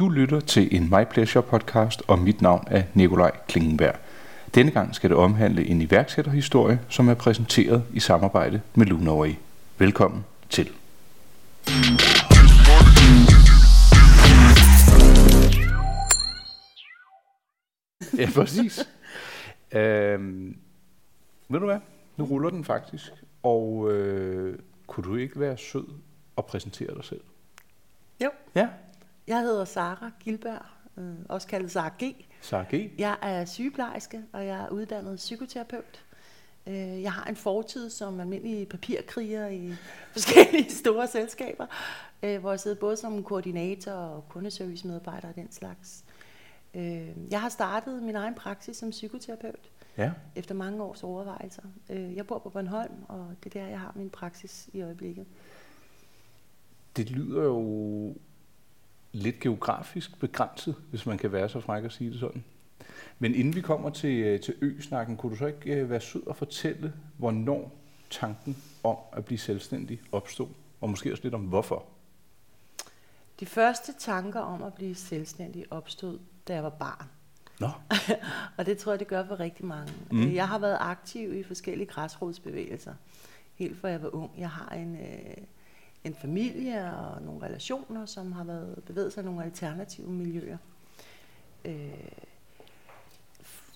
Du 0.00 0.08
lytter 0.08 0.40
til 0.40 0.76
en 0.76 0.90
My 0.90 1.04
Pleasure 1.10 1.42
podcast, 1.42 2.02
og 2.08 2.18
mit 2.18 2.42
navn 2.42 2.64
er 2.66 2.82
Nikolaj 2.94 3.30
Klingenberg. 3.48 3.94
Denne 4.54 4.70
gang 4.70 4.94
skal 4.94 5.10
det 5.10 5.16
omhandle 5.16 5.66
en 5.66 5.82
iværksætterhistorie, 5.82 6.80
som 6.88 7.08
er 7.08 7.14
præsenteret 7.14 7.84
i 7.92 8.00
samarbejde 8.00 8.60
med 8.74 8.86
Lunaway. 8.86 9.34
Velkommen 9.78 10.24
til. 10.50 10.70
Ja, 18.18 18.28
præcis. 18.34 18.88
øhm, 19.72 20.56
ved 21.48 21.60
du 21.60 21.66
hvad? 21.66 21.78
Nu 22.16 22.24
ruller 22.24 22.50
den 22.50 22.64
faktisk. 22.64 23.12
Og 23.42 23.92
øh, 23.92 24.58
kunne 24.86 25.04
du 25.04 25.16
ikke 25.16 25.40
være 25.40 25.58
sød 25.58 25.86
og 26.36 26.46
præsentere 26.46 26.94
dig 26.94 27.04
selv? 27.04 27.20
Jo. 28.24 28.30
Ja. 28.54 28.68
Jeg 29.30 29.40
hedder 29.40 29.64
Sara 29.64 30.10
Gilberg, 30.20 30.62
øh, 30.96 31.14
også 31.28 31.46
kaldet 31.48 31.70
Sara 31.70 31.88
G. 32.02 32.26
Sara 32.40 32.64
G. 32.74 32.90
Jeg 32.98 33.16
er 33.22 33.44
sygeplejerske, 33.44 34.22
og 34.32 34.46
jeg 34.46 34.60
er 34.64 34.68
uddannet 34.68 35.16
psykoterapeut. 35.16 36.04
Øh, 36.66 37.02
jeg 37.02 37.12
har 37.12 37.24
en 37.24 37.36
fortid 37.36 37.90
som 37.90 38.20
almindelig 38.20 38.68
papirkriger 38.68 39.48
i 39.48 39.72
forskellige 40.12 40.70
store 40.70 41.06
selskaber, 41.06 41.66
øh, 42.22 42.40
hvor 42.40 42.50
jeg 42.50 42.60
sidder 42.60 42.76
både 42.76 42.96
som 42.96 43.24
koordinator 43.24 43.92
og 43.92 44.28
kundeservice-medarbejder 44.28 45.28
og 45.28 45.34
den 45.34 45.52
slags. 45.52 46.04
Øh, 46.74 47.08
jeg 47.30 47.40
har 47.40 47.48
startet 47.48 48.02
min 48.02 48.16
egen 48.16 48.34
praksis 48.34 48.76
som 48.76 48.90
psykoterapeut 48.90 49.70
Ja. 49.98 50.10
efter 50.36 50.54
mange 50.54 50.82
års 50.82 51.02
overvejelser. 51.02 51.62
Øh, 51.90 52.16
jeg 52.16 52.26
bor 52.26 52.38
på 52.38 52.48
Bornholm, 52.50 52.94
og 53.08 53.34
det 53.44 53.56
er 53.56 53.60
der, 53.60 53.68
jeg 53.68 53.80
har 53.80 53.92
min 53.96 54.10
praksis 54.10 54.68
i 54.72 54.82
øjeblikket. 54.82 55.26
Det 56.96 57.10
lyder 57.10 57.42
jo 57.44 58.14
lidt 59.12 59.40
geografisk 59.40 60.18
begrænset, 60.20 60.74
hvis 60.90 61.06
man 61.06 61.18
kan 61.18 61.32
være 61.32 61.48
så 61.48 61.60
fræk 61.60 61.84
at 61.84 61.92
sige 61.92 62.10
det 62.10 62.20
sådan. 62.20 62.44
Men 63.18 63.34
inden 63.34 63.54
vi 63.56 63.60
kommer 63.60 63.90
til, 63.90 64.18
øh, 64.18 64.40
til 64.40 64.54
ø-snakken, 64.60 65.16
kunne 65.16 65.32
du 65.32 65.36
så 65.36 65.46
ikke 65.46 65.74
øh, 65.74 65.90
være 65.90 66.00
sød 66.00 66.26
og 66.26 66.36
fortælle, 66.36 66.92
hvornår 67.16 67.76
tanken 68.10 68.56
om 68.84 68.96
at 69.12 69.24
blive 69.24 69.38
selvstændig 69.38 70.00
opstod? 70.12 70.48
Og 70.80 70.90
måske 70.90 71.12
også 71.12 71.22
lidt 71.22 71.34
om 71.34 71.40
hvorfor. 71.40 71.84
De 73.40 73.46
første 73.46 73.92
tanker 73.98 74.40
om 74.40 74.62
at 74.62 74.74
blive 74.74 74.94
selvstændig 74.94 75.64
opstod, 75.70 76.18
da 76.48 76.54
jeg 76.54 76.62
var 76.62 76.70
barn. 76.70 77.06
Nå. 77.60 77.68
og 78.56 78.66
det 78.66 78.78
tror 78.78 78.92
jeg, 78.92 78.98
det 78.98 79.08
gør 79.08 79.26
for 79.26 79.40
rigtig 79.40 79.64
mange. 79.64 79.92
Mm. 80.10 80.18
Mm. 80.18 80.34
Jeg 80.34 80.48
har 80.48 80.58
været 80.58 80.76
aktiv 80.80 81.34
i 81.34 81.42
forskellige 81.42 81.86
græsrodsbevægelser, 81.86 82.94
helt 83.54 83.80
fra 83.80 83.88
jeg 83.88 84.02
var 84.02 84.14
ung. 84.14 84.30
Jeg 84.38 84.50
har 84.50 84.74
en, 84.74 84.96
øh, 84.96 85.36
en 86.04 86.14
familie 86.14 86.94
og 86.94 87.22
nogle 87.22 87.42
relationer, 87.46 88.06
som 88.06 88.32
har 88.32 88.44
været 88.44 88.82
bevæget 88.86 89.12
sig 89.12 89.22
i 89.22 89.24
nogle 89.24 89.44
alternative 89.44 90.10
miljøer. 90.10 90.56
Øh, 91.64 91.90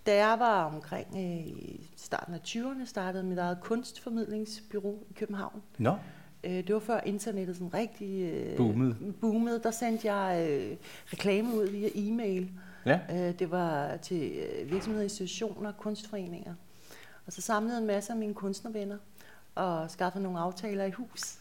da 0.06 0.16
jeg 0.28 0.38
var 0.38 0.64
omkring 0.64 1.06
øh, 1.16 1.46
i 1.46 1.90
starten 1.96 2.34
af 2.34 2.38
20'erne, 2.38 2.86
startede 2.86 3.24
mit 3.24 3.38
eget 3.38 3.58
kunstformidlingsbyrå 3.60 5.06
i 5.10 5.12
København. 5.12 5.62
Nå. 5.78 5.96
Øh, 6.44 6.50
Det 6.66 6.74
var 6.74 6.80
før 6.80 7.00
internettet 7.00 7.56
sådan 7.56 7.74
rigtig 7.74 8.22
øh, 8.32 8.56
Boomede. 8.56 8.96
boomede. 9.20 9.60
Der 9.62 9.70
sendte 9.70 10.12
jeg 10.14 10.48
øh, 10.50 10.76
reklame 11.12 11.54
ud 11.54 11.66
via 11.68 11.88
e-mail. 11.94 12.50
Ja. 12.86 13.00
Øh, 13.10 13.38
det 13.38 13.50
var 13.50 13.96
til 13.96 14.32
øh, 14.32 14.70
virksomheder, 14.70 15.02
institutioner, 15.04 15.72
kunstforeninger. 15.72 16.54
Og 17.26 17.32
så 17.32 17.40
samlede 17.40 17.78
en 17.78 17.86
masse 17.86 18.12
af 18.12 18.18
mine 18.18 18.34
kunstnervenner 18.34 18.98
og 19.54 19.90
skaffede 19.90 20.22
nogle 20.24 20.38
aftaler 20.38 20.84
i 20.84 20.90
hus 20.90 21.38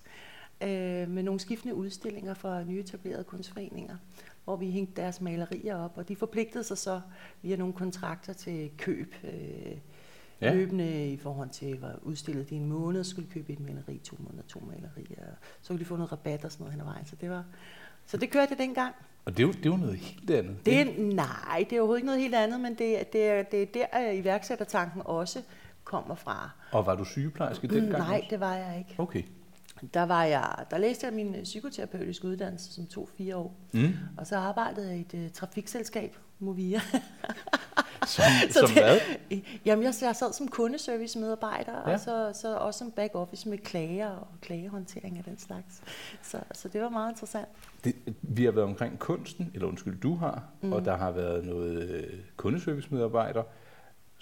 øh, 0.63 1.09
med 1.09 1.23
nogle 1.23 1.39
skiftende 1.39 1.75
udstillinger 1.75 2.33
fra 2.33 2.63
nyetablerede 2.63 3.23
kunstforeninger, 3.23 3.95
hvor 4.43 4.55
vi 4.55 4.71
hængte 4.71 5.01
deres 5.01 5.21
malerier 5.21 5.75
op, 5.75 5.97
og 5.97 6.07
de 6.07 6.15
forpligtede 6.15 6.63
sig 6.63 6.77
så 6.77 7.01
via 7.41 7.55
nogle 7.55 7.73
kontrakter 7.73 8.33
til 8.33 8.71
køb 8.77 9.15
øh, 9.23 9.77
Ja. 10.41 10.53
løbende 10.53 11.11
i 11.11 11.17
forhold 11.17 11.49
til, 11.49 11.77
hvor 11.77 11.91
udstillet 12.01 12.49
de 12.49 12.55
en 12.55 12.65
måned, 12.65 13.03
skulle 13.03 13.29
købe 13.31 13.53
et 13.53 13.59
maleri, 13.59 13.97
to 13.97 14.15
måneder, 14.19 14.43
to 14.47 14.59
malerier, 14.59 15.25
så 15.61 15.67
kunne 15.67 15.79
de 15.79 15.85
få 15.85 15.95
noget 15.95 16.11
rabat 16.11 16.45
og 16.45 16.51
sådan 16.51 16.63
noget 16.63 16.71
hen 16.73 16.81
ad 16.81 16.85
vejen. 16.85 17.05
Så 17.05 17.15
det, 17.21 17.29
var, 17.29 17.43
så 18.05 18.17
det 18.17 18.29
kørte 18.29 18.47
jeg 18.49 18.57
dengang. 18.57 18.95
Og 19.25 19.37
det 19.37 19.43
er, 19.43 19.47
jo, 19.47 19.53
det 19.53 19.65
er 19.65 19.69
jo 19.69 19.77
noget 19.77 19.97
helt 19.97 20.31
andet. 20.31 20.65
Det 20.65 20.81
er, 20.81 20.85
nej, 20.97 21.65
det 21.69 21.75
er 21.75 21.79
overhovedet 21.79 21.99
ikke 21.99 22.05
noget 22.05 22.21
helt 22.21 22.35
andet, 22.35 22.59
men 22.59 22.71
det, 22.75 23.13
det, 23.13 23.27
er, 23.27 23.43
det 23.43 23.61
er 23.61 23.65
der, 23.73 23.85
at 23.91 24.15
iværksættertanken 24.17 25.01
også 25.05 25.41
kommer 25.83 26.15
fra. 26.15 26.49
Og 26.71 26.85
var 26.85 26.95
du 26.95 27.03
sygeplejerske 27.05 27.67
dengang? 27.67 27.91
Nej, 27.91 28.17
også? 28.17 28.27
det 28.29 28.39
var 28.39 28.55
jeg 28.55 28.77
ikke. 28.77 28.95
Okay. 28.97 29.23
Der, 29.93 30.03
var 30.03 30.23
jeg, 30.23 30.65
der 30.71 30.77
læste 30.77 31.05
jeg 31.05 31.13
min 31.13 31.35
psykoterapeutiske 31.43 32.27
uddannelse, 32.27 32.73
som 32.73 32.85
tog 32.87 33.09
fire 33.17 33.35
år. 33.37 33.55
Mm. 33.73 33.89
Og 34.17 34.27
så 34.27 34.35
arbejdede 34.37 34.87
jeg 34.89 34.97
i 34.97 35.01
et 35.01 35.13
uh, 35.25 35.31
trafikselskab, 35.33 36.17
Movia. 36.39 36.81
Som, 38.07 38.23
Så 38.49 38.59
som 38.59 38.69
det- 38.69 38.83
hvad? 38.83 38.97
Jamen, 39.65 39.85
jeg, 39.85 39.93
jeg 40.01 40.15
sad 40.15 40.33
som 40.33 40.47
kundeservice-medarbejder, 40.47 41.71
Ja. 41.89 41.93
og 41.93 41.99
så, 41.99 42.31
så 42.41 42.55
også 42.57 42.77
som 42.77 42.91
back-office 42.91 43.49
med 43.49 43.57
klager 43.57 44.09
og 44.09 44.27
klagehåndtering 44.41 45.17
af 45.17 45.23
den 45.23 45.37
slags. 45.39 45.81
Så, 46.21 46.37
så 46.53 46.67
det 46.67 46.81
var 46.81 46.89
meget 46.89 47.11
interessant. 47.11 47.47
Det, 47.83 47.95
vi 48.21 48.45
har 48.45 48.51
været 48.51 48.67
omkring 48.67 48.99
kunsten, 48.99 49.51
eller 49.53 49.67
undskyld, 49.67 49.99
du 50.01 50.15
har, 50.15 50.43
mm. 50.61 50.73
Og 50.73 50.85
der 50.85 50.97
har 50.97 51.11
været 51.11 51.45
noget 51.45 51.89
øh, 51.89 52.13
kundeservice-medarbejder. 52.37 53.43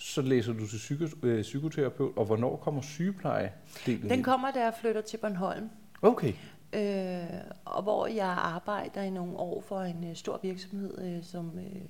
Så 0.02 0.22
læser 0.22 0.54
du 0.54 0.68
til 0.68 0.78
psyko, 0.78 1.06
øh, 1.24 1.42
psykoterapeut, 1.42 2.18
og 2.18 2.26
hvornår 2.26 2.56
kommer 2.56 2.82
sygepleje-delen 2.82 4.10
Den 4.10 4.24
kommer, 4.24 4.52
da 4.52 4.64
jeg 4.64 4.74
flytter 4.82 5.02
til 5.02 5.18
Bornholm. 5.18 5.70
Okay. 6.02 6.34
Øh, 6.74 7.24
og 7.66 7.84
hvor 7.84 8.08
jeg 8.08 8.28
arbejder 8.28 9.02
i 9.02 9.10
nogle 9.10 9.38
år 9.38 9.62
for 9.62 9.82
en 9.82 10.10
øh, 10.10 10.16
stor 10.16 10.40
virksomhed, 10.44 11.18
øh, 11.18 11.24
som 11.24 11.52
øh, 11.60 11.82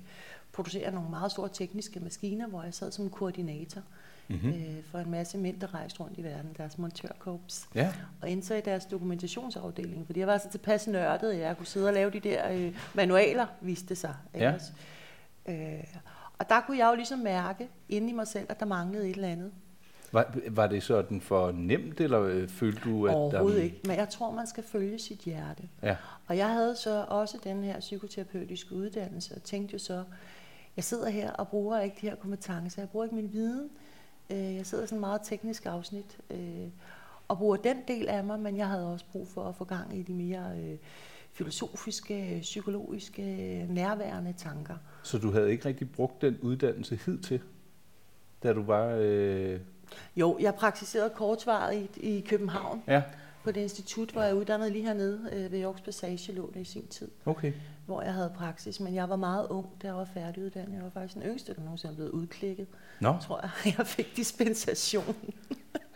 producerer 0.52 0.90
nogle 0.90 1.10
meget 1.10 1.32
store 1.32 1.48
tekniske 1.52 2.00
maskiner, 2.00 2.48
hvor 2.48 2.62
jeg 2.62 2.74
sad 2.74 2.92
som 2.92 3.10
koordinator 3.10 3.82
Mm-hmm. 4.28 4.48
øh, 4.50 4.84
for 4.90 4.98
en 4.98 5.10
masse 5.10 5.38
mænd, 5.38 5.60
der 5.60 5.74
rejste 5.74 6.00
rundt 6.00 6.18
i 6.18 6.22
verden, 6.22 6.50
deres 6.56 6.78
montørkorps. 6.78 7.68
Ja. 7.74 7.92
Og 8.20 8.30
endte 8.30 8.46
så 8.46 8.54
i 8.54 8.60
deres 8.60 8.84
dokumentationsafdeling, 8.86 10.06
fordi 10.06 10.20
jeg 10.20 10.28
var 10.28 10.38
så 10.38 10.50
tilpas 10.50 10.86
nørdet, 10.86 11.32
at 11.32 11.38
jeg 11.38 11.56
kunne 11.56 11.66
sidde 11.66 11.88
og 11.88 11.94
lave 11.94 12.10
de 12.10 12.20
der 12.20 12.52
øh, 12.52 12.76
manualer, 12.94 13.46
viste 13.60 13.96
sig. 13.96 14.14
Ja. 14.34 14.54
Øh, 15.48 15.84
og 16.42 16.48
der 16.48 16.60
kunne 16.60 16.78
jeg 16.78 16.90
jo 16.90 16.94
ligesom 16.94 17.18
mærke 17.18 17.68
inde 17.88 18.10
i 18.10 18.12
mig 18.12 18.26
selv, 18.26 18.46
at 18.48 18.60
der 18.60 18.66
manglede 18.66 19.08
et 19.08 19.16
eller 19.16 19.28
andet. 19.28 19.52
Var, 20.12 20.34
var 20.50 20.66
det 20.66 20.82
sådan 20.82 21.20
for 21.20 21.52
nemt, 21.52 22.00
eller 22.00 22.20
øh, 22.20 22.48
følte 22.48 22.80
du, 22.84 23.06
at 23.06 23.14
Overhovedet 23.14 23.58
der... 23.58 23.64
ikke. 23.64 23.80
Men 23.84 23.96
jeg 23.96 24.08
tror, 24.08 24.30
man 24.30 24.46
skal 24.46 24.64
følge 24.64 24.98
sit 24.98 25.18
hjerte. 25.18 25.62
Ja. 25.82 25.96
Og 26.26 26.36
jeg 26.36 26.48
havde 26.48 26.76
så 26.76 27.04
også 27.08 27.38
den 27.44 27.64
her 27.64 27.80
psykoterapeutiske 27.80 28.74
uddannelse, 28.74 29.34
og 29.34 29.42
tænkte 29.42 29.72
jo 29.72 29.78
så, 29.78 30.04
jeg 30.76 30.84
sidder 30.84 31.08
her 31.08 31.32
og 31.32 31.48
bruger 31.48 31.80
ikke 31.80 31.96
de 32.00 32.08
her 32.08 32.14
kompetencer, 32.14 32.82
jeg 32.82 32.88
bruger 32.88 33.04
ikke 33.04 33.16
min 33.16 33.32
viden, 33.32 33.70
Øh, 34.32 34.56
jeg 34.56 34.66
sidder 34.66 34.86
sådan 34.86 34.96
en 34.96 35.00
meget 35.00 35.20
teknisk 35.24 35.66
afsnit, 35.66 36.18
øh, 36.30 36.68
og 37.28 37.38
bruger 37.38 37.56
den 37.56 37.76
del 37.88 38.08
af 38.08 38.24
mig, 38.24 38.40
men 38.40 38.56
jeg 38.56 38.68
havde 38.68 38.92
også 38.92 39.04
brug 39.12 39.28
for 39.28 39.44
at 39.44 39.54
få 39.54 39.64
gang 39.64 39.98
i 39.98 40.02
de 40.02 40.12
mere 40.12 40.52
øh, 40.58 40.76
filosofiske, 41.32 42.38
psykologiske, 42.42 43.22
nærværende 43.70 44.32
tanker. 44.38 44.74
Så 45.02 45.18
du 45.18 45.30
havde 45.30 45.50
ikke 45.50 45.64
rigtig 45.64 45.90
brugt 45.92 46.22
den 46.22 46.38
uddannelse 46.42 46.96
hidtil, 47.06 47.40
da 48.42 48.52
du 48.52 48.62
var... 48.62 48.96
Øh... 48.98 49.60
Jo, 50.16 50.38
jeg 50.40 50.54
praktiserede 50.54 51.10
kortvaret 51.10 51.88
i, 51.96 52.16
i 52.16 52.20
København, 52.20 52.82
Ja, 52.88 53.02
på 53.44 53.50
det 53.52 53.60
institut, 53.60 54.10
hvor 54.10 54.22
jeg 54.22 54.34
uddannede 54.34 54.70
lige 54.70 54.84
hernede 54.84 55.28
øh, 55.32 55.52
ved 55.52 55.62
Yorks 55.62 55.80
Passage, 55.80 56.32
lå 56.32 56.50
det 56.54 56.60
i 56.60 56.64
sin 56.64 56.86
tid. 56.86 57.08
okay. 57.24 57.52
hvor 57.86 58.02
jeg 58.02 58.14
havde 58.14 58.32
praksis, 58.36 58.80
men 58.80 58.94
jeg 58.94 59.08
var 59.08 59.16
meget 59.16 59.46
ung, 59.48 59.66
da 59.82 59.86
jeg 59.86 59.96
var 59.96 60.04
færdiguddannet. 60.04 60.74
Jeg 60.74 60.82
var 60.84 60.90
faktisk 60.90 61.14
den 61.14 61.22
yngste, 61.22 61.54
der 61.54 61.60
nogensinde 61.62 61.94
blevet 61.94 62.10
udklikket, 62.10 62.66
Nå, 63.00 63.16
tror 63.22 63.40
jeg. 63.42 63.50
Jeg 63.78 63.86
fik 63.86 64.16
dispensation. 64.16 65.16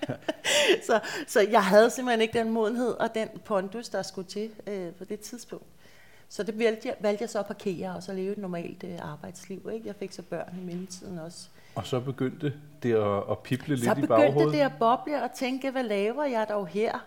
så, 0.86 1.00
så 1.26 1.40
jeg 1.40 1.64
havde 1.64 1.90
simpelthen 1.90 2.20
ikke 2.20 2.38
den 2.38 2.50
modenhed 2.50 2.90
og 2.90 3.14
den 3.14 3.28
pondus, 3.44 3.88
der 3.88 4.02
skulle 4.02 4.28
til 4.28 4.50
øh, 4.66 4.92
på 4.92 5.04
det 5.04 5.20
tidspunkt. 5.20 5.66
Så 6.28 6.42
det 6.42 6.58
valgte 6.58 6.88
jeg, 6.88 6.96
valgte 7.00 7.22
jeg 7.22 7.30
så 7.30 7.38
at 7.38 7.46
parkere 7.46 7.94
og 7.96 8.02
så 8.02 8.12
leve 8.12 8.32
et 8.32 8.38
normalt 8.38 8.84
øh, 8.84 8.98
arbejdsliv. 9.12 9.70
Ikke? 9.72 9.86
Jeg 9.86 9.94
fik 9.96 10.12
så 10.12 10.22
børn 10.22 10.58
i 10.62 10.64
mellemtiden 10.64 11.18
også. 11.18 11.48
og 11.74 11.86
så 11.86 12.00
begyndte 12.00 12.52
det 12.82 12.94
at, 12.94 13.22
at 13.30 13.38
pible 13.38 13.78
så 13.78 13.84
lidt 13.84 13.84
i 13.84 13.88
begyndte 13.88 14.06
baghovedet. 14.06 14.52
det 14.52 14.60
at 14.60 14.72
boble 14.78 15.22
og 15.22 15.30
tænke, 15.34 15.70
hvad 15.70 15.82
laver 15.82 16.24
jeg 16.24 16.46
dog 16.48 16.66
her? 16.66 16.98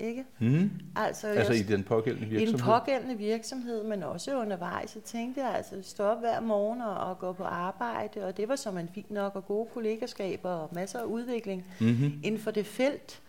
Ikke? 0.00 0.24
Hmm. 0.38 0.70
Altså, 0.96 1.26
Altså 1.26 1.52
jeg, 1.52 1.60
i 1.60 1.64
den 1.64 1.82
pågældende 1.84 2.26
I 2.26 2.30
virksomhed? 2.30 2.58
den 2.58 2.64
pågældende 2.66 3.14
virksomhed, 3.18 3.82
men 3.84 4.02
også 4.02 4.36
undervejs. 4.40 4.90
Så 4.90 5.00
tænkte 5.00 5.40
jeg 5.44 5.54
altså, 5.54 5.74
stå 5.82 6.04
op 6.04 6.20
hver 6.20 6.40
morgen 6.40 6.80
og, 6.80 6.94
og 6.96 7.18
gå 7.18 7.32
på 7.32 7.44
arbejde, 7.44 8.24
og 8.24 8.36
det 8.36 8.48
var 8.48 8.56
så 8.56 8.70
man 8.70 8.88
fik 8.94 9.10
nok, 9.10 9.36
og 9.36 9.46
gode 9.46 9.68
kollegaskaber 9.74 10.50
og 10.50 10.68
masser 10.72 10.98
af 10.98 11.04
udvikling 11.04 11.64
Mm-hmm. 11.80 12.20
inden 12.22 12.40
for 12.40 12.50
det 12.50 12.66
felt. 12.66 13.20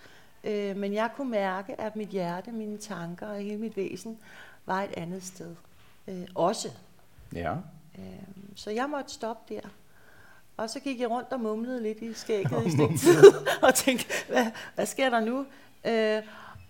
Øh, 0.44 0.77
men 0.77 0.94
jeg 0.94 1.09
kunne 1.15 1.31
mærke, 1.31 1.81
at 1.81 1.95
mit 1.95 2.09
hjerte, 2.09 2.51
mine 2.51 2.77
tanker 2.77 3.27
og 3.27 3.35
hele 3.38 3.57
mit 3.57 3.77
væsen 3.77 4.18
var 4.65 4.81
et 4.81 4.91
andet 4.97 5.23
sted. 5.23 5.56
Øh, 6.07 6.27
også. 6.35 6.68
Ja. 7.35 7.53
Øh, 8.00 8.03
så 8.56 8.71
jeg 8.71 8.88
måtte 8.89 9.12
stoppe 9.13 9.53
der. 9.56 9.62
Og 10.57 10.69
så 10.69 10.79
gik 10.79 11.00
jeg 11.00 11.09
rundt 11.09 11.27
og 11.31 11.39
mumlede 11.39 11.83
lidt 11.83 11.97
i 12.01 12.13
skægget 12.13 12.65
i 12.68 12.69
tid, 12.97 13.23
og 13.68 13.73
tænkte, 13.75 14.06
hvad, 14.29 14.45
hvad 14.75 14.85
sker 14.85 15.09
der 15.09 15.19
nu? 15.19 15.45
Øh, 15.88 16.21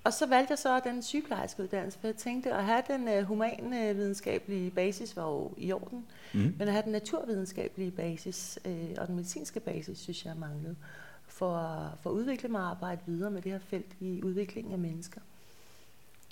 Og 0.03 0.13
så 0.13 0.25
valgte 0.27 0.51
jeg 0.51 0.59
så 0.59 0.80
den 0.80 1.01
sygeplejerske 1.01 1.63
uddannelse, 1.63 2.00
for 2.00 2.07
jeg 2.07 2.15
tænkte, 2.15 2.53
at 2.53 2.65
have 2.65 2.81
den 2.88 3.07
uh, 3.07 3.24
humanvidenskabelige 3.24 4.71
basis 4.71 5.15
var 5.15 5.27
jo 5.27 5.51
i 5.57 5.71
orden, 5.71 6.06
mm. 6.33 6.39
men 6.39 6.68
at 6.68 6.71
have 6.71 6.83
den 6.83 6.92
naturvidenskabelige 6.92 7.92
basis 7.92 8.59
uh, 8.65 8.71
og 8.98 9.07
den 9.07 9.15
medicinske 9.15 9.59
basis, 9.59 9.98
synes 9.98 10.25
jeg 10.25 10.33
manglede, 10.38 10.75
for, 11.27 11.81
for 12.01 12.09
at 12.09 12.13
udvikle 12.13 12.50
mig 12.50 12.62
og 12.62 12.69
arbejde 12.69 13.01
videre 13.06 13.31
med 13.31 13.42
det 13.42 13.51
her 13.51 13.59
felt 13.59 13.95
i 14.00 14.24
udviklingen 14.24 14.74
af 14.74 14.80
mennesker. 14.80 15.21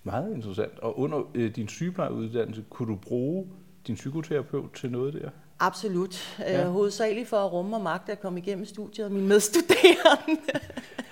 Meget 0.04 0.36
interessant. 0.36 0.80
Og 0.80 1.00
under 1.00 1.24
øh, 1.36 1.56
din 1.56 1.68
sygeplejeuddannelse, 1.68 2.63
kunne 2.69 2.88
du 2.88 2.95
bruge 2.95 3.48
din 3.88 3.95
psykoterapeut 3.95 4.74
til 4.74 4.92
noget 4.92 5.13
der? 5.13 5.30
Absolut. 5.60 6.38
Ja. 6.39 6.66
Øh, 6.66 6.71
hovedsageligt 6.71 7.27
for 7.27 7.38
at 7.38 7.51
rumme 7.51 7.75
og 7.75 7.81
magte 7.81 8.12
at 8.12 8.21
komme 8.21 8.39
igennem 8.39 8.66
studiet 8.66 9.06
og 9.06 9.12
mine 9.12 9.27
medstuderende. 9.27 10.42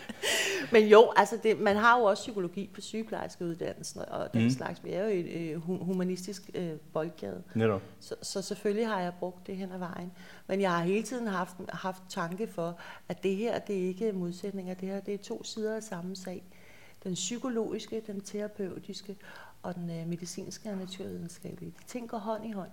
Men 0.72 0.88
jo, 0.88 1.12
altså 1.16 1.38
det, 1.44 1.60
man 1.60 1.76
har 1.76 1.98
jo 2.00 2.04
også 2.04 2.22
psykologi 2.22 2.70
på 2.74 2.82
sygeplejerskeuddannelsen 2.82 4.02
og 4.08 4.34
den 4.34 4.44
mm. 4.44 4.50
slags. 4.50 4.84
Vi 4.84 4.92
er 4.92 5.04
jo 5.04 5.10
et 5.10 5.26
øh, 5.26 5.62
humanistisk 5.62 6.50
øh, 6.54 6.72
boldgade. 6.94 7.44
Netop. 7.56 7.82
Så, 8.00 8.16
så 8.22 8.42
selvfølgelig 8.42 8.88
har 8.88 9.02
jeg 9.02 9.14
brugt 9.20 9.48
det 9.48 9.58
hen 9.58 9.72
ad 9.72 9.78
vejen. 9.78 10.12
Men 10.48 10.62
jeg 10.62 10.72
har 10.72 10.84
hele 10.84 11.04
tiden 11.04 11.28
haft, 11.28 11.56
haft 11.70 12.04
tanke 12.10 12.48
for, 12.48 12.80
at 13.10 13.24
det 13.24 13.36
her, 13.36 13.60
det 13.60 13.84
er 13.84 13.88
ikke 13.88 14.12
modsætninger. 14.12 14.74
Det 14.74 14.90
her, 14.90 15.00
det 15.00 15.14
er 15.14 15.18
to 15.18 15.44
sider 15.44 15.76
af 15.76 15.84
samme 15.84 16.16
sag. 16.16 16.44
Den 17.04 17.14
psykologiske, 17.14 18.02
den 18.08 18.22
terapeutiske 18.22 19.16
og 19.64 19.76
den 19.76 19.90
øh, 19.90 20.08
medicinske 20.08 20.70
og 20.70 20.78
naturvidenskabelige. 20.78 21.74
De 21.94 22.08
går 22.08 22.18
hånd 22.18 22.46
i 22.46 22.52
hånd. 22.52 22.70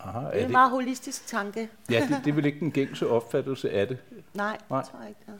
Aha, 0.00 0.18
er 0.18 0.22
det 0.22 0.30
er 0.30 0.38
en 0.38 0.42
det... 0.42 0.50
meget 0.50 0.70
holistisk 0.70 1.26
tanke. 1.26 1.68
ja, 1.90 2.08
det, 2.10 2.24
det 2.24 2.30
er 2.30 2.34
vel 2.34 2.44
ikke 2.44 2.60
den 2.60 2.70
gængse 2.70 3.08
opfattelse 3.08 3.70
af 3.70 3.88
det? 3.88 3.98
Nej, 4.34 4.58
Nej. 4.70 4.80
det 4.80 4.90
tror 4.90 5.00
jeg 5.00 5.08
ikke. 5.08 5.20
Ja. 5.28 5.32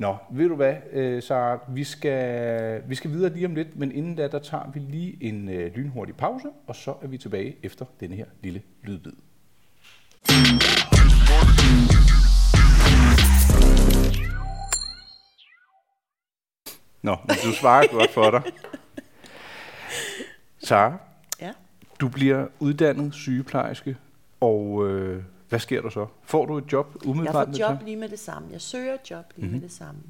Nå, 0.00 0.16
ved 0.30 0.48
du 0.48 0.54
hvad, 0.54 0.74
øh, 0.92 1.22
så 1.22 1.58
vi 1.68 1.84
skal, 1.84 2.82
vi 2.88 2.94
skal 2.94 3.10
videre 3.10 3.32
lige 3.32 3.46
om 3.46 3.54
lidt, 3.54 3.76
men 3.76 3.92
inden 3.92 4.16
da, 4.16 4.28
der 4.28 4.38
tager 4.38 4.70
vi 4.74 4.78
lige 4.78 5.16
en 5.20 5.48
øh, 5.48 5.74
lynhurtig 5.74 6.16
pause, 6.16 6.48
og 6.66 6.76
så 6.76 6.94
er 7.02 7.06
vi 7.06 7.18
tilbage 7.18 7.56
efter 7.62 7.84
denne 8.00 8.16
her 8.16 8.24
lille 8.42 8.62
lydbid. 8.82 9.12
Nå, 17.02 17.16
men 17.24 17.36
du 17.44 17.52
svarer 17.52 17.86
godt 17.92 18.10
for 18.10 18.30
dig. 18.30 18.42
Sara, 20.58 20.98
ja? 21.40 21.52
du 22.00 22.08
bliver 22.08 22.46
uddannet 22.58 23.14
sygeplejerske, 23.14 23.96
og 24.40 24.88
øh, 24.88 25.22
hvad 25.50 25.58
sker 25.58 25.82
der 25.82 25.90
så? 25.90 26.06
Får 26.22 26.46
du 26.46 26.58
et 26.58 26.72
job 26.72 26.96
umiddelbart? 27.06 27.48
Jeg 27.48 27.66
får 27.66 27.72
job 27.72 27.82
lige 27.84 27.96
med 27.96 28.08
det 28.08 28.18
samme. 28.18 28.48
Jeg 28.52 28.60
søger 28.60 28.96
job 29.10 29.24
lige 29.36 29.46
mm-hmm. 29.46 29.60
med 29.60 29.68
det 29.68 29.76
samme. 29.76 30.00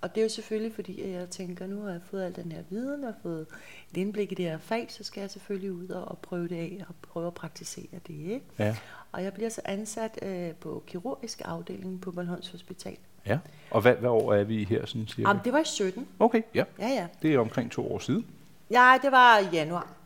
Og 0.00 0.14
det 0.14 0.20
er 0.20 0.24
jo 0.24 0.28
selvfølgelig, 0.28 0.74
fordi 0.74 1.12
jeg 1.12 1.30
tænker, 1.30 1.66
nu 1.66 1.82
har 1.82 1.90
jeg 1.90 2.00
fået 2.10 2.22
al 2.22 2.36
den 2.36 2.52
her 2.52 2.62
viden, 2.70 3.04
og 3.04 3.14
fået 3.22 3.46
et 3.90 3.96
indblik 3.96 4.32
i 4.32 4.34
det 4.34 4.44
her 4.44 4.58
fag, 4.58 4.86
så 4.88 5.04
skal 5.04 5.20
jeg 5.20 5.30
selvfølgelig 5.30 5.72
ud 5.72 5.88
og 5.88 6.18
prøve 6.18 6.48
det 6.48 6.56
af, 6.56 6.84
og 6.88 6.94
prøve 7.02 7.26
at 7.26 7.34
praktisere 7.34 7.98
det. 8.06 8.14
Ikke? 8.14 8.42
Ja. 8.58 8.76
Og 9.12 9.24
jeg 9.24 9.32
bliver 9.32 9.48
så 9.48 9.60
ansat 9.64 10.18
øh, 10.22 10.52
på 10.54 10.82
kirurgisk 10.86 11.42
afdeling 11.44 12.00
på 12.00 12.10
Bornholms 12.10 12.48
Hospital. 12.48 12.96
Ja, 13.26 13.38
og 13.70 13.80
hvad, 13.80 13.94
hvad 13.94 14.10
år 14.10 14.34
er 14.34 14.44
vi 14.44 14.64
her, 14.64 14.86
sådan 14.86 15.06
cirka? 15.06 15.28
Jamen, 15.28 15.42
det 15.44 15.52
var 15.52 15.58
i 15.58 15.64
17. 15.64 16.08
Okay, 16.18 16.42
ja. 16.54 16.64
Ja, 16.78 16.88
ja. 16.88 17.06
Det 17.22 17.34
er 17.34 17.38
omkring 17.38 17.70
to 17.70 17.92
år 17.94 17.98
siden. 17.98 18.26
Ja, 18.70 18.98
det 19.02 19.12
var 19.12 19.38
i 19.38 19.46
januar. 19.52 20.01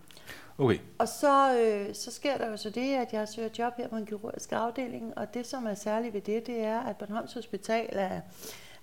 Okay. 0.58 0.78
Og 0.98 1.08
så, 1.08 1.58
øh, 1.60 1.94
så 1.94 2.10
sker 2.10 2.38
der 2.38 2.50
jo 2.50 2.56
så 2.56 2.70
det, 2.70 2.94
at 2.94 3.12
jeg 3.12 3.28
søger 3.28 3.48
job 3.58 3.72
her 3.76 3.88
på 3.88 3.96
en 3.96 4.06
kirurgisk 4.06 4.52
afdeling, 4.52 5.18
og 5.18 5.34
det, 5.34 5.46
som 5.46 5.66
er 5.66 5.74
særligt 5.74 6.14
ved 6.14 6.20
det, 6.20 6.46
det 6.46 6.58
er, 6.58 6.80
at 6.80 6.96
Bornholms 6.96 7.32
Hospital 7.32 7.88
er, 7.92 8.20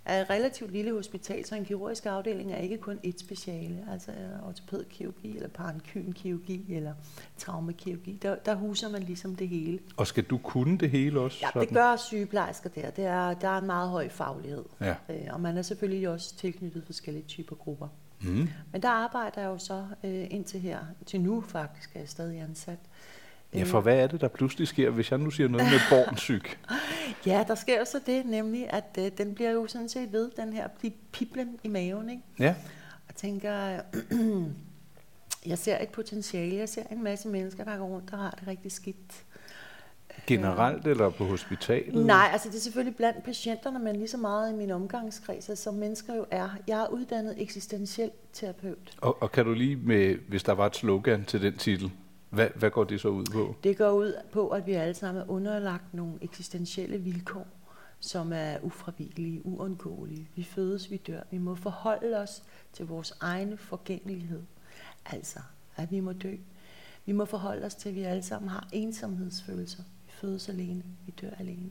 er 0.05 0.21
et 0.21 0.29
relativt 0.29 0.71
lille 0.71 0.91
hospital, 0.91 1.45
så 1.45 1.55
en 1.55 1.65
kirurgisk 1.65 2.05
afdeling 2.05 2.53
er 2.53 2.57
ikke 2.57 2.77
kun 2.77 2.99
et 3.03 3.19
speciale, 3.19 3.87
altså 3.91 4.11
ortopædkirurgi, 4.47 5.35
eller 5.35 5.49
parankylkirurgi, 5.49 6.75
eller 6.75 6.93
traumekirurgi. 7.37 8.19
Der, 8.21 8.35
der 8.35 8.55
huser 8.55 8.89
man 8.89 9.03
ligesom 9.03 9.35
det 9.35 9.47
hele. 9.47 9.79
Og 9.97 10.07
skal 10.07 10.23
du 10.23 10.37
kunne 10.37 10.77
det 10.77 10.89
hele 10.89 11.19
også? 11.19 11.45
Ja, 11.55 11.59
det 11.59 11.69
gør 11.69 11.95
sygeplejersker 11.95 12.69
der. 12.69 12.89
Det 12.89 13.05
er, 13.05 13.33
der 13.33 13.47
er 13.47 13.57
en 13.57 13.65
meget 13.65 13.89
høj 13.89 14.09
faglighed. 14.09 14.65
Ja. 14.81 14.95
Øh, 15.09 15.27
og 15.31 15.41
man 15.41 15.57
er 15.57 15.61
selvfølgelig 15.61 16.09
også 16.09 16.35
tilknyttet 16.35 16.83
forskellige 16.85 17.25
typer 17.27 17.55
grupper. 17.55 17.87
Mm. 18.23 18.49
Men 18.71 18.81
der 18.81 18.89
arbejder 18.89 19.41
jeg 19.41 19.47
jo 19.47 19.57
så 19.57 19.85
øh, 20.03 20.27
indtil 20.29 20.59
her, 20.59 20.79
til 21.05 21.21
nu 21.21 21.41
faktisk 21.41 21.95
er 21.95 21.99
jeg 21.99 22.09
stadig 22.09 22.39
ansat. 22.39 22.79
Ja, 23.53 23.63
for 23.63 23.81
hvad 23.81 23.97
er 23.97 24.07
det, 24.07 24.21
der 24.21 24.27
pludselig 24.27 24.67
sker, 24.67 24.89
hvis 24.89 25.11
jeg 25.11 25.19
nu 25.19 25.31
siger 25.31 25.49
noget 25.49 25.67
med 25.71 25.79
bornsyg? 25.89 26.43
ja, 27.25 27.43
der 27.47 27.55
sker 27.55 27.79
jo 27.79 27.85
så 27.85 27.99
det, 28.05 28.25
nemlig 28.25 28.73
at 28.73 28.97
øh, 28.99 29.11
den 29.17 29.35
bliver 29.35 29.51
jo 29.51 29.67
sådan 29.67 29.89
set 29.89 30.11
ved, 30.11 30.31
den 30.37 30.53
her 30.53 30.67
piblen 31.11 31.59
i 31.63 31.67
maven, 31.67 32.09
ikke? 32.09 32.21
Ja. 32.39 32.55
Og 33.09 33.15
tænker, 33.15 33.81
jeg 35.45 35.57
ser 35.57 35.83
et 35.83 35.89
potentiale, 35.89 36.55
jeg 36.55 36.69
ser 36.69 36.83
en 36.91 37.03
masse 37.03 37.27
mennesker, 37.27 37.63
der 37.63 37.77
går 37.77 37.85
rundt 37.85 38.13
og 38.13 38.19
har 38.19 38.37
det 38.39 38.47
rigtig 38.47 38.71
skidt. 38.71 39.23
Generelt 40.27 40.87
eller 40.87 41.09
på 41.09 41.25
hospitalet? 41.25 42.05
Nej, 42.05 42.29
altså 42.31 42.49
det 42.49 42.55
er 42.55 42.59
selvfølgelig 42.59 42.95
blandt 42.95 43.23
patienterne, 43.23 43.79
men 43.79 43.95
lige 43.95 44.07
så 44.07 44.17
meget 44.17 44.53
i 44.53 44.55
min 44.55 44.71
omgangskreds, 44.71 45.59
som 45.59 45.73
mennesker 45.73 46.15
jo 46.15 46.25
er. 46.31 46.49
Jeg 46.67 46.81
er 46.81 46.87
uddannet 46.87 47.41
eksistentiel 47.41 48.11
terapeut. 48.33 48.97
Og, 49.01 49.21
og 49.21 49.31
kan 49.31 49.45
du 49.45 49.53
lige 49.53 49.75
med, 49.75 50.15
hvis 50.29 50.43
der 50.43 50.51
var 50.51 50.65
et 50.65 50.75
slogan 50.75 51.25
til 51.25 51.41
den 51.41 51.57
titel, 51.57 51.91
hvad, 52.29 52.47
hvad 52.55 52.69
går 52.69 52.83
det 52.83 53.01
så 53.01 53.07
ud 53.07 53.25
på? 53.25 53.55
Det 53.63 53.77
går 53.77 53.91
ud 53.91 54.13
på, 54.31 54.49
at 54.49 54.67
vi 54.67 54.71
alle 54.71 54.93
sammen 54.93 55.23
er 55.23 55.29
underlagt 55.29 55.93
nogle 55.93 56.13
eksistentielle 56.21 56.97
vilkår, 56.97 57.47
som 57.99 58.33
er 58.33 58.57
ufravigelige, 58.61 59.45
uundgåelige. 59.45 60.29
Vi 60.35 60.43
fødes, 60.43 60.91
vi 60.91 60.97
dør. 60.97 61.21
Vi 61.31 61.37
må 61.37 61.55
forholde 61.55 62.17
os 62.17 62.43
til 62.73 62.85
vores 62.85 63.13
egen 63.19 63.57
forgængelighed. 63.57 64.41
Altså, 65.05 65.39
at 65.75 65.91
vi 65.91 65.99
må 65.99 66.13
dø. 66.13 66.35
Vi 67.05 67.11
må 67.11 67.25
forholde 67.25 67.65
os 67.65 67.75
til, 67.75 67.89
at 67.89 67.95
vi 67.95 68.01
alle 68.01 68.23
sammen 68.23 68.49
har 68.49 68.67
ensomhedsfølelser 68.71 69.83
fødes 70.23 70.49
alene, 70.49 70.83
vi 71.05 71.13
dør 71.21 71.29
alene. 71.39 71.69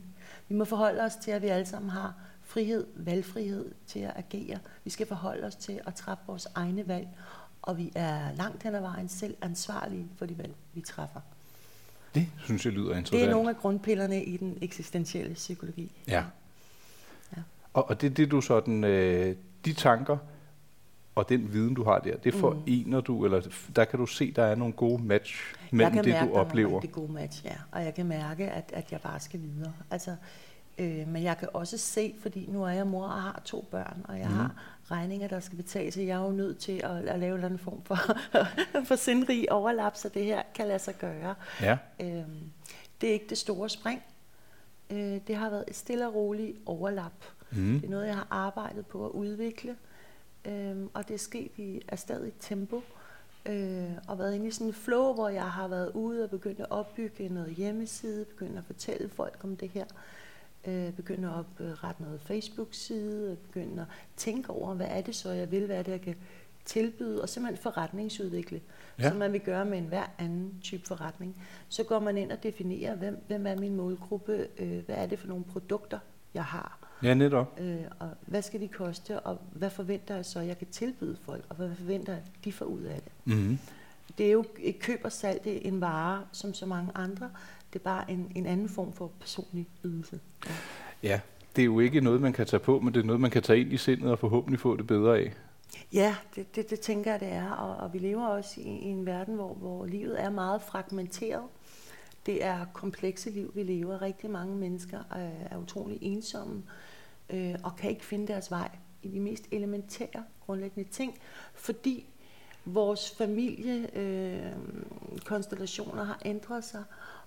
Vi 0.49 0.55
må 0.55 0.65
forholde 0.65 1.01
os 1.01 1.15
til, 1.15 1.31
at 1.31 1.41
vi 1.41 1.47
alle 1.47 1.65
sammen 1.65 1.89
har 1.89 2.13
frihed, 2.41 2.87
valgfrihed 2.95 3.71
til 3.87 3.99
at 3.99 4.11
agere. 4.15 4.59
Vi 4.83 4.89
skal 4.89 5.07
forholde 5.07 5.47
os 5.47 5.55
til 5.55 5.79
at 5.87 5.95
træffe 5.95 6.23
vores 6.27 6.47
egne 6.55 6.87
valg, 6.87 7.07
og 7.61 7.77
vi 7.77 7.91
er 7.95 8.35
langt 8.35 8.63
hen 8.63 8.75
ad 8.75 8.81
vejen 8.81 9.09
selv 9.09 9.35
ansvarlige 9.41 10.07
for 10.17 10.25
de 10.25 10.37
valg, 10.37 10.53
vi 10.73 10.81
træffer. 10.81 11.19
Det 12.15 12.27
synes 12.43 12.65
jeg 12.65 12.73
lyder 12.73 12.95
interessant. 12.95 13.11
Det 13.11 13.23
er 13.23 13.31
nogle 13.31 13.49
af 13.49 13.57
grundpillerne 13.57 14.23
i 14.23 14.37
den 14.37 14.57
eksistentielle 14.61 15.33
psykologi. 15.33 15.91
Ja. 16.07 16.23
ja. 17.37 17.41
Og, 17.73 17.89
og 17.89 18.01
det 18.01 18.11
er 18.11 18.13
det, 18.13 18.31
du 18.31 18.41
sådan, 18.41 18.83
øh, 18.83 19.35
de 19.65 19.73
tanker 19.73 20.17
og 21.15 21.29
den 21.29 21.53
viden, 21.53 21.73
du 21.73 21.83
har 21.83 21.99
der, 21.99 22.17
det 22.17 22.33
forener 22.33 22.97
mm. 22.97 23.03
du, 23.03 23.25
eller 23.25 23.41
der 23.75 23.85
kan 23.85 23.99
du 23.99 24.05
se, 24.05 24.31
der 24.31 24.43
er 24.43 24.55
nogle 24.55 24.73
gode 24.73 25.03
match 25.03 25.55
mellem 25.71 25.93
det, 25.93 26.05
mærke, 26.05 26.29
du 26.29 26.35
oplever. 26.35 26.81
Jeg 26.81 26.91
kan 26.91 27.01
mærke, 27.01 27.13
match, 27.13 27.45
ja. 27.45 27.55
Og 27.71 27.83
jeg 27.83 27.93
kan 27.93 28.05
mærke, 28.05 28.49
at, 28.49 28.71
at 28.73 28.91
jeg 28.91 29.01
bare 29.01 29.19
skal 29.19 29.39
videre. 29.41 29.73
Altså, 29.91 30.15
øh, 30.77 31.07
men 31.07 31.23
jeg 31.23 31.37
kan 31.37 31.47
også 31.53 31.77
se, 31.77 32.15
fordi 32.21 32.45
nu 32.49 32.63
er 32.63 32.69
jeg 32.69 32.87
mor 32.87 33.07
og 33.07 33.21
har 33.21 33.41
to 33.45 33.67
børn, 33.71 34.01
og 34.03 34.19
jeg 34.19 34.27
mm. 34.27 34.35
har 34.35 34.51
regninger, 34.91 35.27
der 35.27 35.39
skal 35.39 35.57
betales, 35.57 35.93
så 35.93 36.01
jeg 36.01 36.21
er 36.21 36.25
jo 36.25 36.31
nødt 36.31 36.57
til 36.57 36.81
at, 36.83 36.91
at 36.91 37.19
lave 37.19 37.29
en 37.29 37.33
eller 37.33 37.45
anden 37.45 37.59
form 37.59 37.83
for, 37.83 37.97
for 38.87 38.95
sindrig 38.95 39.51
overlap, 39.51 39.95
så 39.95 40.09
det 40.09 40.25
her 40.25 40.41
kan 40.55 40.67
lade 40.67 40.79
sig 40.79 40.95
gøre. 40.97 41.35
Ja. 41.61 41.77
Øh, 41.99 42.23
det 43.01 43.09
er 43.09 43.13
ikke 43.13 43.29
det 43.29 43.37
store 43.37 43.69
spring. 43.69 44.03
Øh, 44.89 45.19
det 45.27 45.35
har 45.35 45.49
været 45.49 45.63
et 45.67 45.75
stille 45.75 46.07
og 46.07 46.15
roligt 46.15 46.57
overlap. 46.65 47.25
Mm. 47.51 47.79
Det 47.79 47.85
er 47.85 47.89
noget, 47.89 48.07
jeg 48.07 48.15
har 48.15 48.27
arbejdet 48.29 48.85
på 48.85 49.05
at 49.05 49.11
udvikle, 49.11 49.75
øh, 50.45 50.77
og 50.93 51.07
det 51.07 51.13
er 51.13 51.17
sket 51.17 51.51
i 51.57 51.81
stadig 51.95 52.33
tempo 52.39 52.81
øh, 53.45 53.91
og 54.07 54.19
været 54.19 54.35
inde 54.35 54.47
i 54.47 54.51
sådan 54.51 54.67
en 54.67 54.73
flow, 54.73 55.13
hvor 55.13 55.29
jeg 55.29 55.51
har 55.51 55.67
været 55.67 55.91
ude 55.93 56.23
og 56.23 56.29
begyndt 56.29 56.59
at 56.59 56.67
opbygge 56.69 57.29
noget 57.29 57.55
hjemmeside, 57.55 58.25
begyndt 58.25 58.57
at 58.57 58.65
fortælle 58.65 59.09
folk 59.09 59.39
om 59.43 59.57
det 59.57 59.69
her, 59.69 59.85
øh, 60.67 60.93
begyndt 60.93 61.25
at 61.25 61.31
oprette 61.31 62.03
noget 62.03 62.21
Facebook-side, 62.21 63.37
begyndt 63.43 63.79
at 63.79 63.85
tænke 64.17 64.49
over, 64.49 64.73
hvad 64.73 64.87
er 64.89 65.01
det 65.01 65.15
så, 65.15 65.31
jeg 65.31 65.51
vil, 65.51 65.65
hvad 65.65 65.77
er 65.77 65.83
det, 65.83 65.91
jeg 65.91 66.01
kan 66.01 66.15
tilbyde, 66.65 67.21
og 67.21 67.29
simpelthen 67.29 67.63
forretningsudvikle, 67.63 68.61
ja. 68.99 69.09
som 69.09 69.17
man 69.17 69.33
vil 69.33 69.41
gøre 69.41 69.65
med 69.65 69.77
en 69.77 69.85
hver 69.85 70.05
anden 70.17 70.59
type 70.61 70.87
forretning. 70.87 71.43
Så 71.69 71.83
går 71.83 71.99
man 71.99 72.17
ind 72.17 72.31
og 72.31 72.43
definerer, 72.43 72.95
hvem, 72.95 73.23
hvem 73.27 73.47
er 73.47 73.55
min 73.55 73.75
målgruppe, 73.75 74.47
øh, 74.57 74.85
hvad 74.85 74.95
er 74.95 75.05
det 75.05 75.19
for 75.19 75.27
nogle 75.27 75.43
produkter, 75.43 75.99
jeg 76.33 76.43
har, 76.43 76.82
Ja, 77.03 77.13
netop. 77.13 77.59
Øh, 77.61 77.77
og 77.99 78.09
hvad 78.25 78.41
skal 78.41 78.61
de 78.61 78.67
koste, 78.67 79.19
og 79.19 79.37
hvad 79.51 79.69
forventer 79.69 80.15
jeg 80.15 80.25
så, 80.25 80.39
jeg 80.39 80.57
kan 80.57 80.67
tilbyde 80.67 81.17
folk, 81.21 81.43
og 81.49 81.55
hvad 81.55 81.75
forventer 81.75 82.13
jeg, 82.13 82.21
de 82.43 82.51
får 82.51 82.65
ud 82.65 82.81
af 82.81 83.01
det. 83.01 83.11
Mm-hmm. 83.25 83.59
Det 84.17 84.27
er 84.27 84.31
jo 84.31 84.45
et 84.59 84.79
køb 84.79 85.01
og 85.03 85.11
salg, 85.11 85.43
det 85.43 85.55
er 85.55 85.59
en 85.61 85.81
vare, 85.81 86.21
som 86.31 86.53
så 86.53 86.65
mange 86.65 86.91
andre. 86.95 87.29
Det 87.73 87.79
er 87.79 87.83
bare 87.83 88.11
en, 88.11 88.31
en 88.35 88.45
anden 88.45 88.69
form 88.69 88.93
for 88.93 89.11
personlig 89.19 89.67
ydelse. 89.85 90.19
Ja. 90.45 90.51
ja, 91.03 91.19
det 91.55 91.61
er 91.61 91.65
jo 91.65 91.79
ikke 91.79 92.01
noget, 92.01 92.21
man 92.21 92.33
kan 92.33 92.45
tage 92.45 92.59
på, 92.59 92.79
men 92.79 92.93
det 92.93 92.99
er 92.99 93.03
noget, 93.03 93.21
man 93.21 93.31
kan 93.31 93.43
tage 93.43 93.59
ind 93.59 93.73
i 93.73 93.77
sindet 93.77 94.11
og 94.11 94.19
forhåbentlig 94.19 94.59
få 94.59 94.77
det 94.77 94.87
bedre 94.87 95.17
af. 95.17 95.33
Ja, 95.93 96.15
det, 96.35 96.55
det, 96.55 96.69
det 96.69 96.79
tænker 96.79 97.11
jeg, 97.11 97.19
det 97.19 97.27
er. 97.27 97.51
Og, 97.51 97.75
og 97.75 97.93
vi 97.93 97.99
lever 97.99 98.25
også 98.25 98.61
i, 98.61 98.63
i 98.63 98.85
en 98.85 99.05
verden, 99.05 99.35
hvor, 99.35 99.53
hvor 99.53 99.85
livet 99.85 100.21
er 100.23 100.29
meget 100.29 100.61
fragmenteret. 100.61 101.43
Det 102.25 102.45
er 102.45 102.65
komplekse 102.73 103.29
liv, 103.29 103.51
vi 103.55 103.63
lever. 103.63 104.01
Rigtig 104.01 104.29
mange 104.29 104.55
mennesker 104.55 104.99
er, 105.11 105.29
er 105.51 105.57
utrolig 105.57 105.97
ensomme 106.01 106.55
øh, 106.55 106.92
og 107.63 107.75
kan 107.75 107.89
ikke 107.89 108.05
finde 108.05 108.27
deres 108.27 108.51
vej 108.51 108.69
i 109.03 109.07
de 109.07 109.19
mest 109.19 109.47
elementære, 109.51 110.23
grundlæggende 110.45 110.89
ting, 110.89 111.19
fordi 111.53 112.05
vores 112.65 113.15
familiekonstellationer 113.17 116.01
øh, 116.01 116.07
har 116.07 116.19
ændret 116.25 116.63
sig, 116.63 116.83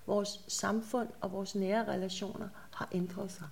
vores 0.06 0.40
samfund 0.48 1.08
og 1.20 1.32
vores 1.32 1.54
nære 1.54 1.88
relationer 1.88 2.48
har 2.70 2.88
ændret 2.92 3.32
sig. 3.32 3.46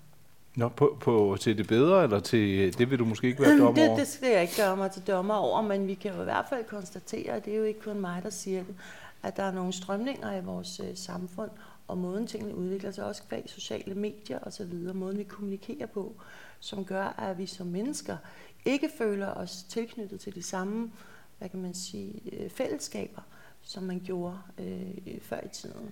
Nå, 0.57 0.69
på, 0.69 0.97
på, 1.01 1.37
til 1.41 1.59
det 1.59 1.69
bedre, 1.69 2.03
eller 2.03 2.21
til 2.21 2.79
det 2.79 2.91
vil 2.91 2.99
du 2.99 3.05
måske 3.05 3.27
ikke 3.27 3.43
være 3.43 3.59
dommer 3.59 3.75
det, 3.75 3.89
over? 3.89 3.99
det 3.99 4.09
skal 4.09 4.33
jeg 4.33 4.43
ikke 4.43 4.57
gøre 4.57 4.77
mig 4.77 4.91
til 4.91 5.03
dommer 5.03 5.35
over, 5.35 5.63
men 5.63 5.87
vi 5.87 5.95
kan 5.95 6.15
jo 6.15 6.21
i 6.21 6.25
hvert 6.25 6.47
fald 6.49 6.65
konstatere, 6.65 7.33
at 7.33 7.45
det 7.45 7.53
er 7.53 7.57
jo 7.59 7.65
ikke 7.65 7.81
kun 7.81 8.01
mig, 8.01 8.23
der 8.23 8.31
siger 8.31 8.63
det, 8.63 8.75
at 9.23 9.37
der 9.37 9.43
er 9.43 9.53
nogle 9.53 9.73
strømninger 9.73 10.37
i 10.37 10.45
vores 10.45 10.81
øh, 10.81 10.97
samfund, 10.97 11.51
og 11.89 11.99
måden 11.99 12.27
tingene 12.27 12.55
udvikler 12.55 12.91
sig, 12.91 13.05
også 13.05 13.23
bag 13.29 13.45
sociale 13.47 13.95
medier 13.95 14.39
osv., 14.39 14.75
måden 14.95 15.19
vi 15.19 15.25
kommunikerer 15.25 15.87
på, 15.87 16.17
som 16.61 16.85
gør, 16.85 17.05
at 17.05 17.39
vi 17.39 17.47
som 17.47 17.67
mennesker 17.67 18.17
ikke 18.65 18.91
føler 18.99 19.27
os 19.27 19.63
tilknyttet 19.63 20.21
til 20.21 20.35
de 20.35 20.43
samme, 20.43 20.93
hvad 21.39 21.49
kan 21.49 21.63
man 21.63 21.75
sige, 21.75 22.21
øh, 22.33 22.51
fællesskaber, 22.51 23.23
som 23.63 23.83
man 23.83 24.01
gjorde 24.05 24.39
øh, 24.59 25.21
før 25.21 25.41
i 25.41 25.49
tiden. 25.49 25.91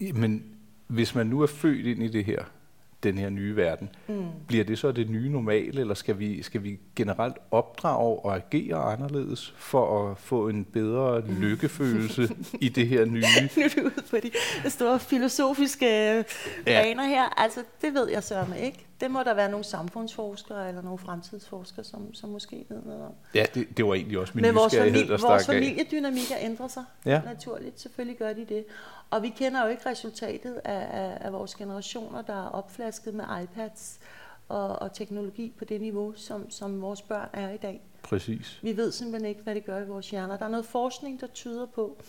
Øh. 0.00 0.16
Men 0.16 0.56
hvis 0.86 1.14
man 1.14 1.26
nu 1.26 1.40
er 1.40 1.46
født 1.46 1.86
ind 1.86 2.02
i 2.02 2.08
det 2.08 2.24
her, 2.24 2.44
den 3.02 3.18
her 3.18 3.30
nye 3.30 3.56
verden, 3.56 3.90
mm. 4.08 4.26
bliver 4.46 4.64
det 4.64 4.78
så 4.78 4.92
det 4.92 5.10
nye 5.10 5.28
normale, 5.28 5.80
eller 5.80 5.94
skal 5.94 6.18
vi, 6.18 6.42
skal 6.42 6.62
vi 6.62 6.78
generelt 6.96 7.36
opdrage 7.50 8.18
og 8.18 8.36
agere 8.36 8.76
anderledes 8.76 9.54
for 9.56 10.10
at 10.10 10.18
få 10.18 10.48
en 10.48 10.64
bedre 10.64 11.28
lykkefølelse 11.28 12.28
i 12.60 12.68
det 12.68 12.88
her 12.88 13.04
nye? 13.04 13.20
nu 13.56 13.62
er 13.62 13.68
du 13.76 13.82
ude 13.82 14.02
på 14.10 14.16
de 14.16 14.70
store 14.70 14.98
filosofiske 14.98 16.24
baner 16.64 17.02
ja. 17.02 17.08
her. 17.08 17.40
Altså, 17.40 17.60
det 17.82 17.94
ved 17.94 18.08
jeg 18.08 18.22
sørme 18.22 18.60
ikke. 18.60 18.86
Det 19.00 19.10
må 19.10 19.22
der 19.22 19.34
være 19.34 19.50
nogle 19.50 19.64
samfundsforskere 19.64 20.68
eller 20.68 20.82
nogle 20.82 20.98
fremtidsforskere, 20.98 21.84
som, 21.84 22.14
som 22.14 22.30
måske 22.30 22.64
ved 22.68 22.78
noget 22.84 23.02
om. 23.02 23.12
Ja, 23.34 23.44
det, 23.54 23.76
det 23.76 23.86
var 23.86 23.94
egentlig 23.94 24.18
også 24.18 24.32
min 24.34 24.42
Men 24.42 24.54
vores, 24.54 24.76
familie, 24.76 25.08
der 25.08 25.18
vores 25.18 25.46
familiedynamikker 25.46 26.34
ændrer 26.40 26.68
sig 26.68 26.84
ja. 27.04 27.20
naturligt. 27.24 27.80
Selvfølgelig 27.80 28.18
gør 28.18 28.32
de 28.32 28.46
det. 28.48 28.64
Og 29.12 29.22
vi 29.22 29.28
kender 29.28 29.64
jo 29.64 29.68
ikke 29.68 29.88
resultatet 29.88 30.54
af, 30.64 30.86
af, 31.00 31.18
af 31.20 31.32
vores 31.32 31.54
generationer, 31.54 32.22
der 32.22 32.46
er 32.46 32.48
opflasket 32.48 33.14
med 33.14 33.24
iPads 33.42 34.00
og, 34.48 34.82
og 34.82 34.92
teknologi 34.92 35.52
på 35.58 35.64
det 35.64 35.80
niveau, 35.80 36.12
som, 36.16 36.50
som 36.50 36.80
vores 36.82 37.02
børn 37.02 37.28
er 37.32 37.50
i 37.50 37.56
dag. 37.56 37.82
Præcis. 38.02 38.60
Vi 38.62 38.76
ved 38.76 38.92
simpelthen 38.92 39.28
ikke, 39.28 39.42
hvad 39.42 39.54
det 39.54 39.64
gør 39.64 39.78
i 39.78 39.86
vores 39.86 40.10
hjerner. 40.10 40.36
Der 40.36 40.44
er 40.44 40.48
noget 40.48 40.66
forskning, 40.66 41.20
der 41.20 41.26
tyder 41.26 41.66
på, 41.66 42.02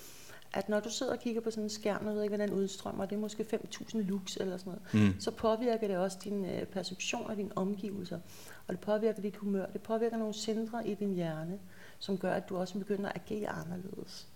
at 0.53 0.69
når 0.69 0.79
du 0.79 0.89
sidder 0.89 1.13
og 1.13 1.19
kigger 1.19 1.41
på 1.41 1.51
sådan 1.51 1.63
en 1.63 1.69
skærm, 1.69 2.07
og 2.07 2.15
ved 2.15 2.23
ikke, 2.23 2.35
hvordan 2.35 2.53
udstrømmer, 2.53 3.05
det 3.05 3.15
er 3.15 3.19
måske 3.19 3.45
5.000 3.53 3.97
lux 3.97 4.37
eller 4.37 4.57
sådan 4.57 4.73
noget, 4.93 5.13
mm. 5.13 5.19
så 5.19 5.31
påvirker 5.31 5.87
det 5.87 5.97
også 5.97 6.17
din 6.23 6.45
øh, 6.45 6.65
perception 6.65 7.31
af 7.31 7.35
dine 7.35 7.51
omgivelser. 7.55 8.19
Og 8.67 8.73
det 8.73 8.79
påvirker 8.79 9.21
dit 9.21 9.35
humør. 9.35 9.65
Det 9.65 9.81
påvirker 9.81 10.17
nogle 10.17 10.33
centre 10.33 10.87
i 10.87 10.93
din 10.93 11.13
hjerne, 11.13 11.59
som 11.99 12.17
gør, 12.17 12.33
at 12.33 12.49
du 12.49 12.57
også 12.57 12.79
begynder 12.79 13.09
at 13.09 13.15
agere 13.15 13.49
anderledes. 13.49 14.27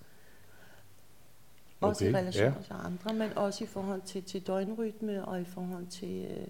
Også 1.81 2.05
okay, 2.05 2.13
i 2.13 2.17
relation 2.17 2.45
ja. 2.45 2.51
til 2.65 2.75
andre, 2.85 3.13
men 3.13 3.37
også 3.37 3.63
i 3.63 3.67
forhold 3.67 4.01
til, 4.05 4.23
til 4.23 4.41
døgnrytme 4.41 5.25
og 5.25 5.41
i 5.41 5.45
forhold 5.45 5.87
til, 5.87 6.25
øh, 6.29 6.47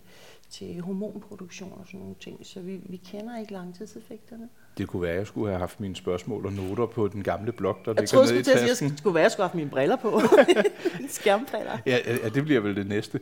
til 0.49 0.81
hormonproduktion 0.81 1.73
og 1.79 1.85
sådan 1.85 1.99
nogle 1.99 2.15
ting. 2.19 2.45
Så 2.45 2.59
vi, 2.59 2.79
vi 2.83 2.97
kender 2.97 3.39
ikke 3.39 3.53
langtidseffekterne. 3.53 4.49
Det 4.77 4.87
kunne 4.87 5.01
være, 5.01 5.11
at 5.11 5.17
jeg 5.17 5.27
skulle 5.27 5.49
have 5.49 5.59
haft 5.59 5.79
mine 5.79 5.95
spørgsmål 5.95 6.45
og 6.45 6.53
noter 6.53 6.85
på 6.85 7.07
den 7.07 7.23
gamle 7.23 7.51
blok, 7.51 7.85
der 7.85 7.91
jeg 7.91 8.01
ligger 8.01 8.07
troede, 8.07 8.27
nede 8.27 8.39
i 8.39 8.43
tasken. 8.43 8.67
Jeg 8.67 8.77
skulle, 8.77 8.97
skulle 8.97 9.13
være, 9.13 9.21
at 9.21 9.23
jeg 9.23 9.31
skulle 9.31 9.43
have 9.43 9.49
haft 9.49 9.55
mine 9.55 9.69
briller 9.69 9.95
på. 9.95 10.21
Skærmbriller. 11.19 11.77
Ja, 11.85 11.99
ja, 12.05 12.29
det 12.29 12.43
bliver 12.43 12.61
vel 12.61 12.75
det 12.75 12.87
næste. 12.87 13.19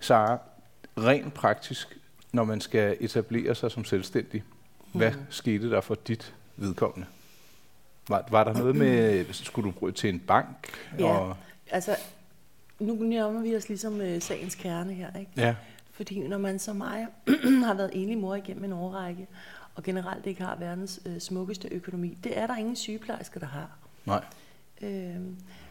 Sara, 0.00 0.38
rent 0.98 1.34
praktisk, 1.34 1.98
når 2.32 2.44
man 2.44 2.60
skal 2.60 2.96
etablere 3.00 3.54
sig 3.54 3.70
som 3.70 3.84
selvstændig, 3.84 4.42
hvad 4.92 5.10
hmm. 5.10 5.22
skete 5.30 5.70
der 5.70 5.80
for 5.80 5.94
dit 5.94 6.34
vedkommende? 6.56 7.06
Var, 8.12 8.24
var 8.30 8.44
der 8.44 8.52
noget 8.52 8.76
med, 8.76 9.24
skulle 9.32 9.66
du 9.66 9.72
bruge 9.78 9.92
til 9.92 10.14
en 10.14 10.20
bank? 10.20 10.68
Ja, 10.98 11.18
og... 11.18 11.36
altså, 11.70 11.96
nu 12.80 12.94
nærmer 12.94 13.40
vi 13.40 13.56
os 13.56 13.68
ligesom 13.68 13.94
uh, 13.94 14.18
sagens 14.20 14.54
kerne 14.54 14.92
her, 14.92 15.18
ikke? 15.20 15.30
Ja. 15.36 15.54
Fordi 15.90 16.28
når 16.28 16.38
man 16.38 16.58
som 16.58 16.76
mig 16.76 17.06
har 17.66 17.74
været 17.74 17.90
enlig 17.92 18.18
mor 18.18 18.34
igennem 18.34 18.64
en 18.64 18.72
årrække, 18.72 19.26
og 19.74 19.82
generelt 19.82 20.26
ikke 20.26 20.42
har 20.42 20.56
verdens 20.56 21.00
uh, 21.06 21.18
smukkeste 21.18 21.68
økonomi, 21.68 22.18
det 22.24 22.38
er 22.38 22.46
der 22.46 22.56
ingen 22.56 22.76
sygeplejersker, 22.76 23.40
der 23.40 23.46
har. 23.46 23.70
Nej. 24.04 24.24
Uh, 24.82 25.26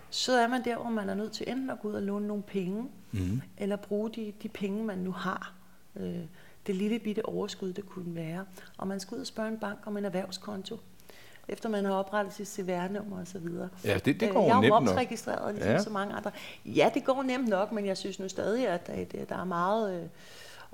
så 0.10 0.34
er 0.34 0.48
man 0.48 0.66
der, 0.66 0.76
hvor 0.76 0.90
man 0.90 1.10
er 1.10 1.14
nødt 1.14 1.32
til 1.32 1.50
enten 1.50 1.70
at 1.70 1.80
gå 1.80 1.88
ud 1.88 1.94
og 1.94 2.02
låne 2.02 2.28
nogle 2.28 2.44
penge, 2.44 2.90
mm. 3.12 3.42
eller 3.58 3.76
bruge 3.76 4.10
de, 4.10 4.34
de 4.44 4.50
penge, 4.50 4.84
man 4.84 4.98
nu 4.98 5.12
har. 5.12 5.54
Uh, 5.96 6.04
det 6.68 6.76
lille 6.76 7.00
bitte 7.00 7.26
overskud, 7.26 7.74
det 7.74 7.86
kunne 7.86 8.16
være. 8.16 8.46
Og 8.78 8.88
man 8.88 9.00
skal 9.00 9.16
ud 9.16 9.22
og 9.22 9.28
spørge 9.28 9.50
en 9.50 9.58
bank 9.58 9.80
om 9.86 9.98
en 9.98 10.06
erhvervskonto 10.06 10.80
efter 11.48 11.70
man 11.70 11.86
har 11.86 11.94
oprettet 11.94 12.34
sit 12.34 12.48
CVR-nummer 12.48 13.20
og 13.20 13.28
så 13.28 13.40
videre. 13.40 13.70
Ja, 13.86 14.00
det, 14.06 14.20
det 14.20 14.32
går 14.32 14.56
øh, 14.56 14.62
nemt 14.62 14.70
nok. 14.70 14.84
Jeg 14.84 14.90
er 14.90 14.94
jo 14.94 15.00
registreret 15.00 15.54
ligesom 15.54 15.72
ja. 15.72 15.84
så 15.84 15.90
mange 15.90 16.14
andre. 16.14 16.32
Ja, 16.66 16.92
det 16.94 17.04
går 17.04 17.24
nemt 17.24 17.48
nok, 17.48 17.72
men 17.72 17.86
jeg 17.86 17.98
synes 17.98 18.20
nu 18.20 18.30
stadig, 18.30 18.68
at 18.68 18.88
der 19.30 19.38
er 19.38 19.44
meget 19.44 20.02
øh, 20.02 20.08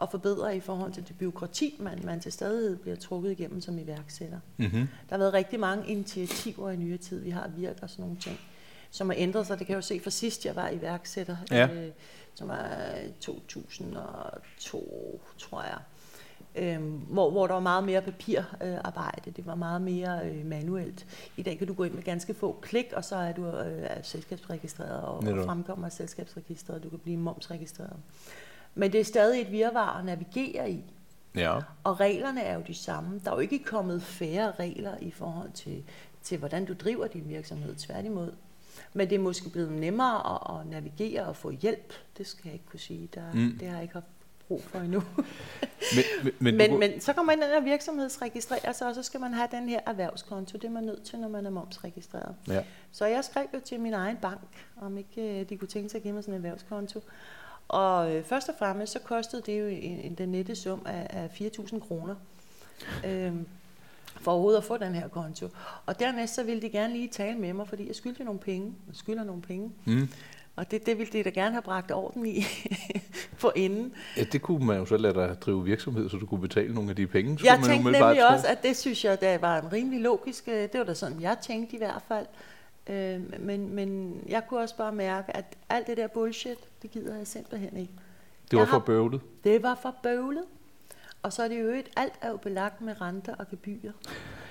at 0.02 0.12
forbedre 0.12 0.56
i 0.56 0.60
forhold 0.60 0.94
til 0.94 1.08
det 1.08 1.18
byråkrati, 1.18 1.76
man, 1.80 2.00
man 2.04 2.20
til 2.20 2.32
stadighed 2.32 2.78
bliver 2.78 2.96
trukket 2.96 3.32
igennem 3.32 3.62
som 3.62 3.80
iværksætter. 3.80 4.40
Mm-hmm. 4.58 4.88
Der 5.10 5.16
har 5.16 5.18
været 5.18 5.34
rigtig 5.34 5.60
mange 5.60 5.88
initiativer 5.88 6.70
i 6.70 6.76
nyere 6.76 6.98
tid. 6.98 7.20
Vi 7.20 7.30
har 7.30 7.50
virket 7.58 7.84
og 7.84 7.90
sådan 7.90 8.04
nogle 8.04 8.20
ting, 8.20 8.40
som 8.92 9.10
har 9.10 9.16
ændret 9.18 9.48
sig. 9.48 9.60
Det 9.60 9.68
kan 9.68 9.74
jeg 9.74 9.78
jo 9.78 9.88
se 9.88 10.00
fra 10.00 10.10
sidst, 10.10 10.46
jeg 10.46 10.56
var 10.56 10.70
iværksætter, 10.70 11.38
ja. 11.52 11.68
øh, 11.74 11.92
som 12.34 12.48
var 12.48 12.94
2002, 13.20 15.22
tror 15.38 15.62
jeg 15.62 15.78
øh, 16.58 16.82
hvor, 16.84 17.32
hvor 17.32 17.48
der 17.48 17.54
var 17.54 17.62
meget 17.62 17.84
mere 17.84 18.02
papirarbejde, 18.02 19.32
det 19.32 19.46
var 19.46 19.56
meget 19.56 19.82
mere 19.82 20.20
øh, 20.26 20.46
manuelt. 20.46 21.06
I 21.38 21.42
dag 21.42 21.58
kan 21.58 21.68
du 21.68 21.74
gå 21.74 21.84
ind 21.84 21.94
med 21.94 22.04
ganske 22.04 22.34
få 22.34 22.58
klik, 22.62 22.94
og 22.94 23.06
så 23.06 23.16
er 23.16 23.32
du 23.32 23.48
øh, 23.48 23.90
selskabsregistreret 24.04 25.02
og, 25.02 25.16
og 25.18 25.46
fremkommer 25.46 25.86
af 25.86 25.92
selskabsregistret, 25.92 26.84
du 26.84 26.90
kan 26.90 27.00
blive 27.00 27.18
momsregistreret. 27.18 27.98
Men 28.76 28.92
det 28.92 29.00
er 29.00 29.06
stadig 29.06 29.42
et 29.42 29.52
virvar 29.52 29.98
at 30.00 30.06
navigere 30.06 30.72
i. 30.72 30.84
Ja. 31.36 31.60
Og 31.84 32.00
reglerne 32.00 32.42
er 32.42 32.56
jo 32.56 32.64
de 32.68 32.74
samme. 32.74 33.22
Der 33.24 33.32
er 33.32 33.36
jo 33.36 33.40
ikke 33.40 33.64
kommet 33.64 34.02
færre 34.02 34.52
regler 34.52 34.98
i 35.02 35.12
forhold 35.12 35.52
til, 35.52 35.84
til 36.24 36.38
hvordan 36.38 36.66
du 36.66 36.74
driver 36.74 37.08
din 37.08 37.24
virksomhed, 37.30 37.76
tværtimod. 37.76 38.32
Men 38.94 39.10
det 39.10 39.16
er 39.16 39.20
måske 39.20 39.50
blevet 39.50 39.72
nemmere 39.72 40.36
at, 40.36 40.60
at 40.60 40.68
navigere 40.68 41.26
og 41.26 41.36
få 41.36 41.50
hjælp. 41.50 41.94
Det 42.18 42.28
skal 42.28 42.42
jeg 42.46 42.54
ikke 42.54 42.66
kunne 42.66 42.80
sige. 42.80 43.10
Der, 43.16 43.34
mm. 43.34 43.58
Det 43.60 43.68
har 43.68 43.76
jeg 43.76 43.84
ikke 43.84 43.94
haft 43.94 44.06
brug 44.48 44.64
for 44.64 44.80
endnu. 44.80 45.04
men, 45.96 46.04
men, 46.22 46.34
men, 46.40 46.58
men, 46.58 46.80
men 46.80 47.02
så 47.02 47.14
kommer 47.14 47.36
man 47.36 47.50
ind 47.50 47.58
og 47.58 47.66
virksomhedsregistrerer 47.66 48.72
sig, 48.72 48.88
og 48.88 48.96
så 48.96 49.04
skal 49.04 49.20
man 49.20 49.34
have 49.34 49.48
den 49.52 49.70
her 49.70 49.80
erhvervskonto. 49.86 50.58
Det 50.58 50.64
er 50.64 50.72
man 50.72 50.84
nødt 50.84 51.04
til, 51.04 51.20
når 51.20 51.28
man 51.28 51.46
er 51.46 51.50
momsregistreret. 51.50 52.36
Ja. 52.48 52.64
Så 52.92 53.06
jeg 53.06 53.24
skrev 53.24 53.46
jo 53.54 53.60
til 53.66 53.80
min 53.80 53.94
egen 53.94 54.18
bank, 54.18 54.66
om 54.82 54.98
ikke 54.98 55.40
øh, 55.40 55.50
de 55.50 55.58
kunne 55.58 55.68
tænke 55.68 55.90
sig 55.90 55.98
at 55.98 56.04
give 56.04 56.14
mig 56.14 56.24
sådan 56.24 56.34
en 56.34 56.46
erhvervskonto. 56.46 57.04
Og 57.68 58.16
øh, 58.16 58.24
først 58.24 58.50
og 58.50 58.56
fremmest, 58.60 58.94
så 58.94 59.00
kostede 59.00 59.42
det 59.46 59.60
jo 59.60 59.66
en, 59.66 60.00
en, 60.00 60.16
den 60.16 60.30
nette 60.30 60.56
sum 60.56 60.82
af, 60.86 61.08
af 61.10 61.42
4.000 61.42 61.80
kroner. 61.80 62.16
Øhm, 63.06 63.46
for 64.22 64.32
overhovedet 64.32 64.58
at 64.58 64.64
få 64.64 64.78
den 64.78 64.96
her 64.96 65.08
konto. 65.08 65.50
Og 65.86 66.00
dernæst 66.00 66.36
så 66.36 66.44
ville 66.44 66.62
de 66.62 66.70
gerne 66.70 66.94
lige 66.94 67.08
tale 67.08 67.38
med 67.38 67.54
mig, 67.54 67.68
fordi 67.68 67.88
jeg 67.88 67.96
skyldte 67.96 68.24
nogle 68.24 68.40
penge. 68.40 68.74
Jeg 68.88 68.96
skylder 68.96 69.24
nogle 69.24 69.42
penge. 69.42 69.72
Mm. 69.86 70.10
Og 70.58 70.72
det, 70.72 70.86
det 70.86 70.98
ville 70.98 71.14
de 71.14 71.24
da 71.24 71.30
gerne 71.30 71.52
have 71.52 71.62
bragt 71.62 71.92
orden 71.92 72.26
i 72.26 72.42
for 73.42 73.52
inden. 73.56 73.94
Ja, 74.18 74.24
det 74.24 74.42
kunne 74.42 74.66
man 74.66 74.78
jo 74.78 74.86
så 74.86 74.98
lade 74.98 75.14
dig 75.14 75.38
drive 75.42 75.64
virksomhed, 75.64 76.10
så 76.10 76.18
du 76.18 76.26
kunne 76.26 76.42
betale 76.42 76.74
nogle 76.74 76.90
af 76.90 76.96
de 76.96 77.08
penge. 77.08 77.40
Jeg 77.44 77.60
man 77.60 77.70
tænkte 77.70 77.92
nemlig 77.92 78.30
også, 78.30 78.48
at 78.48 78.64
det 78.64 78.78
synes 78.78 79.06
jeg, 79.06 79.22
der 79.22 79.38
var 79.38 79.62
en 79.62 79.72
rimelig 79.74 80.02
logisk, 80.02 80.48
øh, 80.48 80.54
det 80.54 80.72
var 80.74 80.84
da 80.84 80.94
sådan, 80.94 81.22
jeg 81.22 81.38
tænkte 81.42 81.76
i 81.76 81.78
hvert 81.78 82.02
fald. 82.08 82.26
Øh, 82.90 83.42
men, 83.42 83.76
men 83.76 84.20
jeg 84.28 84.44
kunne 84.50 84.60
også 84.60 84.78
bare 84.78 84.92
mærke, 84.92 85.38
at 85.38 85.46
alt 85.70 85.88
det 85.88 85.98
der 85.98 86.08
bullshit, 86.08 86.58
det 86.82 86.92
gider 86.92 87.18
jeg 87.18 87.28
simpelthen 87.28 87.78
ikke. 87.78 87.94
Det 88.52 88.58
var 88.58 88.64
jeg 88.64 88.70
for 88.70 88.80
bøvlet? 88.80 89.22
Det 89.44 89.64
var 89.64 89.80
for 89.82 89.96
bøvlet. 90.04 90.44
Og 91.24 91.34
så 91.34 91.44
er 91.44 91.48
det 91.48 91.62
jo 91.62 91.68
et, 91.68 91.90
alt 91.96 92.14
er 92.22 92.30
jo 92.30 92.38
belagt 92.38 92.82
med 92.82 93.02
renter 93.02 93.36
og 93.36 93.50
gebyrer. 93.50 93.92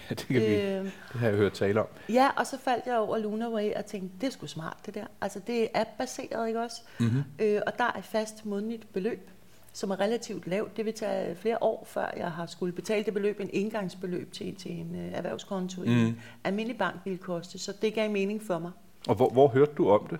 Det, 0.18 0.26
kan 0.26 0.36
øh, 0.36 0.42
vi, 0.42 0.60
øhm, 0.60 0.84
det 0.84 1.20
har 1.20 1.28
jeg 1.28 1.36
hørt 1.36 1.52
tale 1.52 1.80
om. 1.80 1.86
Ja, 2.08 2.30
og 2.36 2.46
så 2.46 2.58
faldt 2.58 2.86
jeg 2.86 2.98
over 2.98 3.18
Lunaway 3.18 3.74
og 3.74 3.86
tænkte, 3.86 4.16
det 4.20 4.26
er 4.26 4.30
sgu 4.30 4.46
smart 4.46 4.76
det 4.86 4.94
der. 4.94 5.06
Altså 5.20 5.40
det 5.46 5.62
er 5.62 5.68
app-baseret, 5.74 6.48
ikke 6.48 6.60
også? 6.60 6.82
Mm-hmm. 6.98 7.22
Øh, 7.38 7.60
og 7.66 7.78
der 7.78 7.84
er 7.84 7.98
et 7.98 8.04
fast 8.04 8.46
månedligt 8.46 8.92
beløb, 8.92 9.30
som 9.72 9.90
er 9.90 10.00
relativt 10.00 10.46
lavt. 10.46 10.76
Det 10.76 10.84
vil 10.84 10.94
tage 10.94 11.36
flere 11.36 11.62
år, 11.62 11.84
før 11.88 12.10
jeg 12.16 12.30
har 12.30 12.46
skulle 12.46 12.72
betale 12.72 13.04
det 13.04 13.14
beløb, 13.14 13.40
en 13.40 13.50
indgangsbeløb 13.52 14.32
til, 14.32 14.54
til 14.54 14.70
en 14.70 14.90
uh, 14.90 15.12
erhvervskonto 15.12 15.80
mm. 15.80 15.86
i 15.86 15.92
en 15.92 16.20
almindelig 16.44 16.78
bank 16.78 16.96
ville 17.04 17.18
koste. 17.18 17.58
Så 17.58 17.72
det 17.82 17.94
gav 17.94 18.10
mening 18.10 18.42
for 18.42 18.58
mig. 18.58 18.70
Og 19.08 19.14
hvor, 19.14 19.30
hvor 19.30 19.48
hørte 19.48 19.72
du 19.72 19.90
om 19.90 20.06
det? 20.06 20.18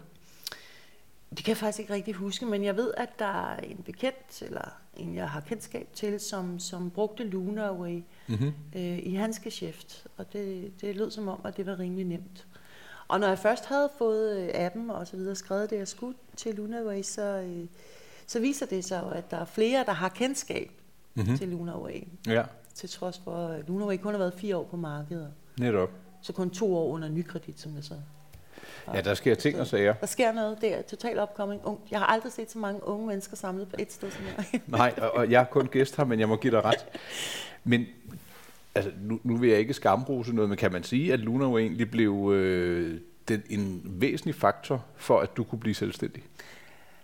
Det 1.37 1.45
kan 1.45 1.49
jeg 1.49 1.57
faktisk 1.57 1.81
ikke 1.81 1.95
rigtig 1.95 2.15
huske, 2.15 2.47
men 2.47 2.65
jeg 2.65 2.77
ved, 2.77 2.95
at 2.97 3.19
der 3.19 3.51
er 3.51 3.57
en 3.57 3.77
bekendt, 3.85 4.43
eller 4.43 4.69
en 4.97 5.15
jeg 5.15 5.31
har 5.31 5.41
kendskab 5.41 5.89
til, 5.95 6.21
som, 6.21 6.59
som 6.59 6.91
brugte 6.91 7.25
Lunaway 7.25 8.03
mm-hmm. 8.29 8.53
øh, 8.77 8.99
i 8.99 9.15
hans 9.15 9.39
geschæft. 9.39 10.07
Og 10.17 10.33
det, 10.33 10.73
det 10.81 10.97
lød 10.97 11.11
som 11.11 11.29
om, 11.29 11.41
at 11.45 11.57
det 11.57 11.67
var 11.67 11.79
rimelig 11.79 12.05
nemt. 12.05 12.47
Og 13.09 13.21
når 13.21 13.29
jeg 13.29 13.39
først 13.39 13.67
havde 13.67 13.91
fået 13.99 14.43
øh, 14.43 14.51
appen 14.55 14.91
og 14.91 15.07
så 15.07 15.17
videre, 15.17 15.35
skrevet 15.35 15.71
det, 15.71 15.79
jeg 15.79 15.89
skulle 15.89 16.17
til 16.37 16.55
Lunaway, 16.55 17.03
så, 17.03 17.23
øh, 17.23 17.67
så 18.27 18.41
viser 18.41 18.67
det 18.67 18.85
sig 18.85 19.03
jo, 19.05 19.09
at 19.09 19.31
der 19.31 19.37
er 19.37 19.45
flere, 19.45 19.85
der 19.85 19.93
har 19.93 20.09
kendskab 20.09 20.71
mm-hmm. 21.15 21.39
til 21.39 21.49
Lunaway. 21.49 22.09
Ja. 22.27 22.43
til 22.75 22.89
trods 22.89 23.19
for, 23.19 23.47
at 23.47 23.69
Lunaway 23.69 23.97
kun 23.97 24.13
har 24.13 24.19
været 24.19 24.35
fire 24.35 24.57
år 24.57 24.65
på 24.65 24.77
markedet. 24.77 25.33
Netop. 25.59 25.91
Så 26.21 26.33
kun 26.33 26.51
to 26.51 26.77
år 26.77 26.89
under 26.89 27.09
nykredit, 27.09 27.61
som 27.61 27.73
det 27.73 27.85
så 27.85 27.95
Ja, 28.95 29.01
der 29.01 29.15
sker 29.15 29.35
ting 29.35 29.61
og 29.61 29.67
sager. 29.67 29.95
Der 29.95 30.07
sker 30.07 30.33
noget, 30.33 30.61
det 30.61 30.75
er 30.75 30.83
total 30.83 31.19
opkomming. 31.19 31.61
Ung. 31.65 31.81
Jeg 31.91 31.99
har 31.99 32.07
aldrig 32.07 32.33
set 32.33 32.51
så 32.51 32.59
mange 32.59 32.87
unge 32.89 33.07
mennesker 33.07 33.37
samlet 33.37 33.69
på 33.69 33.77
et 33.79 33.93
sted 33.93 34.11
som 34.11 34.25
her. 34.25 34.59
Nej, 34.67 34.95
og, 34.97 35.11
og 35.11 35.31
jeg 35.31 35.41
er 35.41 35.45
kun 35.45 35.67
gæst 35.67 35.97
her, 35.97 36.05
men 36.05 36.21
jeg 36.21 36.29
må 36.29 36.37
give 36.37 36.51
dig 36.51 36.65
ret. 36.65 36.87
Men 37.65 37.87
altså, 38.75 38.91
nu, 39.01 39.21
nu 39.23 39.37
vil 39.37 39.51
jeg 39.51 39.59
ikke 39.59 39.75
skamrose 39.75 40.33
noget, 40.33 40.49
men 40.49 40.59
kan 40.59 40.73
man 40.73 40.83
sige, 40.83 41.13
at 41.13 41.21
Luna 41.21 41.45
jo 41.45 41.59
egentlig 41.59 41.91
blev 41.91 42.33
øh, 42.35 43.01
den, 43.29 43.43
en 43.51 43.83
væsentlig 43.85 44.35
faktor 44.35 44.85
for, 44.97 45.21
at 45.21 45.37
du 45.37 45.45
kunne 45.45 45.61
blive 45.61 45.75
selvstændig? 45.75 46.23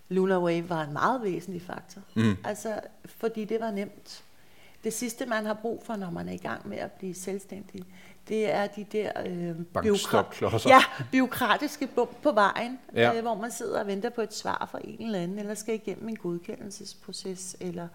Luna 0.09 0.39
Wave 0.39 0.69
var 0.69 0.85
en 0.85 0.93
meget 0.93 1.23
væsentlig 1.23 1.63
faktor. 1.63 2.01
Mm. 2.15 2.37
Altså, 2.45 2.81
fordi 3.05 3.45
det 3.45 3.61
var 3.61 3.71
nemt. 3.71 4.25
Det 4.85 4.93
sidste, 4.93 5.27
man 5.27 5.47
har 5.47 5.55
brug 5.55 5.83
for, 5.87 5.97
når 5.97 6.11
man 6.11 6.29
er 6.29 6.33
i 6.33 6.37
gang 6.37 6.69
med 6.69 6.77
at 6.79 6.93
blive 6.93 7.15
selvstændig, 7.15 7.83
det 8.29 8.53
er 8.53 8.67
de 8.67 8.85
der 8.93 9.11
øh, 9.27 9.65
Bankstopklodser. 9.75 10.71
ja, 10.71 10.83
byråkratiske 11.13 11.87
bump 11.87 12.23
på 12.23 12.33
vejen, 12.33 12.79
Ja. 12.95 13.15
øh, 13.17 13.23
hvor 13.23 13.35
man 13.35 13.51
sidder 13.51 13.81
og 13.81 13.87
venter 13.87 14.11
på 14.11 14.21
et 14.21 14.35
svar 14.35 14.69
fra 14.71 14.79
en 14.85 15.07
eller 15.07 15.19
anden, 15.19 15.39
eller 15.39 15.55
skal 15.55 15.75
igennem 15.75 16.09
en 16.09 16.17
godkendelsesproces, 16.17 17.57
eller 17.61 17.89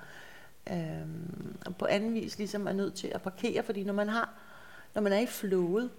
øh, 0.71 0.75
på 1.79 1.85
anden 1.85 2.13
vis 2.13 2.37
ligesom 2.37 2.67
er 2.67 2.73
nødt 2.73 2.93
til 2.93 3.07
at 3.07 3.21
parkere, 3.21 3.63
fordi 3.63 3.83
når 3.83 3.93
man 3.93 4.09
har, 4.09 4.29
når 4.95 5.01
man 5.01 5.13
er 5.13 5.19
i 5.19 5.25
flowet 5.25 5.89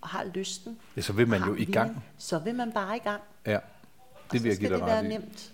og 0.00 0.08
har 0.08 0.24
lysten, 0.24 0.78
Ja, 0.96 1.00
så 1.00 1.12
vil 1.12 1.28
man 1.28 1.42
jo 1.42 1.54
i 1.54 1.64
gang. 1.64 2.04
så 2.18 2.38
vil 2.38 2.54
man 2.54 2.72
bare 2.72 2.96
i 2.96 3.00
gang. 3.00 3.22
Ja, 3.46 3.58
det 4.32 4.42
vil 4.42 4.48
jeg 4.48 4.58
give 4.58 4.70
dig 4.70 4.82
ret 4.82 5.04
i. 5.04 5.08
nemt. 5.08 5.52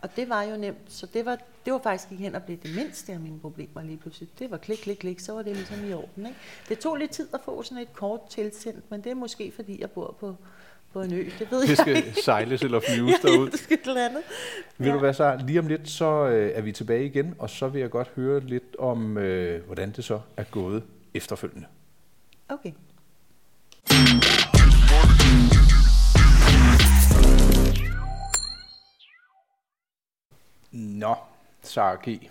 Og 0.00 0.16
det 0.16 0.28
var 0.28 0.42
jo 0.42 0.56
nemt, 0.56 0.78
så 0.88 1.06
det 1.06 1.24
var, 1.24 1.38
det 1.64 1.72
var 1.72 1.78
faktisk 1.82 2.10
ikke 2.12 2.24
hen 2.24 2.34
at 2.34 2.42
blive 2.42 2.58
det 2.62 2.74
mindste 2.76 3.12
af 3.12 3.20
mine 3.20 3.40
problemer 3.40 3.82
lige 3.82 3.96
pludselig. 3.96 4.28
Det 4.38 4.50
var 4.50 4.56
klik, 4.56 4.78
klik, 4.78 4.96
klik, 4.96 5.20
så 5.20 5.32
var 5.32 5.42
det 5.42 5.56
ligesom 5.56 5.84
i 5.88 5.92
orden. 5.92 6.26
Ikke? 6.26 6.38
Det 6.68 6.78
tog 6.78 6.96
lidt 6.96 7.10
tid 7.10 7.28
at 7.34 7.40
få 7.44 7.62
sådan 7.62 7.82
et 7.82 7.92
kort 7.92 8.20
tilsendt, 8.30 8.90
men 8.90 9.00
det 9.04 9.10
er 9.10 9.14
måske 9.14 9.52
fordi, 9.56 9.80
jeg 9.80 9.90
bor 9.90 10.16
på, 10.20 10.36
på 10.92 11.02
en 11.02 11.12
ø. 11.14 11.24
Det 11.38 11.50
ved 11.50 11.62
Det 11.62 11.68
jeg 11.68 11.76
skal 11.76 11.96
ikke. 11.96 12.22
sejles 12.22 12.62
eller 12.62 12.80
flyves 12.90 13.14
derud. 13.22 13.50
det 13.50 13.60
skal 13.60 13.78
eller 13.86 14.04
andet. 14.08 14.22
Vil 14.78 14.92
du 14.92 14.98
være 14.98 15.14
så 15.14 15.40
lige 15.46 15.58
om 15.58 15.66
lidt, 15.66 15.88
så 15.88 16.26
øh, 16.26 16.50
er 16.54 16.60
vi 16.60 16.72
tilbage 16.72 17.06
igen, 17.06 17.34
og 17.38 17.50
så 17.50 17.68
vil 17.68 17.80
jeg 17.80 17.90
godt 17.90 18.08
høre 18.16 18.40
lidt 18.40 18.76
om, 18.78 19.18
øh, 19.18 19.64
hvordan 19.66 19.92
det 19.92 20.04
så 20.04 20.20
er 20.36 20.44
gået 20.44 20.82
efterfølgende. 21.14 21.66
Okay. 22.48 22.72
Nå, 30.72 31.14
Sara 31.66 31.94
G. 32.08 32.30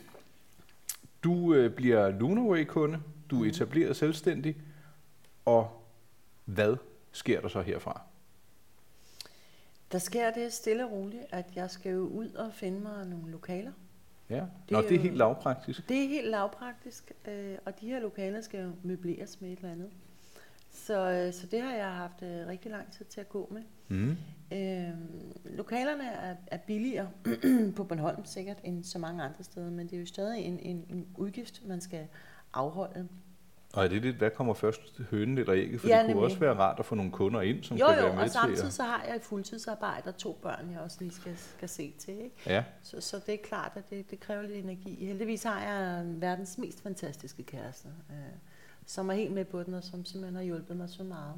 Du 1.23 1.53
øh, 1.53 1.71
bliver 1.71 2.09
Lunaway-kunde, 2.09 2.99
du 3.29 3.43
er 3.43 3.49
etableret 3.49 3.95
selvstændig, 3.95 4.57
og 5.45 5.83
hvad 6.45 6.75
sker 7.11 7.41
der 7.41 7.47
så 7.47 7.61
herfra? 7.61 8.01
Der 9.91 9.97
sker 9.99 10.31
det 10.31 10.53
stille 10.53 10.85
og 10.85 10.91
roligt, 10.91 11.23
at 11.31 11.45
jeg 11.55 11.71
skal 11.71 11.91
jo 11.91 11.99
ud 12.07 12.29
og 12.29 12.53
finde 12.53 12.79
mig 12.79 13.05
nogle 13.07 13.31
lokaler. 13.31 13.71
Ja. 14.29 14.35
Det 14.35 14.47
Nå, 14.71 14.81
det 14.81 14.91
er 14.91 14.95
jo- 14.95 15.01
helt 15.01 15.17
lavpraktisk. 15.17 15.89
Det 15.89 16.03
er 16.03 16.07
helt 16.07 16.27
lavpraktisk, 16.29 17.11
øh, 17.27 17.57
og 17.65 17.79
de 17.81 17.87
her 17.87 17.99
lokaler 17.99 18.41
skal 18.41 18.63
jo 18.63 18.71
møbleres 18.83 19.41
med 19.41 19.51
et 19.51 19.57
eller 19.57 19.71
andet. 19.71 19.89
Så, 20.71 21.11
øh, 21.11 21.33
så 21.33 21.47
det 21.47 21.61
har 21.61 21.73
jeg 21.73 21.91
haft 21.91 22.21
øh, 22.23 22.47
rigtig 22.47 22.71
lang 22.71 22.91
tid 22.91 23.05
til 23.05 23.19
at 23.21 23.29
gå 23.29 23.49
med. 23.51 23.61
Mm. 23.87 24.17
Øh, 24.53 24.89
lokalerne 25.57 26.03
er, 26.03 26.36
er 26.48 26.57
billigere 26.57 27.10
på 27.75 27.83
Bornholm 27.83 28.25
sikkert 28.25 28.57
end 28.63 28.83
så 28.83 29.00
mange 29.00 29.24
andre 29.24 29.43
steder, 29.43 29.69
men 29.72 29.88
det 29.88 29.95
er 29.95 30.00
jo 30.00 30.05
stadig 30.05 30.43
en, 30.45 30.60
en, 30.60 30.86
en 30.89 31.07
udgift, 31.17 31.62
man 31.67 31.81
skal 31.81 32.07
afholde. 32.53 33.07
Og 33.74 33.83
er 33.83 33.88
det 33.88 34.01
lidt, 34.01 34.15
hvad 34.15 34.29
kommer 34.29 34.53
først, 34.53 34.81
hønen 35.12 35.38
eller 35.38 35.53
ægget? 35.53 35.81
For 35.81 35.88
Ja, 35.88 35.93
det 35.98 36.01
kunne 36.01 36.07
nemlig. 36.07 36.24
også 36.24 36.39
være 36.39 36.53
rart 36.53 36.79
at 36.79 36.86
få 36.86 36.95
nogle 36.95 37.12
kunder 37.12 37.41
ind, 37.41 37.63
som 37.63 37.77
Jo 37.77 37.88
skal 37.88 38.00
jo, 38.00 38.05
være 38.05 38.15
med 38.15 38.24
og 38.24 38.29
samtidig 38.29 38.57
til 38.60 38.65
at... 38.65 38.74
så 38.74 38.83
har 38.83 39.03
jeg 39.07 39.15
et 39.15 39.22
fuldtidsarbejde 39.22 40.07
og 40.07 40.17
to 40.17 40.39
børn, 40.41 40.72
jeg 40.72 40.79
også 40.79 40.98
lige 41.00 41.12
skal, 41.12 41.38
skal 41.38 41.69
se 41.69 41.93
til. 42.00 42.13
Ikke? 42.13 42.36
Ja, 42.45 42.63
Så, 42.81 43.01
så 43.01 43.19
det 43.25 43.33
er 43.33 43.38
klart, 43.43 43.72
at 43.75 43.89
det, 43.89 44.12
det 44.12 44.19
kræver 44.19 44.41
lidt 44.41 44.63
energi. 44.65 45.06
Heldigvis 45.06 45.43
har 45.43 45.62
jeg 45.62 46.04
verdens 46.06 46.58
mest 46.58 46.84
fantastiske 46.84 47.43
kæreste, 47.43 47.88
øh, 48.10 48.15
som 48.86 49.10
er 49.10 49.13
helt 49.13 49.32
med 49.34 49.45
på 49.45 49.63
den, 49.63 49.73
og 49.73 49.84
som 49.84 50.06
simpelthen 50.06 50.36
har 50.36 50.43
hjulpet 50.43 50.77
mig 50.77 50.89
så 50.89 51.04
meget. 51.04 51.34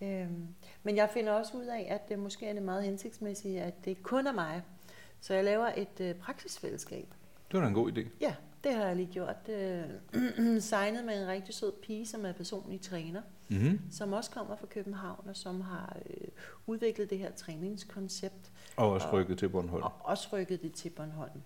Øhm, 0.00 0.46
men 0.82 0.96
jeg 0.96 1.10
finder 1.12 1.32
også 1.32 1.56
ud 1.56 1.64
af, 1.64 1.86
at 1.90 2.08
det 2.08 2.18
måske 2.18 2.46
er 2.46 2.52
det 2.52 2.62
meget 2.62 2.82
hensigtsmæssigt, 2.84 3.60
at 3.60 3.84
det 3.84 4.02
kun 4.02 4.26
er 4.26 4.32
mig. 4.32 4.62
Så 5.20 5.34
jeg 5.34 5.44
laver 5.44 5.72
et 5.76 6.00
øh, 6.00 6.14
praksisfællesskab. 6.14 7.06
det 7.52 7.54
var 7.54 7.60
da 7.60 7.68
en 7.68 7.74
god 7.74 7.92
idé. 7.92 8.06
Ja, 8.20 8.34
det 8.64 8.74
har 8.74 8.84
jeg 8.86 8.96
lige 8.96 9.12
gjort. 9.12 9.48
Øh, 9.48 10.60
signet 10.60 11.04
med 11.04 11.22
en 11.22 11.28
rigtig 11.28 11.54
sød 11.54 11.72
pige, 11.82 12.06
som 12.06 12.26
er 12.26 12.32
personlig 12.32 12.80
træner, 12.80 13.22
Mm-hmm. 13.50 13.80
som 13.90 14.12
også 14.12 14.30
kommer 14.30 14.56
fra 14.56 14.66
København, 14.66 15.28
og 15.28 15.36
som 15.36 15.60
har 15.60 15.96
øh, 16.10 16.28
udviklet 16.66 17.10
det 17.10 17.18
her 17.18 17.30
træningskoncept, 17.32 18.52
Og 18.76 18.90
også 18.92 19.06
Og- 19.06 19.12
rykket 19.12 19.38
til 19.38 19.48
Bornholm. 19.48 19.82
og 19.82 19.92
også 20.04 20.28
rykket 20.32 20.62
det 20.62 20.72
til 20.72 20.90
Bornholm. 20.90 21.42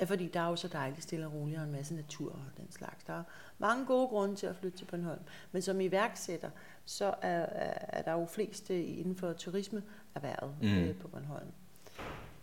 Ja, 0.00 0.04
fordi 0.04 0.28
der 0.28 0.40
er 0.40 0.48
jo 0.48 0.56
så 0.56 0.68
dejligt 0.68 1.02
stille 1.02 1.26
og 1.26 1.32
roligt 1.32 1.58
og 1.58 1.64
en 1.64 1.72
masse 1.72 1.94
natur 1.94 2.32
og 2.32 2.40
den 2.56 2.70
slags. 2.72 3.04
Der 3.04 3.12
er 3.12 3.22
mange 3.58 3.86
gode 3.86 4.08
grunde 4.08 4.34
til 4.36 4.46
at 4.46 4.56
flytte 4.56 4.78
til 4.78 4.84
Bornholm. 4.84 5.20
Men 5.52 5.62
som 5.62 5.80
iværksætter, 5.80 6.50
så 6.90 7.04
er, 7.22 7.40
er, 7.40 7.74
er 7.88 8.02
der 8.02 8.12
jo 8.12 8.26
flest 8.26 8.70
øh, 8.70 8.98
inden 8.98 9.16
for 9.16 9.32
turismeerhvervet 9.32 10.54
Mm. 10.62 10.68
øh, 10.78 10.94
på 10.96 11.08
Bornholm. 11.08 11.46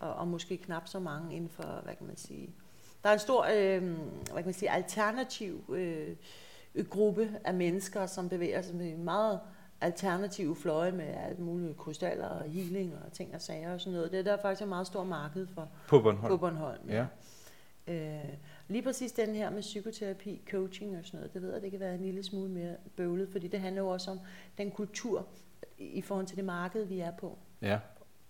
Og, 0.00 0.14
og 0.14 0.28
måske 0.28 0.56
knap 0.56 0.88
så 0.88 0.98
mange 0.98 1.36
inden 1.36 1.50
for, 1.50 1.80
hvad 1.84 1.94
kan 1.94 2.06
man 2.06 2.16
sige... 2.16 2.50
Der 3.02 3.08
er 3.08 3.12
en 3.12 3.18
stor, 3.18 3.46
øh, 3.56 3.82
hvad 3.82 4.34
kan 4.36 4.44
man 4.44 4.54
sige, 4.54 4.70
alternativ 4.70 5.64
øh, 5.74 6.16
gruppe 6.90 7.30
af 7.44 7.54
mennesker, 7.54 8.06
som 8.06 8.28
bevæger 8.28 8.62
sig 8.62 8.76
med 8.76 8.96
meget 8.96 9.40
alternative 9.80 10.56
fløje 10.56 10.92
med 10.92 11.04
alt 11.06 11.38
muligt 11.38 11.76
krystaller 11.76 12.28
og 12.28 12.44
healing 12.50 12.94
og 13.06 13.12
ting 13.12 13.34
og 13.34 13.40
sager 13.40 13.74
og 13.74 13.80
sådan 13.80 13.92
noget. 13.92 14.10
Det 14.12 14.18
er 14.18 14.24
der 14.24 14.36
faktisk 14.42 14.62
et 14.62 14.68
meget 14.68 14.86
stort 14.86 15.06
marked 15.06 15.46
for 15.46 15.68
På 15.88 16.00
Bornholm. 16.00 16.28
på 16.30 16.36
Bornholm. 16.36 16.88
Ja. 16.88 17.06
Øh, 17.86 18.24
lige 18.68 18.82
præcis 18.82 19.12
den 19.12 19.34
her 19.34 19.50
med 19.50 19.60
psykoterapi, 19.60 20.40
coaching 20.50 20.96
og 20.98 21.04
sådan 21.04 21.18
noget, 21.20 21.34
det 21.34 21.42
ved 21.42 21.52
jeg, 21.52 21.62
det 21.62 21.70
kan 21.70 21.80
være 21.80 21.94
en 21.94 22.02
lille 22.02 22.22
smule 22.22 22.50
mere 22.50 22.76
bøvlet, 22.96 23.28
fordi 23.32 23.48
det 23.48 23.60
handler 23.60 23.82
jo 23.82 23.88
også 23.88 24.10
om 24.10 24.18
den 24.58 24.70
kultur 24.70 25.26
i- 25.78 26.00
forhold 26.02 26.26
til 26.26 26.36
det 26.36 26.44
marked, 26.44 26.84
vi 26.84 26.98
er 27.00 27.10
på. 27.20 27.38
Ja, 27.62 27.78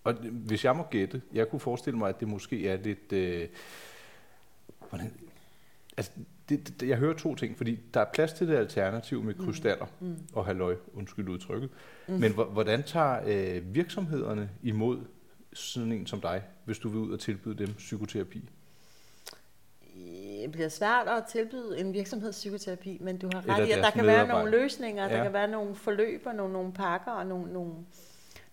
og 0.03 0.13
hvis 0.31 0.65
jeg 0.65 0.75
må 0.75 0.83
gætte, 0.83 1.21
jeg 1.33 1.49
kunne 1.49 1.59
forestille 1.59 1.97
mig, 1.99 2.09
at 2.09 2.19
det 2.19 2.27
måske 2.27 2.67
er 2.67 2.77
lidt... 2.77 3.13
Øh, 3.13 3.47
hvordan, 4.89 5.13
altså, 5.97 6.11
det, 6.49 6.79
det, 6.79 6.87
jeg 6.89 6.97
hører 6.97 7.13
to 7.17 7.35
ting, 7.35 7.57
fordi 7.57 7.79
der 7.93 7.99
er 7.99 8.05
plads 8.13 8.33
til 8.33 8.47
det 8.47 8.55
alternativ 8.55 9.23
med 9.23 9.33
krystaller 9.33 9.85
Mm. 9.99 10.15
og 10.33 10.45
halløj, 10.45 10.75
undskyld 10.93 11.29
udtrykket. 11.29 11.69
Mm. 12.07 12.13
Men 12.13 12.33
hvor- 12.33 12.45
hvordan 12.45 12.83
tager 12.83 13.19
øh, 13.27 13.75
virksomhederne 13.75 14.49
imod 14.63 14.99
sådan 15.53 15.91
en 15.91 16.07
som 16.07 16.21
dig, 16.21 16.43
hvis 16.65 16.79
du 16.79 16.89
vil 16.89 16.99
ud 16.99 17.11
og 17.13 17.19
tilbyde 17.19 17.55
dem 17.57 17.73
psykoterapi? 17.73 18.49
Det 20.49 20.55
bliver 20.55 20.69
svært 20.69 21.07
at 21.07 21.23
tilbyde 21.25 21.79
en 21.79 21.93
virksomhed 21.93 22.31
psykoterapi, 22.31 22.97
men 23.01 23.17
du 23.17 23.29
har 23.33 23.49
ret 23.49 23.67
i, 23.67 23.71
at 23.71 23.77
der 23.83 23.89
kan 23.89 24.05
være 24.05 24.27
nogle 24.27 24.51
løsninger, 24.51 25.07
Ja. 25.07 25.17
der 25.17 25.23
kan 25.23 25.33
være 25.33 25.47
nogle 25.47 25.75
forløb 25.75 26.21
og 26.25 26.35
nogle, 26.35 26.53
nogle 26.53 26.73
pakker 26.73 27.11
og 27.11 27.25
nogle, 27.25 27.53
nogle, 27.53 27.73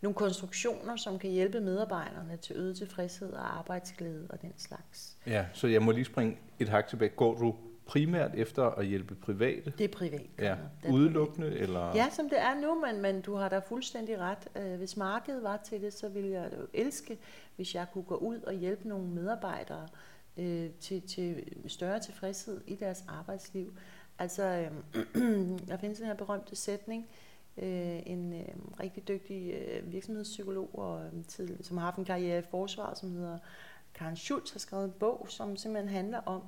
nogle 0.01 0.15
konstruktioner, 0.15 0.97
som 0.97 1.19
kan 1.19 1.31
hjælpe 1.31 1.61
medarbejderne 1.61 2.37
til 2.37 2.57
øget 2.57 2.77
tilfredshed 2.77 3.33
og 3.33 3.59
arbejdsglæde 3.59 4.27
og 4.31 4.43
den 4.43 4.53
slags. 4.57 5.17
Ja, 5.27 5.45
så 5.53 5.67
jeg 5.67 5.83
må 5.83 5.91
lige 5.93 6.05
springe 6.05 6.39
et 6.59 6.69
hak 6.69 6.87
tilbage. 6.89 7.09
Går 7.09 7.35
du 7.39 7.55
primært 7.87 8.31
efter 8.35 8.63
at 8.65 8.87
hjælpe 8.87 9.15
private? 9.15 9.73
Det 9.79 9.85
er 9.85 9.89
privat. 9.99 10.21
Ja, 10.39 10.43
Det 10.45 10.49
er 10.51 10.57
privat. 10.83 10.95
udelukkende? 10.95 11.59
Eller? 11.59 11.93
Ja, 11.95 12.07
som 12.11 12.29
det 12.29 12.41
er 12.41 12.55
nu, 12.61 12.81
men, 12.87 13.03
men 13.03 13.21
du 13.21 13.35
har 13.35 13.49
da 13.49 13.59
fuldstændig 13.59 14.19
ret. 14.19 14.49
Øh, 14.57 14.79
Hvis 14.79 14.97
markedet 14.97 15.43
var 15.43 15.57
til 15.65 15.81
det, 15.83 15.93
så 15.95 16.09
ville 16.09 16.31
jeg 16.31 16.49
jo 16.61 16.67
elske, 16.75 17.19
hvis 17.57 17.75
jeg 17.75 17.87
kunne 17.93 18.05
gå 18.05 18.15
ud 18.17 18.39
og 18.41 18.53
hjælpe 18.55 18.89
nogle 18.89 19.07
medarbejdere 19.07 19.83
øh, 19.83 19.89
til, 20.81 21.03
til 21.03 21.45
større 21.67 22.01
tilfredshed 22.01 22.61
i 22.67 22.75
deres 22.75 23.05
arbejdsliv. 23.09 23.77
Altså, 24.19 24.43
øh, 24.43 24.71
der 25.69 25.77
findes 25.77 25.99
den 25.99 26.07
her 26.07 26.15
berømte 26.15 26.57
sætning, 26.57 27.07
øh, 27.57 28.03
en 28.07 28.33
øh, 28.33 28.49
rigtig 28.81 29.09
dygtig 29.09 29.53
øh, 29.53 29.93
virksomhedspsykolog, 29.93 30.79
og, 30.79 31.05
øh, 31.05 31.25
tidlig, 31.29 31.65
som 31.65 31.77
har 31.77 31.85
haft 31.85 31.97
en 31.97 32.05
karriere 32.05 32.39
i 32.39 32.43
forsvaret, 32.51 32.99
som 32.99 33.11
hedder 33.11 33.39
Karen 33.95 34.17
Schultz, 34.17 34.53
har 34.53 34.59
skrevet 34.59 34.85
en 34.85 34.95
bog, 34.99 35.27
som 35.29 35.57
simpelthen 35.57 35.95
handler 35.95 36.19
om, 36.19 36.43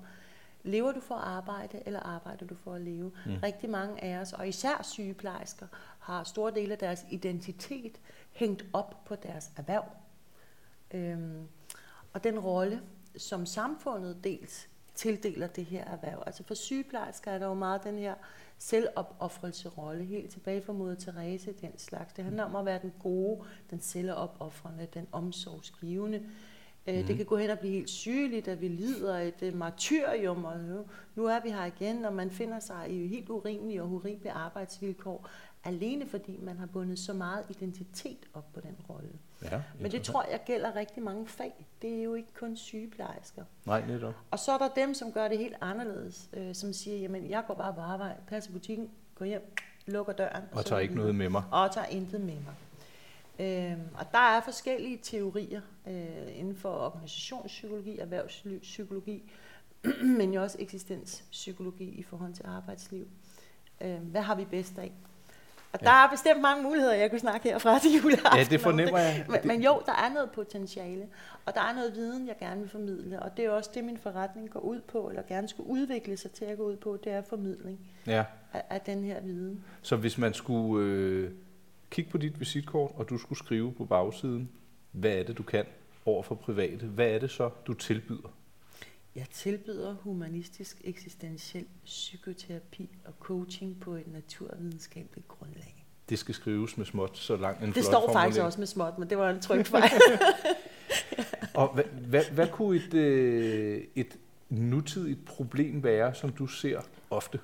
lever 0.63 0.93
du 0.93 1.01
for 1.01 1.15
at 1.15 1.25
arbejde, 1.25 1.83
eller 1.87 2.01
arbejder 2.01 2.47
du 2.47 2.55
for 2.55 2.75
at 2.75 2.81
leve? 2.81 3.13
Mm. 3.27 3.33
Rigtig 3.43 3.71
mange 3.71 4.05
af 4.05 4.19
os, 4.19 4.33
og 4.33 4.49
især 4.49 4.83
sygeplejersker, 4.83 5.67
har 5.99 6.25
store 6.25 6.55
dele 6.55 6.73
af 6.73 6.79
deres 6.79 7.07
identitet 7.11 8.01
hængt 8.33 8.65
op 8.73 9.05
på 9.05 9.15
deres 9.15 9.51
erhverv. 9.57 9.85
Øhm, 10.91 11.49
og 12.13 12.25
den 12.25 12.39
rolle, 12.39 12.81
som 13.19 13.47
samfundet 13.47 14.25
dels 14.25 14.69
tildeler 14.95 15.47
det 15.47 15.65
her 15.65 15.85
erhverv. 15.85 16.23
Altså 16.27 16.45
for 16.45 16.55
sygeplejersker 16.55 17.31
er 17.31 17.39
der 17.39 17.47
jo 17.47 17.55
meget 17.55 17.85
den 17.85 17.99
her 17.99 18.15
selvopoffrelse 18.59 19.69
rolle, 19.69 20.05
helt 20.05 20.31
tilbage 20.31 20.63
fra 20.63 20.73
moder 20.73 20.95
Therese, 20.95 21.53
den 21.53 21.79
slags. 21.79 22.13
Det 22.13 22.25
handler 22.25 22.45
om 22.45 22.57
at 22.57 22.65
være 22.65 22.79
den 22.83 22.93
gode, 23.03 23.45
den 23.71 23.81
selvopoffrende, 23.81 24.87
den 24.95 25.07
omsorgsgivende, 25.13 26.23
Mm. 26.89 27.05
Det 27.07 27.17
kan 27.17 27.27
gå 27.27 27.37
hen 27.37 27.51
og 27.51 27.59
blive 27.59 27.73
helt 27.73 27.91
sygeligt, 27.91 28.49
at 28.49 28.61
vi 28.61 28.69
lider 28.69 29.19
et 29.19 29.43
uh, 29.43 29.55
martyrium, 29.55 30.45
og 30.45 30.61
nu, 30.61 30.85
nu 31.15 31.27
er 31.27 31.41
vi 31.41 31.51
her 31.51 31.65
igen, 31.65 32.05
og 32.05 32.13
man 32.13 32.31
finder 32.31 32.61
sig 32.61 32.91
i 32.91 33.07
helt 33.07 33.29
urimelige 33.29 33.83
og 33.83 33.89
horrible 33.89 34.33
arbejdsvilkår, 34.33 35.29
alene 35.69 36.07
fordi 36.07 36.39
man 36.43 36.59
har 36.59 36.67
bundet 36.67 36.99
så 36.99 37.13
meget 37.13 37.45
identitet 37.49 38.19
op 38.35 38.53
på 38.53 38.61
den 38.61 38.77
rolle. 38.89 39.13
Ja, 39.43 39.63
Men 39.81 39.93
det 39.93 40.03
tror 40.03 40.25
jeg 40.31 40.41
gælder 40.47 40.77
rigtig 40.77 41.03
mange 41.03 41.27
fag. 41.27 41.67
Det 41.83 41.99
er 41.99 42.03
jo 42.03 42.15
ikke 42.15 42.35
kun 42.35 42.57
sygeplejersker. 42.57 43.45
Nej, 43.67 43.87
netop. 43.87 44.15
Og 44.31 44.39
så 44.39 44.53
er 44.53 44.59
der 44.59 44.69
dem, 44.69 44.95
som 44.95 45.13
gør 45.13 45.29
det 45.29 45.39
helt 45.39 45.55
anderledes, 45.61 46.29
øh, 46.33 46.55
som 46.55 46.73
siger, 46.73 46.97
jamen 46.97 47.31
jeg 47.31 47.45
går 47.47 47.55
bare 47.55 47.75
på 47.75 47.81
arbejde, 47.81 48.17
passer 48.27 48.53
butikken, 48.53 48.91
går 49.15 49.25
hjem, 49.25 49.55
lukker 49.87 50.13
døren. 50.13 50.43
Og, 50.53 50.59
og 50.59 50.65
tager 50.65 50.81
ikke 50.81 50.95
noget 50.95 51.15
med 51.15 51.29
mig. 51.29 51.43
Og 51.51 51.75
tager 51.75 51.87
intet 51.87 52.21
med 52.21 52.35
mig. 52.35 52.55
Øhm, 53.41 53.81
og 53.95 54.07
der 54.13 54.19
er 54.19 54.41
forskellige 54.41 54.99
teorier 55.03 55.61
øh, 55.87 56.39
inden 56.39 56.57
for 56.57 56.69
organisationspsykologi, 56.69 57.99
erhvervspsykologi, 57.99 59.33
men 60.19 60.35
jo 60.35 60.43
også 60.43 60.57
eksistenspsykologi 60.61 61.85
i 61.85 62.03
forhold 62.03 62.35
til 62.35 62.45
arbejdsliv. 62.47 63.09
Øh, 63.81 63.99
hvad 63.99 64.23
har 64.23 64.35
vi 64.35 64.45
bedst 64.45 64.79
af? 64.79 64.93
Og 65.73 65.79
ja. 65.83 65.87
der 65.87 65.93
er 65.93 66.11
bestemt 66.11 66.41
mange 66.41 66.63
muligheder, 66.63 66.95
jeg 66.95 67.11
kunne 67.11 67.19
snakke 67.19 67.49
herfra 67.49 67.79
til 67.79 67.91
juleaften. 68.03 68.39
Ja, 68.39 68.45
det 68.45 68.61
fornemmer 68.61 68.99
jeg. 68.99 69.27
Men, 69.29 69.41
men 69.45 69.63
jo, 69.63 69.83
der 69.87 69.93
er 69.93 70.13
noget 70.15 70.31
potentiale, 70.31 71.07
og 71.47 71.55
der 71.55 71.61
er 71.61 71.75
noget 71.75 71.95
viden, 71.95 72.27
jeg 72.27 72.37
gerne 72.39 72.61
vil 72.61 72.71
formidle, 72.71 73.23
og 73.23 73.37
det 73.37 73.45
er 73.45 73.51
også 73.51 73.71
det, 73.75 73.85
min 73.85 73.99
forretning 73.99 74.51
går 74.51 74.61
ud 74.61 74.81
på, 74.81 75.09
eller 75.09 75.23
gerne 75.23 75.49
skulle 75.49 75.71
udvikle 75.71 76.17
sig 76.17 76.31
til 76.31 76.45
at 76.45 76.57
gå 76.57 76.65
ud 76.65 76.77
på, 76.77 76.99
det 77.05 77.13
er 77.13 77.23
formidling 77.23 77.79
ja. 78.07 78.25
af, 78.53 78.63
af 78.71 78.81
den 78.81 79.05
her 79.05 79.21
viden. 79.21 79.65
Så 79.83 79.97
hvis 79.97 80.19
man 80.19 80.35
skulle 80.35 80.87
øh, 80.87 81.31
kigge 81.91 82.11
på 82.11 82.19
dit 82.19 82.41
visitkort, 82.41 82.91
og 82.95 83.09
du 83.09 83.19
skulle 83.19 83.39
skrive 83.39 83.73
på 83.73 83.85
bagsiden, 83.85 84.51
hvad 84.93 85.11
er 85.11 85.23
det, 85.23 85.39
du 85.39 85.43
kan 85.43 85.65
over 86.07 86.23
for 86.23 86.35
private, 86.35 86.87
hvad 86.87 87.09
er 87.09 87.19
det 87.19 87.31
så, 87.31 87.51
du 87.67 87.75
tilbyder? 87.75 88.38
Jeg 89.19 89.29
tilbyder 89.31 89.95
humanistisk 89.95 90.81
eksistentiel 90.85 91.67
psykoterapi 91.85 92.91
og 93.05 93.13
coaching 93.21 93.81
på 93.81 93.95
et 93.95 94.13
naturvidenskabeligt 94.13 95.29
grundlag. 95.29 95.87
Det 96.09 96.19
skal 96.19 96.35
skrives 96.35 96.77
med 96.77 96.87
småt, 96.87 97.19
så 97.19 97.37
langt 97.37 97.63
en 97.63 97.73
Det 97.73 97.85
står 97.85 98.13
faktisk 98.13 98.41
også 98.41 98.59
med 98.59 98.67
småt, 98.67 98.99
men 98.99 99.11
det 99.11 99.19
var 99.19 99.31
en 99.31 99.41
trykfejl. 99.41 99.91
og 101.55 101.75
hvad, 101.75 101.85
hvad, 101.85 102.25
hvad 102.25 102.49
kunne 102.49 102.77
et, 102.77 102.95
øh, 102.95 103.85
et 103.95 104.19
nutidigt 104.49 105.25
problem 105.25 105.83
være, 105.83 106.15
som 106.15 106.33
du 106.33 106.47
ser 106.47 106.81
ofte? 107.11 107.41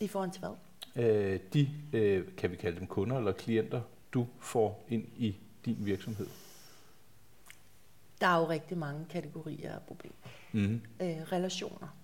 I 0.00 0.08
forhold 0.08 0.30
til 0.30 0.40
hvad? 0.40 1.04
Øh, 1.04 1.40
de, 1.52 1.68
øh, 1.92 2.24
kan 2.36 2.50
vi 2.50 2.56
kalde 2.56 2.78
dem 2.78 2.86
kunder 2.86 3.18
eller 3.18 3.32
klienter, 3.32 3.80
du 4.12 4.26
får 4.38 4.86
ind 4.88 5.04
i 5.16 5.36
din 5.64 5.76
virksomhed. 5.80 6.26
Der 8.20 8.26
er 8.26 8.38
jo 8.38 8.48
rigtig 8.48 8.78
mange 8.78 9.06
kategorier 9.10 9.74
af 9.74 9.82
problemer. 9.82 10.16
Mm-hmm. 10.52 10.80
Øh, 11.00 11.32
relationer, 11.32 11.96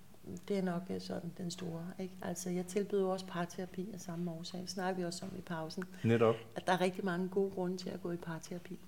det 0.47 0.57
er 0.57 0.61
nok 0.61 0.81
øh, 0.89 1.01
sådan 1.01 1.31
den 1.37 1.51
store. 1.51 1.87
Ikke? 1.99 2.13
Altså, 2.21 2.49
jeg 2.49 2.65
tilbyder 2.65 3.05
også 3.05 3.25
parterapi 3.25 3.89
af 3.93 3.99
samme 3.99 4.31
årsag. 4.31 4.61
Det 4.61 4.69
snakker 4.69 4.97
vi 4.97 5.05
også 5.05 5.25
om 5.25 5.37
i 5.37 5.41
pausen. 5.41 5.83
Netop. 6.03 6.35
At 6.55 6.67
der 6.67 6.73
er 6.73 6.81
rigtig 6.81 7.05
mange 7.05 7.29
gode 7.29 7.51
grunde 7.51 7.77
til 7.77 7.89
at 7.89 8.01
gå 8.01 8.11
i 8.11 8.17
parterapi. 8.17 8.79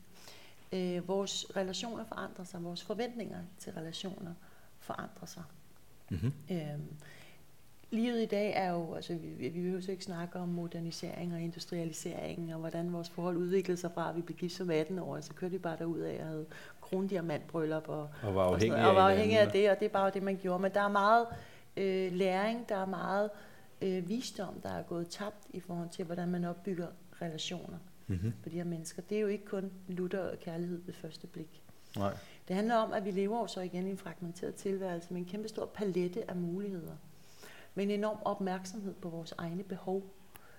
Øh, 0.73 1.07
vores 1.07 1.45
relationer 1.55 2.03
forandrer 2.03 2.43
sig. 2.45 2.63
Vores 2.63 2.83
forventninger 2.83 3.39
til 3.57 3.73
relationer 3.73 4.33
forandrer 4.79 5.25
sig. 5.25 5.43
Mm-hmm. 6.09 6.33
Øh, 6.51 6.79
livet 7.91 8.21
i 8.21 8.25
dag 8.25 8.53
er 8.55 8.71
jo, 8.71 8.93
altså 8.93 9.13
vi, 9.13 9.49
vi 9.49 9.69
jo 9.69 9.81
ikke 9.89 10.03
snakke 10.03 10.39
om 10.39 10.47
modernisering 10.47 11.33
og 11.33 11.41
industrialisering, 11.41 12.53
og 12.53 12.59
hvordan 12.59 12.93
vores 12.93 13.09
forhold 13.09 13.37
udviklede 13.37 13.77
sig 13.77 13.91
fra, 13.93 14.09
at 14.09 14.15
vi 14.15 14.21
blev 14.21 14.37
gift 14.37 14.53
som 14.53 14.69
18 14.69 14.99
år, 14.99 15.21
så 15.21 15.33
kørte 15.33 15.51
vi 15.51 15.57
bare 15.57 15.77
derud 15.77 15.99
af 15.99 16.19
og 16.21 16.27
havde 16.27 16.45
krondiamantbryllup 16.89 17.89
og, 17.89 18.09
og 18.23 18.35
var 18.35 18.43
afhængig, 18.43 18.83
og, 18.83 18.89
og 18.89 18.95
var 18.95 19.09
afhængig 19.09 19.39
af, 19.39 19.51
det, 19.51 19.69
og 19.69 19.79
det 19.79 19.85
er 19.85 19.89
bare 19.89 20.09
det, 20.09 20.23
man 20.23 20.37
gjorde. 20.37 20.61
Men 20.61 20.73
der 20.73 20.81
er 20.81 20.89
meget 20.89 21.27
øh, 21.77 22.13
læring, 22.13 22.69
der 22.69 22.75
er 22.75 22.85
meget 22.85 23.29
øh, 23.81 24.09
visdom, 24.09 24.61
der 24.61 24.69
er 24.69 24.83
gået 24.83 25.09
tabt 25.09 25.47
i 25.49 25.59
forhold 25.59 25.89
til, 25.89 26.05
hvordan 26.05 26.27
man 26.29 26.45
opbygger 26.45 26.87
relationer 27.21 27.77
mm-hmm. 28.07 28.33
for 28.41 28.49
de 28.49 28.55
her 28.55 28.63
mennesker. 28.63 29.01
Det 29.01 29.17
er 29.17 29.21
jo 29.21 29.27
ikke 29.27 29.45
kun 29.45 29.71
lutter 29.87 30.19
og 30.19 30.39
kærlighed 30.39 30.81
ved 30.85 30.93
første 30.93 31.27
blik. 31.27 31.63
Nej. 31.97 32.13
Det 32.47 32.55
handler 32.55 32.75
om, 32.75 32.93
at 32.93 33.05
vi 33.05 33.11
lever 33.11 33.47
så 33.47 33.61
igen 33.61 33.87
i 33.87 33.89
en 33.89 33.97
fragmenteret 33.97 34.55
tilværelse 34.55 35.13
med 35.13 35.21
en 35.21 35.27
kæmpe 35.27 35.47
stor 35.47 35.65
palette 35.65 36.29
af 36.29 36.35
muligheder. 36.35 36.95
Med 37.75 37.83
en 37.83 37.91
enorm 37.91 38.17
opmærksomhed 38.25 38.93
på 38.93 39.09
vores 39.09 39.33
egne 39.37 39.63
behov. 39.63 40.03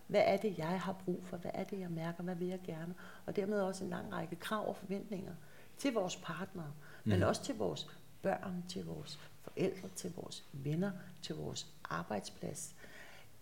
Hvad 0.06 0.22
er 0.24 0.36
det, 0.36 0.58
jeg 0.58 0.80
har 0.80 0.92
brug 0.92 1.20
for? 1.24 1.36
Hvad 1.36 1.50
er 1.54 1.64
det, 1.64 1.80
jeg 1.80 1.90
mærker? 1.90 2.22
Hvad 2.22 2.34
vil 2.34 2.48
jeg 2.48 2.60
gerne? 2.64 2.94
Og 3.26 3.36
dermed 3.36 3.60
også 3.60 3.84
en 3.84 3.90
lang 3.90 4.12
række 4.12 4.36
krav 4.36 4.68
og 4.68 4.76
forventninger 4.76 5.32
til 5.80 5.92
vores 5.92 6.16
partnere, 6.16 6.72
mm. 7.04 7.10
men 7.10 7.22
også 7.22 7.42
til 7.42 7.54
vores 7.54 7.90
børn, 8.22 8.64
til 8.68 8.84
vores 8.84 9.18
forældre, 9.42 9.88
til 9.96 10.12
vores 10.16 10.44
venner, 10.52 10.90
til 11.22 11.34
vores 11.34 11.66
arbejdsplads. 11.84 12.74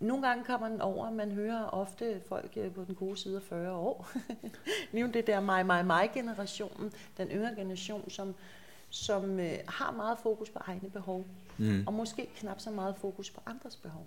Nogle 0.01 0.27
gange 0.27 0.44
kommer 0.44 0.68
den 0.68 0.81
over, 0.81 1.11
man 1.11 1.33
hører 1.33 1.64
ofte 1.64 2.20
folk 2.29 2.53
øh, 2.57 2.72
på 2.72 2.85
den 2.85 2.94
gode 2.94 3.16
side 3.16 3.37
af 3.37 3.42
40 3.42 3.72
år. 3.72 4.11
Lige 4.92 5.12
det 5.12 5.27
der 5.27 5.40
mig, 5.40 5.66
mig, 5.66 5.87
mig 5.87 6.11
generationen, 6.14 6.92
den 7.16 7.29
yngre 7.29 7.55
generation, 7.57 8.11
som, 8.11 8.35
som 8.90 9.40
øh, 9.40 9.59
har 9.68 9.90
meget 9.90 10.18
fokus 10.18 10.51
på 10.51 10.59
egne 10.59 10.90
behov, 10.90 11.27
mm. 11.59 11.85
og 11.87 11.94
måske 11.94 12.29
knap 12.37 12.61
så 12.61 12.70
meget 12.70 12.96
fokus 12.96 13.31
på 13.31 13.40
andres 13.46 13.77
behov. 13.77 14.07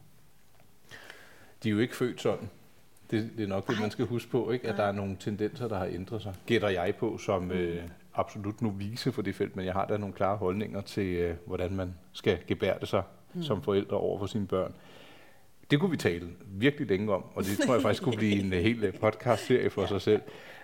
De 1.64 1.70
er 1.70 1.72
jo 1.72 1.80
ikke 1.80 1.96
født 1.96 2.22
sådan. 2.22 2.50
Det, 3.12 3.32
det 3.38 3.44
er 3.44 3.48
nok 3.48 3.68
det, 3.68 3.80
man 3.80 3.92
skal 3.92 4.06
huske 4.06 4.32
på, 4.32 4.52
ikke? 4.52 4.68
at 4.68 4.78
der 4.78 4.84
er 4.84 4.92
nogle 4.92 5.18
tendenser, 5.20 5.68
der 5.68 5.78
har 5.78 5.86
ændret 5.86 6.22
sig. 6.22 6.36
Gætter 6.46 6.70
jeg 6.70 6.96
på 6.96 7.18
som 7.18 7.44
mm. 7.44 7.52
øh, 7.52 7.84
absolut 8.14 8.62
novise 8.62 9.12
for 9.12 9.22
det 9.22 9.36
felt, 9.36 9.56
men 9.56 9.66
jeg 9.66 9.74
har 9.74 9.86
da 9.86 9.98
nogle 9.98 10.14
klare 10.14 10.38
holdninger 10.38 10.82
til, 10.82 11.16
øh, 11.16 11.36
hvordan 11.46 11.76
man 11.76 11.94
skal 12.12 12.40
gebærde 12.48 12.86
sig 12.86 13.04
mm. 13.34 13.44
som 13.44 13.62
forældre 13.62 13.98
over 13.98 14.20
for 14.20 14.26
sine 14.26 14.48
børn. 14.48 14.74
Det 15.72 15.80
kunne 15.80 15.92
vi 15.92 15.98
tale 15.98 16.30
virkelig 16.48 16.88
længe 16.88 17.14
om, 17.14 17.26
og 17.36 17.44
det 17.44 17.58
tror 17.66 17.74
jeg 17.74 17.82
faktisk 17.82 18.04
kunne 18.04 18.18
blive 18.18 18.40
en 18.46 18.54
øh, 18.54 18.60
hel 18.60 18.84
øh, 18.84 18.94
podcast-serie 18.94 19.70
for 19.70 19.82
ja, 19.82 19.88
sig 19.88 20.02
selv. 20.02 20.22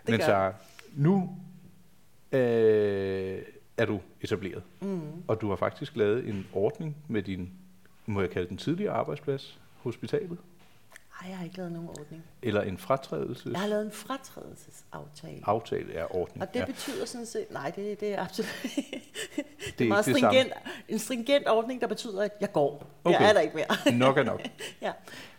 Men 0.07 0.21
så 0.21 0.51
nu 0.93 1.37
øh, 2.31 3.41
er 3.77 3.85
du 3.85 3.99
etableret, 4.21 4.63
mm. 4.81 5.01
og 5.27 5.41
du 5.41 5.49
har 5.49 5.55
faktisk 5.55 5.95
lavet 5.95 6.27
en 6.29 6.47
ordning 6.53 6.97
med 7.07 7.21
din, 7.21 7.51
må 8.05 8.21
jeg 8.21 8.29
kalde 8.29 8.49
den 8.49 8.57
tidligere 8.57 8.93
arbejdsplads, 8.93 9.59
hospitalet. 9.77 10.37
Nej, 11.21 11.29
jeg 11.29 11.37
har 11.37 11.45
ikke 11.45 11.57
lavet 11.57 11.71
nogen 11.71 11.89
ordning. 11.89 12.23
Eller 12.41 12.61
en 12.61 12.77
fratrædelses... 12.77 13.45
Jeg 13.45 13.59
har 13.59 13.67
lavet 13.67 13.85
en 13.85 13.91
fratrædelsesaftale. 13.91 15.39
Aftale 15.43 15.93
er 15.93 16.15
ordning. 16.15 16.41
Og 16.41 16.53
det 16.53 16.59
ja. 16.59 16.65
betyder 16.65 17.05
sådan 17.05 17.25
set... 17.25 17.51
Nej, 17.51 17.71
det, 17.75 17.99
det 17.99 18.13
er 18.13 18.23
absolut... 18.23 18.49
det, 19.35 19.45
det 19.79 19.85
er 19.85 19.89
meget 19.89 20.05
det 20.05 20.17
stringent, 20.17 20.53
en 20.89 20.99
stringent 20.99 21.47
ordning, 21.47 21.81
der 21.81 21.87
betyder, 21.87 22.21
at 22.21 22.31
jeg 22.41 22.51
går. 22.51 22.87
Okay. 23.03 23.19
Jeg 23.19 23.29
er 23.29 23.33
der 23.33 23.39
ikke 23.39 23.55
mere. 23.55 23.97
nok 24.05 24.17
er 24.17 24.23
nok. 24.23 24.41
ja. 24.81 24.91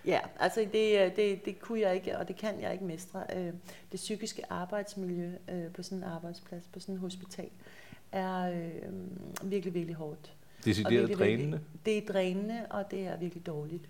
ja, 0.04 0.20
altså 0.40 0.66
det, 0.72 1.16
det, 1.16 1.44
det 1.44 1.60
kunne 1.60 1.80
jeg 1.80 1.94
ikke, 1.94 2.18
og 2.18 2.28
det 2.28 2.36
kan 2.36 2.60
jeg 2.60 2.72
ikke 2.72 2.84
mestre. 2.84 3.22
Øh, 3.36 3.52
det 3.92 3.96
psykiske 3.96 4.42
arbejdsmiljø 4.50 5.32
øh, 5.48 5.72
på 5.72 5.82
sådan 5.82 5.98
en 5.98 6.04
arbejdsplads, 6.04 6.64
på 6.72 6.80
sådan 6.80 6.94
en 6.94 7.00
hospital, 7.00 7.50
er 8.12 8.50
øh, 8.50 9.50
virkelig, 9.50 9.74
virkelig 9.74 9.96
hårdt. 9.96 10.32
Decideret 10.64 11.18
drænende? 11.18 11.60
Det 11.86 11.98
er 11.98 12.12
drænende, 12.12 12.66
og 12.70 12.90
det 12.90 13.06
er 13.06 13.16
virkelig 13.16 13.46
dårligt. 13.46 13.84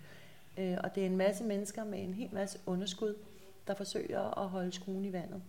Øh, 0.59 0.77
og 0.85 0.95
det 0.95 1.03
er 1.03 1.07
en 1.07 1.17
masse 1.17 1.45
mennesker 1.45 1.85
med 1.85 2.03
en 2.03 2.15
hel 2.15 2.29
masse 2.33 2.59
underskud, 2.67 3.15
der 3.67 3.75
forsøger 3.75 4.39
at 4.39 4.49
holde 4.49 4.73
skruen 4.73 5.05
i 5.05 5.13
vandet. 5.13 5.43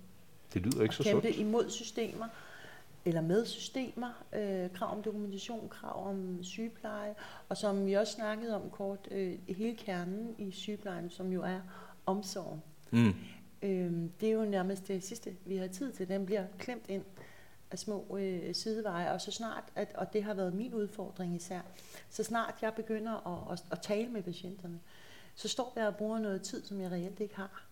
Det 0.53 0.61
lyder 0.61 0.83
ikke 0.83 0.95
så 0.95 1.03
sundt. 1.03 1.23
kæmpe 1.23 1.39
imod 1.39 1.69
systemer, 1.69 2.27
eller 3.05 3.21
med 3.21 3.45
systemer, 3.45 4.23
øh, 4.33 4.69
krav 4.73 4.97
om 4.97 5.03
dokumentation, 5.03 5.69
krav 5.69 6.07
om 6.09 6.43
sygepleje, 6.43 7.15
og 7.49 7.57
som 7.57 7.85
vi 7.85 7.93
også 7.93 8.13
snakkede 8.13 8.55
om 8.55 8.69
kort, 8.69 9.07
øh, 9.11 9.39
hele 9.47 9.75
kernen 9.77 10.35
i 10.37 10.51
sygeplejen, 10.51 11.09
som 11.09 11.31
jo 11.31 11.43
er 11.43 11.59
omsorg. 12.05 12.59
Mm. 12.91 13.13
Øh, 13.61 13.91
det 14.21 14.29
er 14.29 14.33
jo 14.33 14.45
nærmest 14.45 14.87
det 14.87 15.03
sidste, 15.03 15.35
vi 15.45 15.57
har 15.57 15.67
tid 15.67 15.91
til. 15.91 16.07
Den 16.07 16.25
bliver 16.25 16.45
klemt 16.59 16.85
ind 16.89 17.03
af 17.71 17.79
små 17.79 18.17
øh, 18.17 18.55
sideveje, 18.55 19.11
og 19.11 19.21
så 19.21 19.31
snart, 19.31 19.63
at, 19.75 19.91
og 19.95 20.13
det 20.13 20.23
har 20.23 20.33
været 20.33 20.53
min 20.53 20.73
udfordring 20.73 21.35
især, 21.35 21.61
så 22.09 22.23
snart 22.23 22.55
jeg 22.61 22.73
begynder 22.73 23.27
at, 23.27 23.53
at, 23.53 23.63
at 23.71 23.81
tale 23.81 24.09
med 24.09 24.23
patienterne, 24.23 24.79
så 25.39 25.47
står 25.47 25.73
jeg 25.75 25.87
og 25.87 25.95
bruger 25.95 26.19
noget 26.19 26.41
tid, 26.41 26.65
som 26.65 26.81
jeg 26.81 26.91
reelt 26.91 27.19
ikke 27.19 27.35
har. 27.35 27.65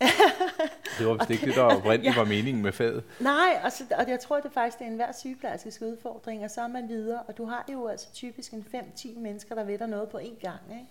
det 0.98 1.06
var 1.06 1.14
vist 1.14 1.30
ikke 1.30 1.46
det, 1.46 1.54
der 1.54 1.62
oprindeligt 1.76 2.14
ja. 2.14 2.20
var 2.20 2.28
meningen 2.28 2.62
med 2.62 2.72
faget. 2.72 3.04
Nej, 3.20 3.60
og, 3.64 3.72
så, 3.72 3.84
og 3.98 4.08
jeg 4.08 4.20
tror 4.20 4.40
det 4.40 4.52
faktisk, 4.52 4.78
det 4.78 4.86
er 4.86 4.90
en 4.90 4.96
hver 4.96 5.12
sygeplejerskes 5.12 5.82
udfordring, 5.82 6.44
og 6.44 6.50
så 6.50 6.60
er 6.60 6.68
man 6.68 6.88
videre, 6.88 7.22
og 7.22 7.38
du 7.38 7.44
har 7.44 7.64
jo 7.72 7.86
altså 7.86 8.12
typisk 8.12 8.52
en 8.52 8.66
5-10 8.74 9.18
mennesker, 9.18 9.54
der 9.54 9.64
ved 9.64 9.78
dig 9.78 9.88
noget 9.88 10.08
på 10.08 10.18
én 10.18 10.40
gang. 10.40 10.60
Ikke? 10.70 10.86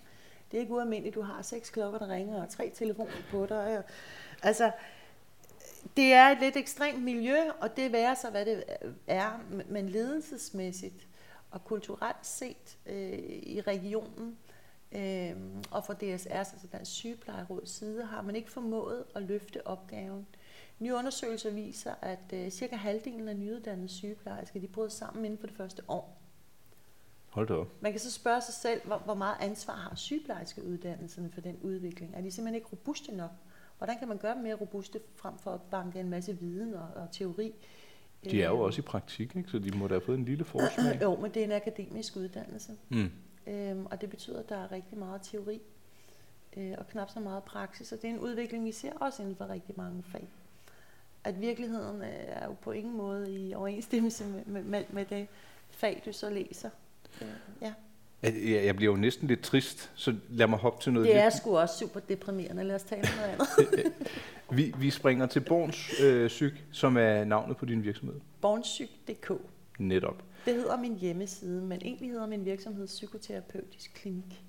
Det 0.50 0.56
er 0.56 0.60
ikke 0.60 0.72
ualmindeligt, 0.72 1.14
du 1.14 1.22
har 1.22 1.42
seks 1.42 1.70
klokker, 1.70 1.98
der 1.98 2.08
ringer, 2.08 2.42
og 2.42 2.48
tre 2.48 2.72
telefoner 2.74 3.12
på 3.30 3.46
dig. 3.46 3.78
Og, 3.78 3.84
altså, 4.42 4.70
det 5.96 6.12
er 6.12 6.28
et 6.28 6.38
lidt 6.40 6.56
ekstremt 6.56 7.02
miljø, 7.02 7.38
og 7.60 7.76
det 7.76 7.92
værer 7.92 8.14
sig, 8.14 8.30
hvad 8.30 8.44
det 8.44 8.64
er, 9.06 9.40
men 9.68 9.88
ledelsesmæssigt 9.88 11.06
og 11.50 11.64
kulturelt 11.64 12.26
set 12.26 12.78
øh, 12.86 13.18
i 13.42 13.62
regionen, 13.66 14.28
øh, 14.28 14.51
og 15.70 15.84
fra 15.84 15.94
DSR, 15.94 16.32
altså 16.32 16.66
Dansk 16.72 16.90
Sygeplejeråds 16.90 17.70
side, 17.70 18.04
har 18.04 18.22
man 18.22 18.36
ikke 18.36 18.50
formået 18.50 19.04
at 19.14 19.22
løfte 19.22 19.66
opgaven 19.66 20.26
Nye 20.82 20.94
undersøgelser 20.94 21.50
viser, 21.50 21.94
at 22.02 22.32
øh, 22.32 22.50
cirka 22.50 22.76
halvdelen 22.76 23.28
af 23.28 23.36
nyuddannede 23.36 23.88
sygeplejersker, 23.88 24.60
de 24.60 24.68
bryder 24.68 24.90
sammen 24.90 25.24
inden 25.24 25.38
for 25.38 25.46
det 25.46 25.56
første 25.56 25.82
år. 25.88 26.22
Hold 27.28 27.48
da 27.48 27.54
op. 27.54 27.82
Man 27.82 27.92
kan 27.92 28.00
så 28.00 28.10
spørge 28.10 28.40
sig 28.40 28.54
selv, 28.54 28.80
hvor, 28.84 28.98
hvor 28.98 29.14
meget 29.14 29.36
ansvar 29.40 29.74
har 29.74 29.96
sygeplejerskeuddannelserne 29.96 31.30
for 31.30 31.40
den 31.40 31.56
udvikling? 31.62 32.14
Er 32.14 32.20
de 32.20 32.30
simpelthen 32.30 32.54
ikke 32.54 32.68
robuste 32.72 33.16
nok? 33.16 33.30
Hvordan 33.78 33.98
kan 33.98 34.08
man 34.08 34.18
gøre 34.18 34.34
dem 34.34 34.42
mere 34.42 34.54
robuste, 34.54 35.00
frem 35.16 35.38
for 35.38 35.50
at 35.50 35.60
banke 35.70 36.00
en 36.00 36.10
masse 36.10 36.38
viden 36.38 36.74
og, 36.74 36.88
og 36.96 37.08
teori? 37.12 37.54
De 38.24 38.42
er 38.42 38.48
jo 38.48 38.54
Øh, 38.54 38.60
også 38.60 38.80
i 38.80 38.84
praktik, 38.84 39.36
ikke? 39.36 39.50
så 39.50 39.58
de 39.58 39.78
må 39.78 39.88
da 39.88 39.94
have 39.94 40.00
fået 40.00 40.18
en 40.18 40.24
lille 40.24 40.44
forsmag. 40.44 41.00
Jo, 41.02 41.16
men 41.16 41.30
det 41.30 41.40
er 41.40 41.44
en 41.44 41.52
akademisk 41.52 42.16
uddannelse. 42.16 42.72
Mm. 42.88 43.10
Øhm, 43.46 43.86
og 43.86 44.00
det 44.00 44.10
betyder, 44.10 44.38
at 44.38 44.48
der 44.48 44.56
er 44.56 44.72
rigtig 44.72 44.98
meget 44.98 45.20
teori 45.22 45.60
øh, 46.56 46.72
og 46.78 46.88
knap 46.88 47.10
så 47.10 47.20
meget 47.20 47.42
praksis. 47.42 47.92
Og 47.92 48.02
det 48.02 48.10
er 48.10 48.14
en 48.14 48.18
udvikling, 48.20 48.64
vi 48.64 48.72
ser 48.72 48.92
også 49.00 49.22
inden 49.22 49.36
for 49.36 49.48
rigtig 49.48 49.74
mange 49.78 50.02
fag. 50.12 50.28
At 51.24 51.40
virkeligheden 51.40 52.02
øh, 52.02 52.08
er 52.26 52.46
jo 52.46 52.52
på 52.62 52.70
ingen 52.72 52.96
måde 52.96 53.30
i 53.32 53.54
overensstemmelse 53.54 54.24
med, 54.24 54.44
med, 54.46 54.62
med, 54.62 54.84
med 54.90 55.04
det 55.04 55.26
fag, 55.70 56.02
du 56.06 56.12
så 56.12 56.30
læser. 56.30 56.70
Øh, 57.22 57.28
ja. 57.62 57.72
Jeg, 58.22 58.34
jeg 58.44 58.64
jeg 58.64 58.76
bliver 58.76 58.92
jo 58.92 58.98
næsten 58.98 59.28
lidt 59.28 59.42
trist, 59.42 59.90
så 59.94 60.14
lad 60.30 60.46
mig 60.46 60.58
hoppe 60.58 60.82
til 60.82 60.92
noget 60.92 61.08
Det 61.08 61.16
er 61.16 61.24
lidt. 61.24 61.34
sgu 61.34 61.58
også 61.58 61.78
super 61.78 62.00
deprimerende. 62.00 62.64
Lad 62.64 62.74
os 62.74 62.82
tale 62.82 63.02
om 63.02 63.16
noget 63.16 63.30
andet. 63.32 63.92
Vi, 64.50 64.74
vi 64.78 64.90
springer 64.90 65.26
til 65.26 65.40
Borns 65.40 66.00
øh, 66.02 66.30
Syg, 66.30 66.54
som 66.72 66.96
er 66.96 67.24
navnet 67.24 67.56
på 67.56 67.64
din 67.66 67.82
virksomhed. 67.84 68.20
Bornsyg.dk 68.40 69.32
Netop. 69.88 70.22
Det 70.44 70.54
hedder 70.54 70.76
min 70.76 70.96
hjemmeside, 70.98 71.62
men 71.62 71.80
egentlig 71.82 72.10
hedder 72.10 72.26
min 72.26 72.44
virksomhed 72.44 72.86
Psykoterapeutisk 72.86 73.92
Klinik. 73.94 74.44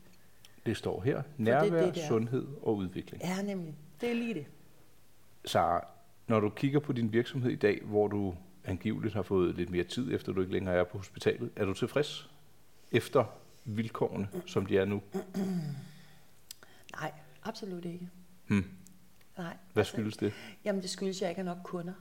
Det 0.66 0.78
står 0.78 1.02
her. 1.02 1.16
det 1.16 1.24
er 1.24 1.24
Nærvær, 1.38 1.86
det, 1.86 1.96
det 1.96 2.04
er. 2.04 2.08
sundhed 2.08 2.48
og 2.62 2.76
udvikling. 2.76 3.24
Ja, 3.24 3.42
nemlig. 3.42 3.76
Det 4.02 4.10
er 4.10 4.14
lige 4.14 4.34
det. 4.34 4.46
Sara, 5.46 5.88
når 6.28 6.40
du 6.40 6.50
kigger 6.50 6.80
på 6.80 6.94
din 6.94 7.14
virksomhed 7.14 7.52
i 7.52 7.56
dag, 7.56 7.82
hvor 7.84 8.08
du 8.08 8.36
angiveligt 8.64 9.14
har 9.14 9.22
fået 9.22 9.56
lidt 9.56 9.70
mere 9.70 9.84
tid, 9.84 10.14
efter 10.14 10.32
du 10.32 10.42
ikke 10.42 10.54
længere 10.54 10.76
er 10.76 10.84
på 10.84 10.98
hospitalet, 10.98 11.50
er 11.56 11.66
du 11.66 11.74
tilfreds 11.74 12.30
efter 12.92 13.26
vilkårene, 13.66 14.28
som 14.46 14.66
de 14.66 14.78
er 14.78 14.86
nu? 14.86 15.02
Nej, 17.00 17.12
absolut 17.44 17.86
ikke. 17.86 18.10
Hmm. 18.48 18.66
Nej. 19.38 19.58
Hvad 19.74 19.84
skyldes 19.84 20.18
det? 20.18 20.34
Jamen, 20.66 20.82
det 20.82 20.90
skyldes, 20.90 21.18
at 21.18 21.22
jeg 21.22 21.30
ikke 21.30 21.44
har 21.44 21.56
nok 21.56 21.64
kunder. 21.64 21.94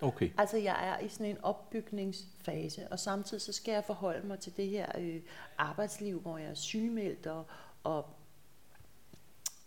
Okay. 0.00 0.30
Altså, 0.38 0.56
jeg 0.56 0.88
er 0.88 1.04
i 1.04 1.08
sådan 1.08 1.26
en 1.26 1.38
opbygningsfase, 1.42 2.88
og 2.88 2.98
samtidig 2.98 3.40
så 3.42 3.52
skal 3.52 3.72
jeg 3.72 3.84
forholde 3.84 4.26
mig 4.26 4.38
til 4.38 4.56
det 4.56 4.68
her 4.68 4.86
øh, 4.98 5.20
arbejdsliv, 5.58 6.20
hvor 6.20 6.38
jeg 6.38 6.50
er 6.50 6.54
sygemeldt 6.54 7.26
og, 7.26 7.46
og, 7.84 8.06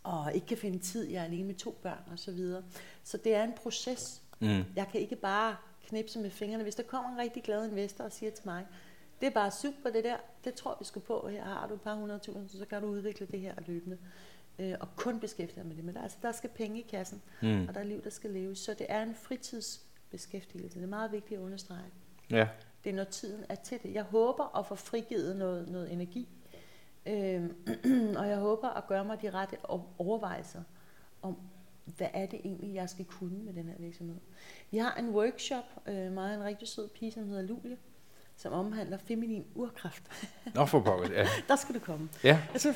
og 0.03 0.33
ikke 0.35 0.47
kan 0.47 0.57
finde 0.57 0.79
tid. 0.79 1.09
Jeg 1.09 1.19
er 1.19 1.23
alene 1.25 1.43
med 1.43 1.55
to 1.55 1.71
børn 1.83 2.03
og 2.11 2.19
så 2.19 2.31
videre. 2.31 2.63
Så 3.03 3.17
det 3.17 3.35
er 3.35 3.43
en 3.43 3.53
proces. 3.53 4.21
Mm. 4.39 4.63
Jeg 4.75 4.87
kan 4.91 5.01
ikke 5.01 5.15
bare 5.15 5.55
knipse 5.87 6.19
med 6.19 6.29
fingrene. 6.29 6.63
Hvis 6.63 6.75
der 6.75 6.83
kommer 6.83 7.11
en 7.11 7.17
rigtig 7.17 7.43
glad 7.43 7.69
investor 7.69 8.03
og 8.03 8.11
siger 8.11 8.31
til 8.31 8.45
mig, 8.45 8.65
det 9.21 9.27
er 9.27 9.31
bare 9.31 9.51
super 9.51 9.89
det 9.89 10.03
der, 10.03 10.17
det 10.43 10.53
tror 10.53 10.75
vi 10.79 10.85
skulle 10.85 11.05
på, 11.05 11.27
her 11.31 11.43
har 11.43 11.67
du 11.67 11.73
et 11.73 11.81
par 11.81 11.95
hundrede 11.95 12.19
tusind, 12.19 12.49
så 12.49 12.65
kan 12.65 12.81
du 12.81 12.87
udvikle 12.87 13.27
det 13.27 13.39
her 13.39 13.53
løbende. 13.67 13.97
Øh, 14.59 14.75
og 14.79 14.87
kun 14.95 15.19
beskæftige 15.19 15.59
dig 15.59 15.65
med 15.67 15.75
det. 15.75 15.83
Men 15.83 15.95
der, 15.95 16.01
altså, 16.01 16.17
der 16.21 16.31
skal 16.31 16.49
penge 16.49 16.79
i 16.79 16.85
kassen, 16.89 17.21
Mm. 17.41 17.67
og 17.67 17.73
der 17.73 17.79
er 17.79 17.83
liv, 17.83 18.03
der 18.03 18.09
skal 18.09 18.29
leves. 18.29 18.59
Så 18.59 18.73
det 18.73 18.85
er 18.89 19.03
en 19.03 19.15
fritidsbeskæftigelse. 20.09 20.79
Det 20.79 20.85
er 20.85 20.89
meget 20.89 21.11
vigtigt 21.11 21.39
at 21.39 21.43
understrege. 21.43 21.83
Ja. 22.29 22.47
Det 22.83 22.89
er 22.89 22.93
når 22.93 23.03
tiden 23.03 23.45
er 23.49 23.55
til 23.55 23.79
det. 23.83 23.93
Jeg 23.93 24.03
håber 24.03 24.57
at 24.57 24.65
få 24.65 24.75
frigivet 24.75 25.35
noget, 25.35 25.69
noget 25.69 25.91
energi, 25.91 26.27
øh, 27.05 27.49
og 28.19 28.27
jeg 28.27 28.37
håber 28.37 28.69
at 28.69 28.87
gøre 28.87 29.05
mig 29.05 29.21
de 29.21 29.29
rette 29.29 29.57
overvejelser 29.97 30.61
om, 31.21 31.37
hvad 31.85 32.07
er 32.13 32.25
det 32.25 32.41
egentlig, 32.43 32.75
jeg 32.75 32.89
skal 32.89 33.05
kunne 33.05 33.43
med 33.43 33.53
den 33.53 33.67
her 33.67 33.75
virksomhed. 33.79 34.17
Vi 34.71 34.77
har 34.77 34.93
en 34.93 35.09
workshop, 35.09 35.65
øh, 35.87 36.11
meget 36.11 36.37
en 36.37 36.43
rigtig 36.43 36.67
sød 36.67 36.89
pige, 36.89 37.11
som 37.11 37.27
hedder 37.27 37.41
Lulie, 37.41 37.77
som 38.35 38.53
omhandler 38.53 38.97
feminin 38.97 39.45
urkraft. 39.55 40.03
Nå 40.55 40.65
for 40.65 40.79
pokker. 40.79 41.11
Ja. 41.11 41.27
Der 41.47 41.55
skal 41.55 41.75
du 41.75 41.79
komme. 41.79 42.09
ja. 42.23 42.39
Altså, 42.51 42.73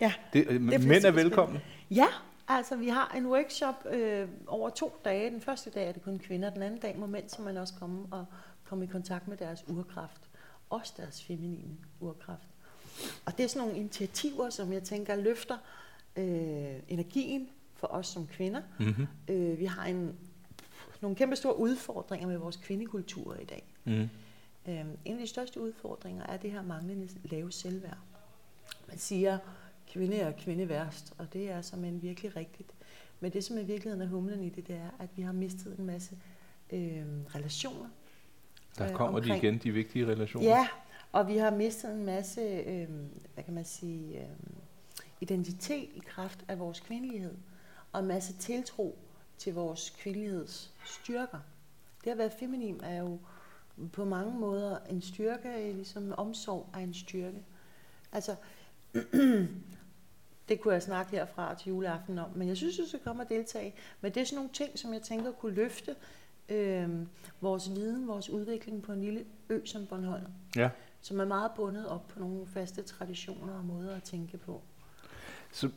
ja, 0.00 0.12
Det, 0.32 0.50
er 0.50 0.58
mænd 0.78 1.04
er 1.04 1.10
velkomne. 1.10 1.60
Ja, 1.90 2.06
altså 2.48 2.76
vi 2.76 2.88
har 2.88 3.14
en 3.16 3.26
workshop 3.26 3.86
øh, 3.90 4.28
over 4.46 4.70
to 4.70 5.00
dage. 5.04 5.30
Den 5.30 5.40
første 5.40 5.70
dag 5.70 5.88
er 5.88 5.92
det 5.92 6.02
kun 6.02 6.18
kvinder, 6.18 6.50
den 6.50 6.62
anden 6.62 6.80
dag 6.80 6.98
må 6.98 7.06
mænd 7.06 7.28
simpelthen 7.28 7.56
også 7.56 7.74
komme 7.78 8.06
og 8.10 8.24
komme 8.64 8.84
i 8.84 8.88
kontakt 8.88 9.28
med 9.28 9.36
deres 9.36 9.64
urkraft. 9.68 10.30
Også 10.70 10.92
deres 10.96 11.24
feminine 11.24 11.76
urkraft. 12.00 12.48
Og 13.26 13.38
det 13.38 13.44
er 13.44 13.48
sådan 13.48 13.68
nogle 13.68 13.80
initiativer, 13.80 14.50
som 14.50 14.72
jeg 14.72 14.82
tænker 14.82 15.16
løfter 15.16 15.58
øh, 16.16 16.74
energien 16.88 17.48
for 17.74 17.86
os 17.86 18.06
som 18.06 18.26
kvinder. 18.26 18.62
Mm-hmm. 18.78 19.06
Øh, 19.28 19.58
vi 19.58 19.64
har 19.64 19.86
en, 19.86 20.16
nogle 21.00 21.16
kæmpe 21.16 21.36
store 21.36 21.58
udfordringer 21.58 22.28
med 22.28 22.36
vores 22.36 22.56
kvindekultur 22.56 23.34
i 23.34 23.44
dag. 23.44 23.64
Mm. 23.84 24.08
Øh, 24.68 24.84
en 25.04 25.14
af 25.14 25.18
de 25.18 25.26
største 25.26 25.60
udfordringer 25.60 26.26
er 26.26 26.36
det 26.36 26.50
her 26.50 26.62
manglende 26.62 27.08
lave 27.24 27.52
selvværd. 27.52 27.98
Man 28.88 28.98
siger, 28.98 29.38
kvinde 29.92 30.16
er 30.16 30.32
kvinde 30.32 30.68
værst, 30.68 31.14
og 31.18 31.32
det 31.32 31.50
er 31.50 31.60
som 31.62 32.02
virkelig 32.02 32.36
rigtigt. 32.36 32.70
Men 33.20 33.32
det, 33.32 33.44
som 33.44 33.58
i 33.58 33.62
virkeligheden 33.64 34.02
er 34.02 34.06
humlen 34.06 34.42
i 34.42 34.48
det, 34.48 34.66
det 34.66 34.76
er, 34.76 34.90
at 34.98 35.08
vi 35.16 35.22
har 35.22 35.32
mistet 35.32 35.78
en 35.78 35.86
masse 35.86 36.18
øh, 36.72 37.06
relationer. 37.34 37.88
Der 38.78 38.88
øh, 38.88 38.94
kommer 38.94 39.20
de 39.20 39.24
omkring- 39.24 39.44
igen, 39.44 39.58
de 39.58 39.70
vigtige 39.70 40.06
relationer. 40.06 40.48
Ja, 40.48 40.68
og 41.12 41.28
vi 41.28 41.36
har 41.36 41.50
mistet 41.50 41.94
en 41.94 42.04
masse, 42.04 42.40
øh, 42.40 42.88
hvad 43.34 43.44
kan 43.44 43.54
man 43.54 43.64
sige, 43.64 44.20
øh, 44.20 44.28
identitet 45.20 45.88
i 45.94 46.02
kraft 46.06 46.44
af 46.48 46.58
vores 46.58 46.80
kvindelighed, 46.80 47.34
og 47.92 48.00
en 48.00 48.06
masse 48.06 48.32
tiltro 48.32 48.98
til 49.38 49.54
vores 49.54 49.90
kvindeligheds 49.90 50.74
styrker. 50.84 51.38
Det 52.04 52.10
at 52.10 52.18
være 52.18 52.30
feminin 52.38 52.80
er 52.82 52.98
jo 53.02 53.18
på 53.92 54.04
mange 54.04 54.38
måder 54.38 54.78
en 54.90 55.02
styrke, 55.02 55.72
ligesom 55.72 56.14
omsorg 56.16 56.68
er 56.74 56.78
en 56.78 56.94
styrke. 56.94 57.42
Altså, 58.12 58.36
det 60.52 60.60
kunne 60.60 60.74
jeg 60.74 60.82
snakke 60.82 61.12
herfra 61.16 61.54
til 61.54 61.68
juleaften 61.68 62.18
om, 62.18 62.30
men 62.34 62.48
jeg 62.48 62.56
synes, 62.56 62.76
du 62.76 62.88
skal 62.88 63.00
komme 63.00 63.22
og 63.22 63.28
deltage. 63.28 63.74
Men 64.00 64.12
det 64.14 64.20
er 64.20 64.24
sådan 64.24 64.36
nogle 64.36 64.50
ting, 64.52 64.78
som 64.78 64.92
jeg 64.92 65.02
tænker 65.02 65.32
kunne 65.32 65.54
løfte 65.54 65.94
øh, 66.48 66.88
vores 67.40 67.70
viden, 67.74 68.08
vores 68.08 68.30
udvikling 68.30 68.82
på 68.82 68.92
en 68.92 69.00
lille 69.00 69.24
ø 69.48 69.60
som 69.64 69.86
Bornholm 69.86 70.26
ja. 70.56 70.70
som 71.00 71.20
er 71.20 71.24
meget 71.24 71.50
bundet 71.56 71.88
op 71.88 72.08
på 72.08 72.20
nogle 72.20 72.46
faste 72.46 72.82
traditioner 72.82 73.52
og 73.52 73.64
måder 73.64 73.96
at 73.96 74.02
tænke 74.02 74.38
på. 74.38 74.62
Så 75.52 75.70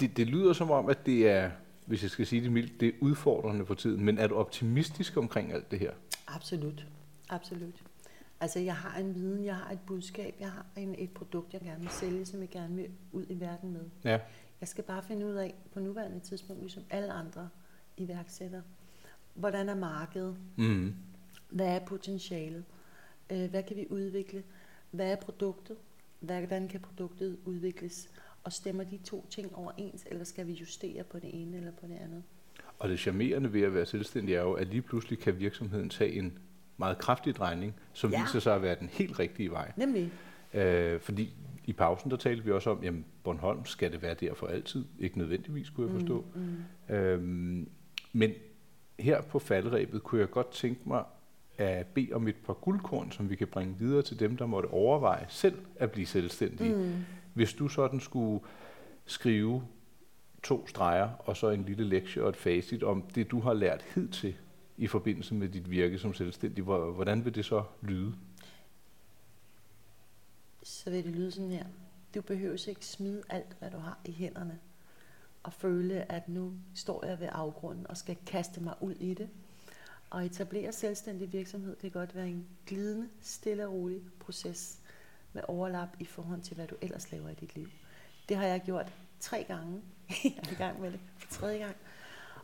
det, 0.00 0.16
det 0.16 0.26
lyder 0.26 0.52
som 0.52 0.70
om, 0.70 0.88
at 0.88 1.06
det 1.06 1.28
er, 1.28 1.50
hvis 1.86 2.02
jeg 2.02 2.10
skal 2.10 2.26
sige 2.26 2.42
det 2.42 2.52
mildt, 2.52 2.80
det 2.80 2.88
er 2.88 2.92
udfordrende 3.00 3.66
for 3.66 3.74
tiden. 3.74 4.04
Men 4.04 4.18
er 4.18 4.26
du 4.26 4.34
optimistisk 4.34 5.16
omkring 5.16 5.52
alt 5.52 5.70
det 5.70 5.78
her? 5.78 5.92
Absolut. 6.26 6.86
Absolut. 7.28 7.82
Altså, 8.40 8.58
jeg 8.58 8.76
har 8.76 8.98
en 8.98 9.14
viden, 9.14 9.44
jeg 9.44 9.56
har 9.56 9.70
et 9.72 9.80
budskab, 9.86 10.34
jeg 10.40 10.50
har 10.50 10.66
en, 10.76 10.94
et 10.98 11.10
produkt, 11.10 11.52
jeg 11.52 11.60
gerne 11.60 11.80
vil 11.80 11.90
sælge, 11.90 12.26
som 12.26 12.40
jeg 12.40 12.48
gerne 12.48 12.74
vil 12.76 12.90
ud 13.12 13.26
i 13.28 13.40
verden 13.40 13.72
med. 13.72 13.84
Ja. 14.04 14.18
Jeg 14.60 14.68
skal 14.68 14.84
bare 14.84 15.02
finde 15.02 15.26
ud 15.26 15.32
af, 15.34 15.54
på 15.72 15.80
nuværende 15.80 16.20
tidspunkt, 16.20 16.62
ligesom 16.62 16.82
alle 16.90 17.12
andre 17.12 17.48
iværksættere, 17.96 18.62
hvordan 19.34 19.68
er 19.68 19.74
markedet? 19.74 20.36
Mm. 20.56 20.94
Hvad 21.50 21.66
er 21.66 21.78
potentialet? 21.78 22.64
Øh, 23.30 23.50
Hvad 23.50 23.62
kan 23.62 23.76
vi 23.76 23.86
udvikle? 23.90 24.42
Hvad 24.90 25.12
er 25.12 25.16
produktet? 25.16 25.76
Hvordan 26.20 26.68
kan 26.68 26.80
produktet 26.80 27.38
udvikles? 27.44 28.08
Og 28.44 28.52
stemmer 28.52 28.84
de 28.84 28.96
to 28.96 29.26
ting 29.30 29.56
overens, 29.56 30.04
eller 30.10 30.24
skal 30.24 30.46
vi 30.46 30.52
justere 30.52 31.04
på 31.04 31.18
det 31.18 31.42
ene 31.42 31.56
eller 31.56 31.72
på 31.72 31.86
det 31.86 31.94
andet? 31.94 32.22
Og 32.78 32.88
det 32.88 32.98
charmerende 32.98 33.52
ved 33.52 33.62
at 33.62 33.74
være 33.74 33.86
selvstændig 33.86 34.34
er 34.34 34.42
jo, 34.42 34.52
at 34.52 34.66
lige 34.66 34.82
pludselig 34.82 35.18
kan 35.18 35.38
virksomheden 35.38 35.88
tage 35.90 36.12
en 36.12 36.38
meget 36.78 36.98
kraftig 36.98 37.36
drejning, 37.36 37.74
som 37.92 38.10
Ja. 38.10 38.22
viser 38.22 38.40
sig 38.40 38.54
at 38.54 38.62
være 38.62 38.76
den 38.80 38.88
helt 38.92 39.18
rigtige 39.18 39.50
vej. 39.50 39.72
Nemlig, 39.76 40.12
Øh, 40.54 41.00
fordi 41.00 41.34
i 41.64 41.72
pausen, 41.72 42.10
der 42.10 42.16
talte 42.16 42.44
vi 42.44 42.50
også 42.52 42.70
om, 42.70 42.84
jamen 42.84 43.04
Bornholm 43.24 43.64
skal 43.64 43.92
det 43.92 44.02
være 44.02 44.14
der 44.14 44.34
for 44.34 44.46
altid. 44.46 44.84
Ikke 44.98 45.18
nødvendigvis, 45.18 45.70
kunne 45.70 45.86
jeg 45.92 46.00
forstå. 46.00 46.24
Mm, 46.34 46.40
mm. 46.88 46.94
Øhm, 46.94 47.68
men 48.12 48.30
her 48.98 49.20
på 49.22 49.38
faldrebet 49.38 50.02
kunne 50.02 50.20
jeg 50.20 50.30
godt 50.30 50.50
tænke 50.50 50.80
mig 50.86 51.04
at 51.58 51.86
bede 51.86 52.12
om 52.12 52.28
et 52.28 52.36
par 52.46 52.52
guldkorn, 52.52 53.12
som 53.12 53.30
vi 53.30 53.36
kan 53.36 53.46
bringe 53.46 53.74
videre 53.78 54.02
til 54.02 54.20
dem, 54.20 54.36
der 54.36 54.46
måtte 54.46 54.66
overveje 54.66 55.26
selv 55.28 55.58
at 55.76 55.90
blive 55.90 56.06
selvstændige. 56.06 56.74
Mm. 56.74 56.92
Hvis 57.34 57.52
du 57.54 57.68
sådan 57.68 58.00
skulle 58.00 58.40
skrive 59.06 59.62
to 60.42 60.66
streger 60.66 61.08
og 61.18 61.36
så 61.36 61.50
en 61.50 61.64
lille 61.64 61.84
lektie 61.84 62.22
og 62.22 62.28
et 62.28 62.36
facit 62.36 62.82
om 62.82 63.02
det, 63.14 63.30
du 63.30 63.40
har 63.40 63.52
lært 63.54 63.84
hidtil 63.94 64.34
i 64.78 64.86
forbindelse 64.86 65.34
med 65.34 65.48
dit 65.48 65.70
virke 65.70 65.98
som 65.98 66.14
selvstændig, 66.14 66.64
hvordan 66.64 67.24
vil 67.24 67.34
det 67.34 67.44
så 67.44 67.64
lyde? 67.82 68.14
så 70.68 70.90
vil 70.90 71.04
det 71.04 71.12
lyde 71.12 71.32
sådan 71.32 71.50
her. 71.50 71.66
Du 72.14 72.22
behøver 72.22 72.68
ikke 72.68 72.86
smide 72.86 73.22
alt, 73.28 73.56
hvad 73.58 73.70
du 73.70 73.78
har 73.78 73.98
i 74.04 74.12
hænderne, 74.12 74.58
og 75.42 75.52
føle, 75.52 76.12
at 76.12 76.28
nu 76.28 76.52
står 76.74 77.06
jeg 77.06 77.20
ved 77.20 77.28
afgrunden 77.32 77.86
og 77.86 77.96
skal 77.96 78.16
kaste 78.26 78.60
mig 78.60 78.74
ud 78.80 78.94
i 78.94 79.14
det. 79.14 79.28
Og 80.10 80.26
etablere 80.26 80.72
selvstændig 80.72 81.32
virksomhed, 81.32 81.70
det 81.70 81.80
kan 81.80 81.90
godt 81.90 82.14
være 82.14 82.28
en 82.28 82.46
glidende, 82.66 83.08
stille 83.20 83.66
og 83.66 83.72
rolig 83.72 84.02
proces 84.20 84.80
med 85.32 85.42
overlap 85.48 85.88
i 85.98 86.04
forhold 86.04 86.40
til, 86.40 86.54
hvad 86.54 86.66
du 86.66 86.76
ellers 86.80 87.12
laver 87.12 87.28
i 87.28 87.34
dit 87.34 87.54
liv. 87.54 87.68
Det 88.28 88.36
har 88.36 88.44
jeg 88.44 88.62
gjort 88.64 88.92
tre 89.20 89.44
gange. 89.48 89.82
jeg 90.24 90.32
er 90.36 90.52
i 90.52 90.54
gang 90.54 90.80
med 90.80 90.92
det 90.92 91.00
for 91.16 91.30
tredje 91.30 91.58
gang. 91.58 91.76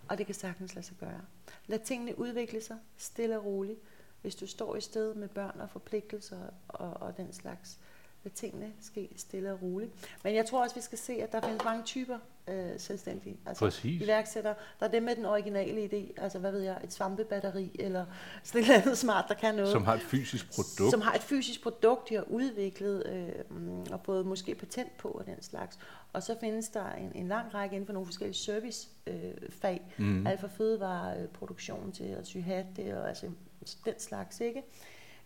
Og 0.08 0.18
det 0.18 0.26
kan 0.26 0.34
sagtens 0.34 0.74
lade 0.74 0.86
sig 0.86 0.96
gøre. 1.00 1.20
Lad 1.66 1.78
tingene 1.78 2.18
udvikle 2.18 2.60
sig 2.60 2.76
stille 2.96 3.38
og 3.38 3.44
roligt. 3.44 3.78
Hvis 4.22 4.34
du 4.34 4.46
står 4.46 4.76
i 4.76 4.80
sted 4.80 5.14
med 5.14 5.28
børn 5.28 5.60
og 5.60 5.70
forpligtelser 5.70 6.38
og, 6.68 6.90
og 6.90 7.16
den 7.16 7.32
slags, 7.32 7.78
lad 8.24 8.32
tingene 8.32 8.72
ske 8.80 9.08
stille 9.16 9.52
og 9.52 9.62
roligt. 9.62 9.92
Men 10.24 10.34
jeg 10.34 10.46
tror 10.46 10.62
også, 10.62 10.74
vi 10.74 10.80
skal 10.80 10.98
se, 10.98 11.12
at 11.12 11.32
der 11.32 11.40
findes 11.40 11.64
mange 11.64 11.84
typer 11.84 12.18
øh, 12.48 12.70
selvstændige. 12.78 13.36
Altså 13.46 13.64
Præcis. 13.64 14.02
iværksættere. 14.02 14.54
Der 14.80 14.86
er 14.86 14.90
dem 14.90 15.02
med 15.02 15.16
den 15.16 15.24
originale 15.24 15.84
idé, 15.84 16.22
altså 16.22 16.38
hvad 16.38 16.52
ved 16.52 16.60
jeg, 16.60 16.80
et 16.84 16.92
svampebatteri, 16.92 17.70
eller 17.78 18.06
sådan 18.42 18.60
et 18.60 18.68
eller 18.68 18.82
andet 18.82 18.98
smart, 18.98 19.24
der 19.28 19.34
kan 19.34 19.54
noget. 19.54 19.72
Som 19.72 19.84
har 19.84 19.94
et 19.94 20.02
fysisk 20.02 20.54
produkt. 20.54 20.90
Som 20.90 21.00
har 21.00 21.14
et 21.14 21.22
fysisk 21.22 21.62
produkt, 21.62 22.08
de 22.08 22.14
har 22.14 22.22
udviklet 22.22 23.06
øh, 23.06 23.92
og 23.92 24.00
fået 24.04 24.26
måske 24.26 24.54
patent 24.54 24.96
på 24.96 25.08
og 25.08 25.26
den 25.26 25.42
slags. 25.42 25.78
Og 26.14 26.22
så 26.22 26.36
findes 26.40 26.68
der 26.68 26.90
en, 26.90 27.12
en 27.14 27.28
lang 27.28 27.54
række 27.54 27.74
inden 27.76 27.86
for 27.86 27.92
nogle 27.92 28.06
forskellige 28.06 28.36
servicefag, 28.36 29.82
øh. 29.98 30.06
Mhm. 30.06 30.26
alt 30.26 30.40
fra 30.40 30.48
fødevareproduktion 30.48 31.92
til 31.92 32.04
at 32.04 32.26
sy 32.26 32.36
hatte 32.36 33.00
og 33.00 33.08
altså 33.08 33.30
den 33.84 33.94
slags, 33.98 34.40
ikke? 34.40 34.62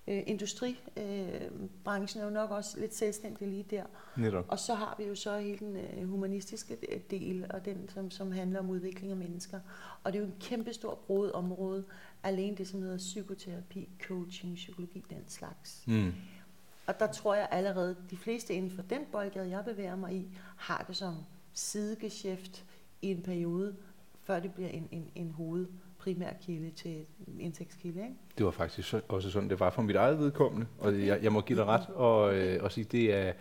Øh, 0.09 0.23
industribranchen 0.27 2.21
øh, 2.21 2.23
er 2.23 2.25
jo 2.25 2.31
nok 2.31 2.51
også 2.51 2.81
lidt 2.81 2.95
selvstændig 2.95 3.49
lige 3.49 3.65
der. 3.71 3.85
Netop. 4.17 4.45
Og 4.49 4.59
så 4.59 4.75
har 4.75 4.95
vi 4.99 5.05
jo 5.05 5.15
så 5.15 5.39
hele 5.39 5.59
den 5.59 5.77
øh, 5.77 6.09
humanistiske 6.09 6.77
del, 7.11 7.47
og 7.51 7.65
den, 7.65 7.89
som, 7.89 8.11
som 8.11 8.33
handler 8.33 8.61
om 8.61 8.71
udvikling 8.71 9.11
af 9.11 9.17
mennesker. 9.17 9.61
Og 10.05 10.13
det 10.13 10.19
er 10.19 10.23
jo 10.23 10.29
en 10.29 10.37
kæmpe 10.41 10.73
stor 10.73 10.95
broet 11.07 11.33
område. 11.33 11.85
Alene 12.23 12.57
det, 12.57 12.69
som 12.69 12.83
hedder 12.83 12.97
psykoterapi, 12.97 13.89
coaching, 14.03 14.55
psykologi, 14.55 15.05
den 15.11 15.25
slags. 15.29 15.85
Mm. 15.87 16.13
Og 16.89 17.01
der 17.01 17.07
tror 17.07 17.35
jeg 17.35 17.49
allerede, 17.51 17.97
de 18.11 18.17
fleste 18.17 18.55
inden 18.55 18.71
for 18.71 18.83
den 18.83 19.01
boldgade, 19.13 19.51
jeg 19.51 19.65
bevæger 19.65 19.97
mig 19.97 20.13
i, 20.15 20.27
har 20.57 20.85
det 20.89 20.97
som 20.97 21.15
sidegeschæft 21.53 22.65
i 23.03 23.11
en 23.11 23.23
periode, 23.23 23.77
før 24.23 24.41
det 24.41 24.53
bliver 24.53 24.69
en, 24.69 24.89
en, 24.91 25.11
en 25.15 25.31
hoved 25.31 25.67
primær 25.99 26.33
kilde 26.47 26.71
til 26.71 27.05
indtægtskilde. 27.39 28.01
Ikke? 28.03 28.15
Det 28.39 28.45
var 28.47 28.51
faktisk 28.53 28.89
så- 28.89 29.01
også 29.09 29.31
sådan, 29.31 29.51
det 29.51 29.61
var 29.61 29.71
for 29.71 29.83
mit 29.83 29.97
eget 29.97 30.19
vedkommende, 30.19 30.67
og 30.79 31.07
jeg, 31.07 31.23
jeg 31.23 31.33
må 31.33 31.41
give 31.41 31.59
dig 31.59 31.67
ret 31.67 31.89
og, 31.89 32.35
øh, 32.35 32.63
og 32.63 32.73
sige, 32.73 32.85
det 32.85 33.15
er, 33.15 33.33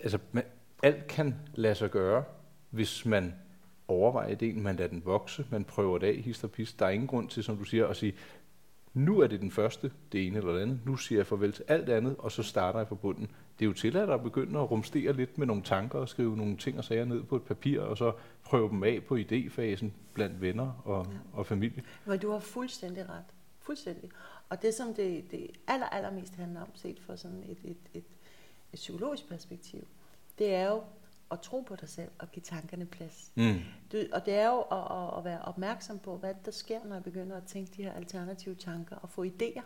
altså 0.00 0.18
man, 0.32 0.44
alt 0.82 1.06
kan 1.06 1.34
lade 1.54 1.74
sig 1.74 1.90
gøre, 1.90 2.24
hvis 2.70 3.06
man 3.06 3.34
overvejer 3.88 4.28
ideen, 4.28 4.62
man 4.62 4.76
lader 4.76 4.88
den 4.90 5.02
vokse, 5.04 5.46
man 5.50 5.64
prøver 5.64 5.98
det 5.98 6.06
af, 6.06 6.14
hist 6.16 6.44
og 6.44 6.50
pist. 6.50 6.78
Der 6.78 6.86
er 6.86 6.90
ingen 6.90 7.06
grund 7.08 7.28
til, 7.28 7.44
som 7.44 7.56
du 7.56 7.64
siger, 7.64 7.86
at 7.86 7.96
sige, 7.96 8.14
nu 8.96 9.20
er 9.20 9.26
det 9.26 9.40
den 9.40 9.50
første, 9.50 9.90
det 10.12 10.26
ene 10.26 10.38
eller 10.38 10.52
det 10.52 10.60
andet, 10.62 10.80
nu 10.84 10.96
siger 10.96 11.18
jeg 11.18 11.26
farvel 11.26 11.52
til 11.52 11.64
alt 11.68 11.88
andet, 11.88 12.16
og 12.18 12.32
så 12.32 12.42
starter 12.42 12.78
jeg 12.78 12.88
fra 12.88 12.94
bunden. 12.94 13.30
Det 13.58 13.64
er 13.64 13.66
jo 13.66 13.72
tilladt 13.72 14.10
at 14.10 14.22
begynde 14.22 14.58
at 14.60 14.70
rumstere 14.70 15.12
lidt 15.12 15.38
med 15.38 15.46
nogle 15.46 15.62
tanker 15.62 15.98
og 15.98 16.08
skrive 16.08 16.36
nogle 16.36 16.56
ting 16.56 16.78
og 16.78 16.84
sager 16.84 17.04
ned 17.04 17.22
på 17.22 17.36
et 17.36 17.42
papir, 17.42 17.80
og 17.80 17.96
så 17.96 18.12
prøve 18.44 18.68
dem 18.68 18.84
af 18.84 19.02
på 19.08 19.16
idéfasen 19.16 19.86
blandt 20.14 20.40
venner 20.40 20.82
og, 20.84 21.06
Ja. 21.12 21.18
og 21.32 21.46
familie. 21.46 21.82
Men 22.06 22.18
du 22.18 22.30
har 22.30 22.38
fuldstændig 22.38 23.08
ret. 23.08 23.24
Fuldstændig. 23.60 24.10
Og 24.48 24.62
det, 24.62 24.74
som 24.74 24.94
det, 24.94 25.30
det 25.30 25.50
aller, 25.66 25.86
allermest 25.86 26.34
handler 26.36 26.60
om, 26.60 26.68
set 26.74 27.00
fra 27.00 27.16
sådan 27.16 27.42
et, 27.48 27.58
et, 27.64 27.76
et, 27.94 28.04
et 28.72 28.74
psykologisk 28.74 29.28
perspektiv, 29.28 29.86
det 30.38 30.54
er 30.54 30.70
jo 30.70 30.82
at 31.30 31.40
tro 31.40 31.60
på 31.60 31.76
dig 31.76 31.88
selv 31.88 32.10
og 32.18 32.30
give 32.30 32.42
tankerne 32.42 32.86
plads. 32.86 33.32
Mm. 33.34 33.60
Du, 33.92 33.98
og 34.12 34.26
det 34.26 34.34
er 34.34 34.48
jo 34.48 34.60
at, 34.60 34.78
at, 34.78 35.18
at 35.18 35.24
være 35.24 35.42
opmærksom 35.42 35.98
på, 35.98 36.16
hvad 36.16 36.34
der 36.44 36.50
sker, 36.50 36.80
når 36.84 36.96
jeg 36.96 37.04
begynder 37.04 37.36
at 37.36 37.44
tænke 37.44 37.72
de 37.76 37.82
her 37.82 37.92
alternative 37.92 38.54
tanker 38.54 38.96
og 38.96 39.10
få 39.10 39.24
idéer. 39.24 39.62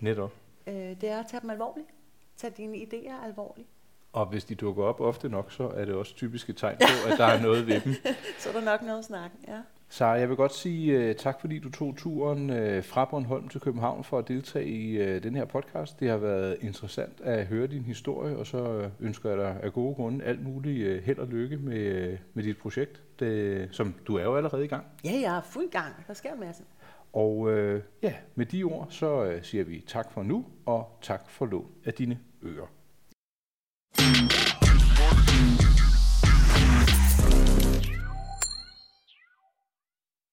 Netop. 0.00 0.32
Øh, 0.66 0.74
det 0.74 1.04
er 1.04 1.20
at 1.20 1.26
tage 1.26 1.40
dem 1.40 1.50
alvorligt. 1.50 1.88
Tag 2.36 2.52
dine 2.56 2.76
idéer 2.76 3.24
alvorligt. 3.24 3.68
Og 4.12 4.26
hvis 4.26 4.44
de 4.44 4.54
dukker 4.54 4.84
op 4.84 5.00
ofte 5.00 5.28
nok, 5.28 5.52
så 5.52 5.68
er 5.68 5.84
det 5.84 5.94
også 5.94 6.14
typisk 6.14 6.50
et 6.50 6.56
tegn 6.56 6.76
på, 6.76 7.12
at 7.12 7.18
der 7.18 7.24
er 7.24 7.42
noget 7.42 7.66
ved 7.66 7.80
dem. 7.80 7.94
Så 8.38 8.48
er 8.48 8.52
der 8.52 8.64
nok 8.64 8.82
noget 8.82 8.98
at 8.98 9.04
snakke. 9.04 9.36
Ja. 9.48 9.60
Så 9.92 10.06
jeg 10.06 10.28
vil 10.28 10.36
godt 10.36 10.54
sige 10.54 11.10
uh, 11.10 11.16
tak, 11.16 11.40
fordi 11.40 11.58
du 11.58 11.70
tog 11.70 11.94
turen 11.96 12.50
uh, 12.50 12.84
fra 12.84 13.04
Bornholm 13.04 13.48
til 13.48 13.60
København 13.60 14.04
for 14.04 14.18
at 14.18 14.28
deltage 14.28 14.66
i 14.66 15.00
uh, 15.00 15.22
den 15.22 15.34
her 15.34 15.44
podcast. 15.44 16.00
Det 16.00 16.08
har 16.08 16.16
været 16.16 16.56
interessant 16.60 17.20
at 17.20 17.46
høre 17.46 17.66
din 17.66 17.82
historie, 17.82 18.36
og 18.36 18.46
så 18.46 18.78
uh, 18.78 19.06
ønsker 19.06 19.28
jeg 19.28 19.38
dig 19.38 19.56
af 19.62 19.72
gode 19.72 19.94
grunde 19.94 20.24
alt 20.24 20.42
muligt 20.44 20.98
uh, 20.98 21.04
held 21.04 21.18
og 21.18 21.26
lykke 21.26 21.56
med, 21.56 22.12
uh, 22.12 22.18
med 22.34 22.44
dit 22.44 22.58
projekt, 22.58 23.02
det, 23.20 23.68
som 23.72 23.94
du 24.06 24.16
er 24.16 24.22
jo 24.22 24.36
allerede 24.36 24.64
i 24.64 24.68
gang. 24.68 24.84
ja, 25.04 25.10
jeg 25.22 25.36
er 25.36 25.42
fuld 25.42 25.70
gang. 25.70 25.94
Der 26.06 26.14
sker 26.14 26.32
en 26.32 26.40
masse. 26.40 26.62
Og 27.12 27.38
uh, 27.38 27.80
ja, 28.02 28.14
med 28.34 28.46
de 28.46 28.62
ord, 28.62 28.86
så 28.90 29.26
uh, 29.26 29.42
siger 29.42 29.64
vi 29.64 29.84
tak 29.86 30.12
for 30.12 30.22
nu, 30.22 30.46
og 30.66 30.98
tak 31.02 31.30
for 31.30 31.46
lån 31.46 31.70
af 31.84 31.94
dine 31.94 32.18
ører. 32.42 32.79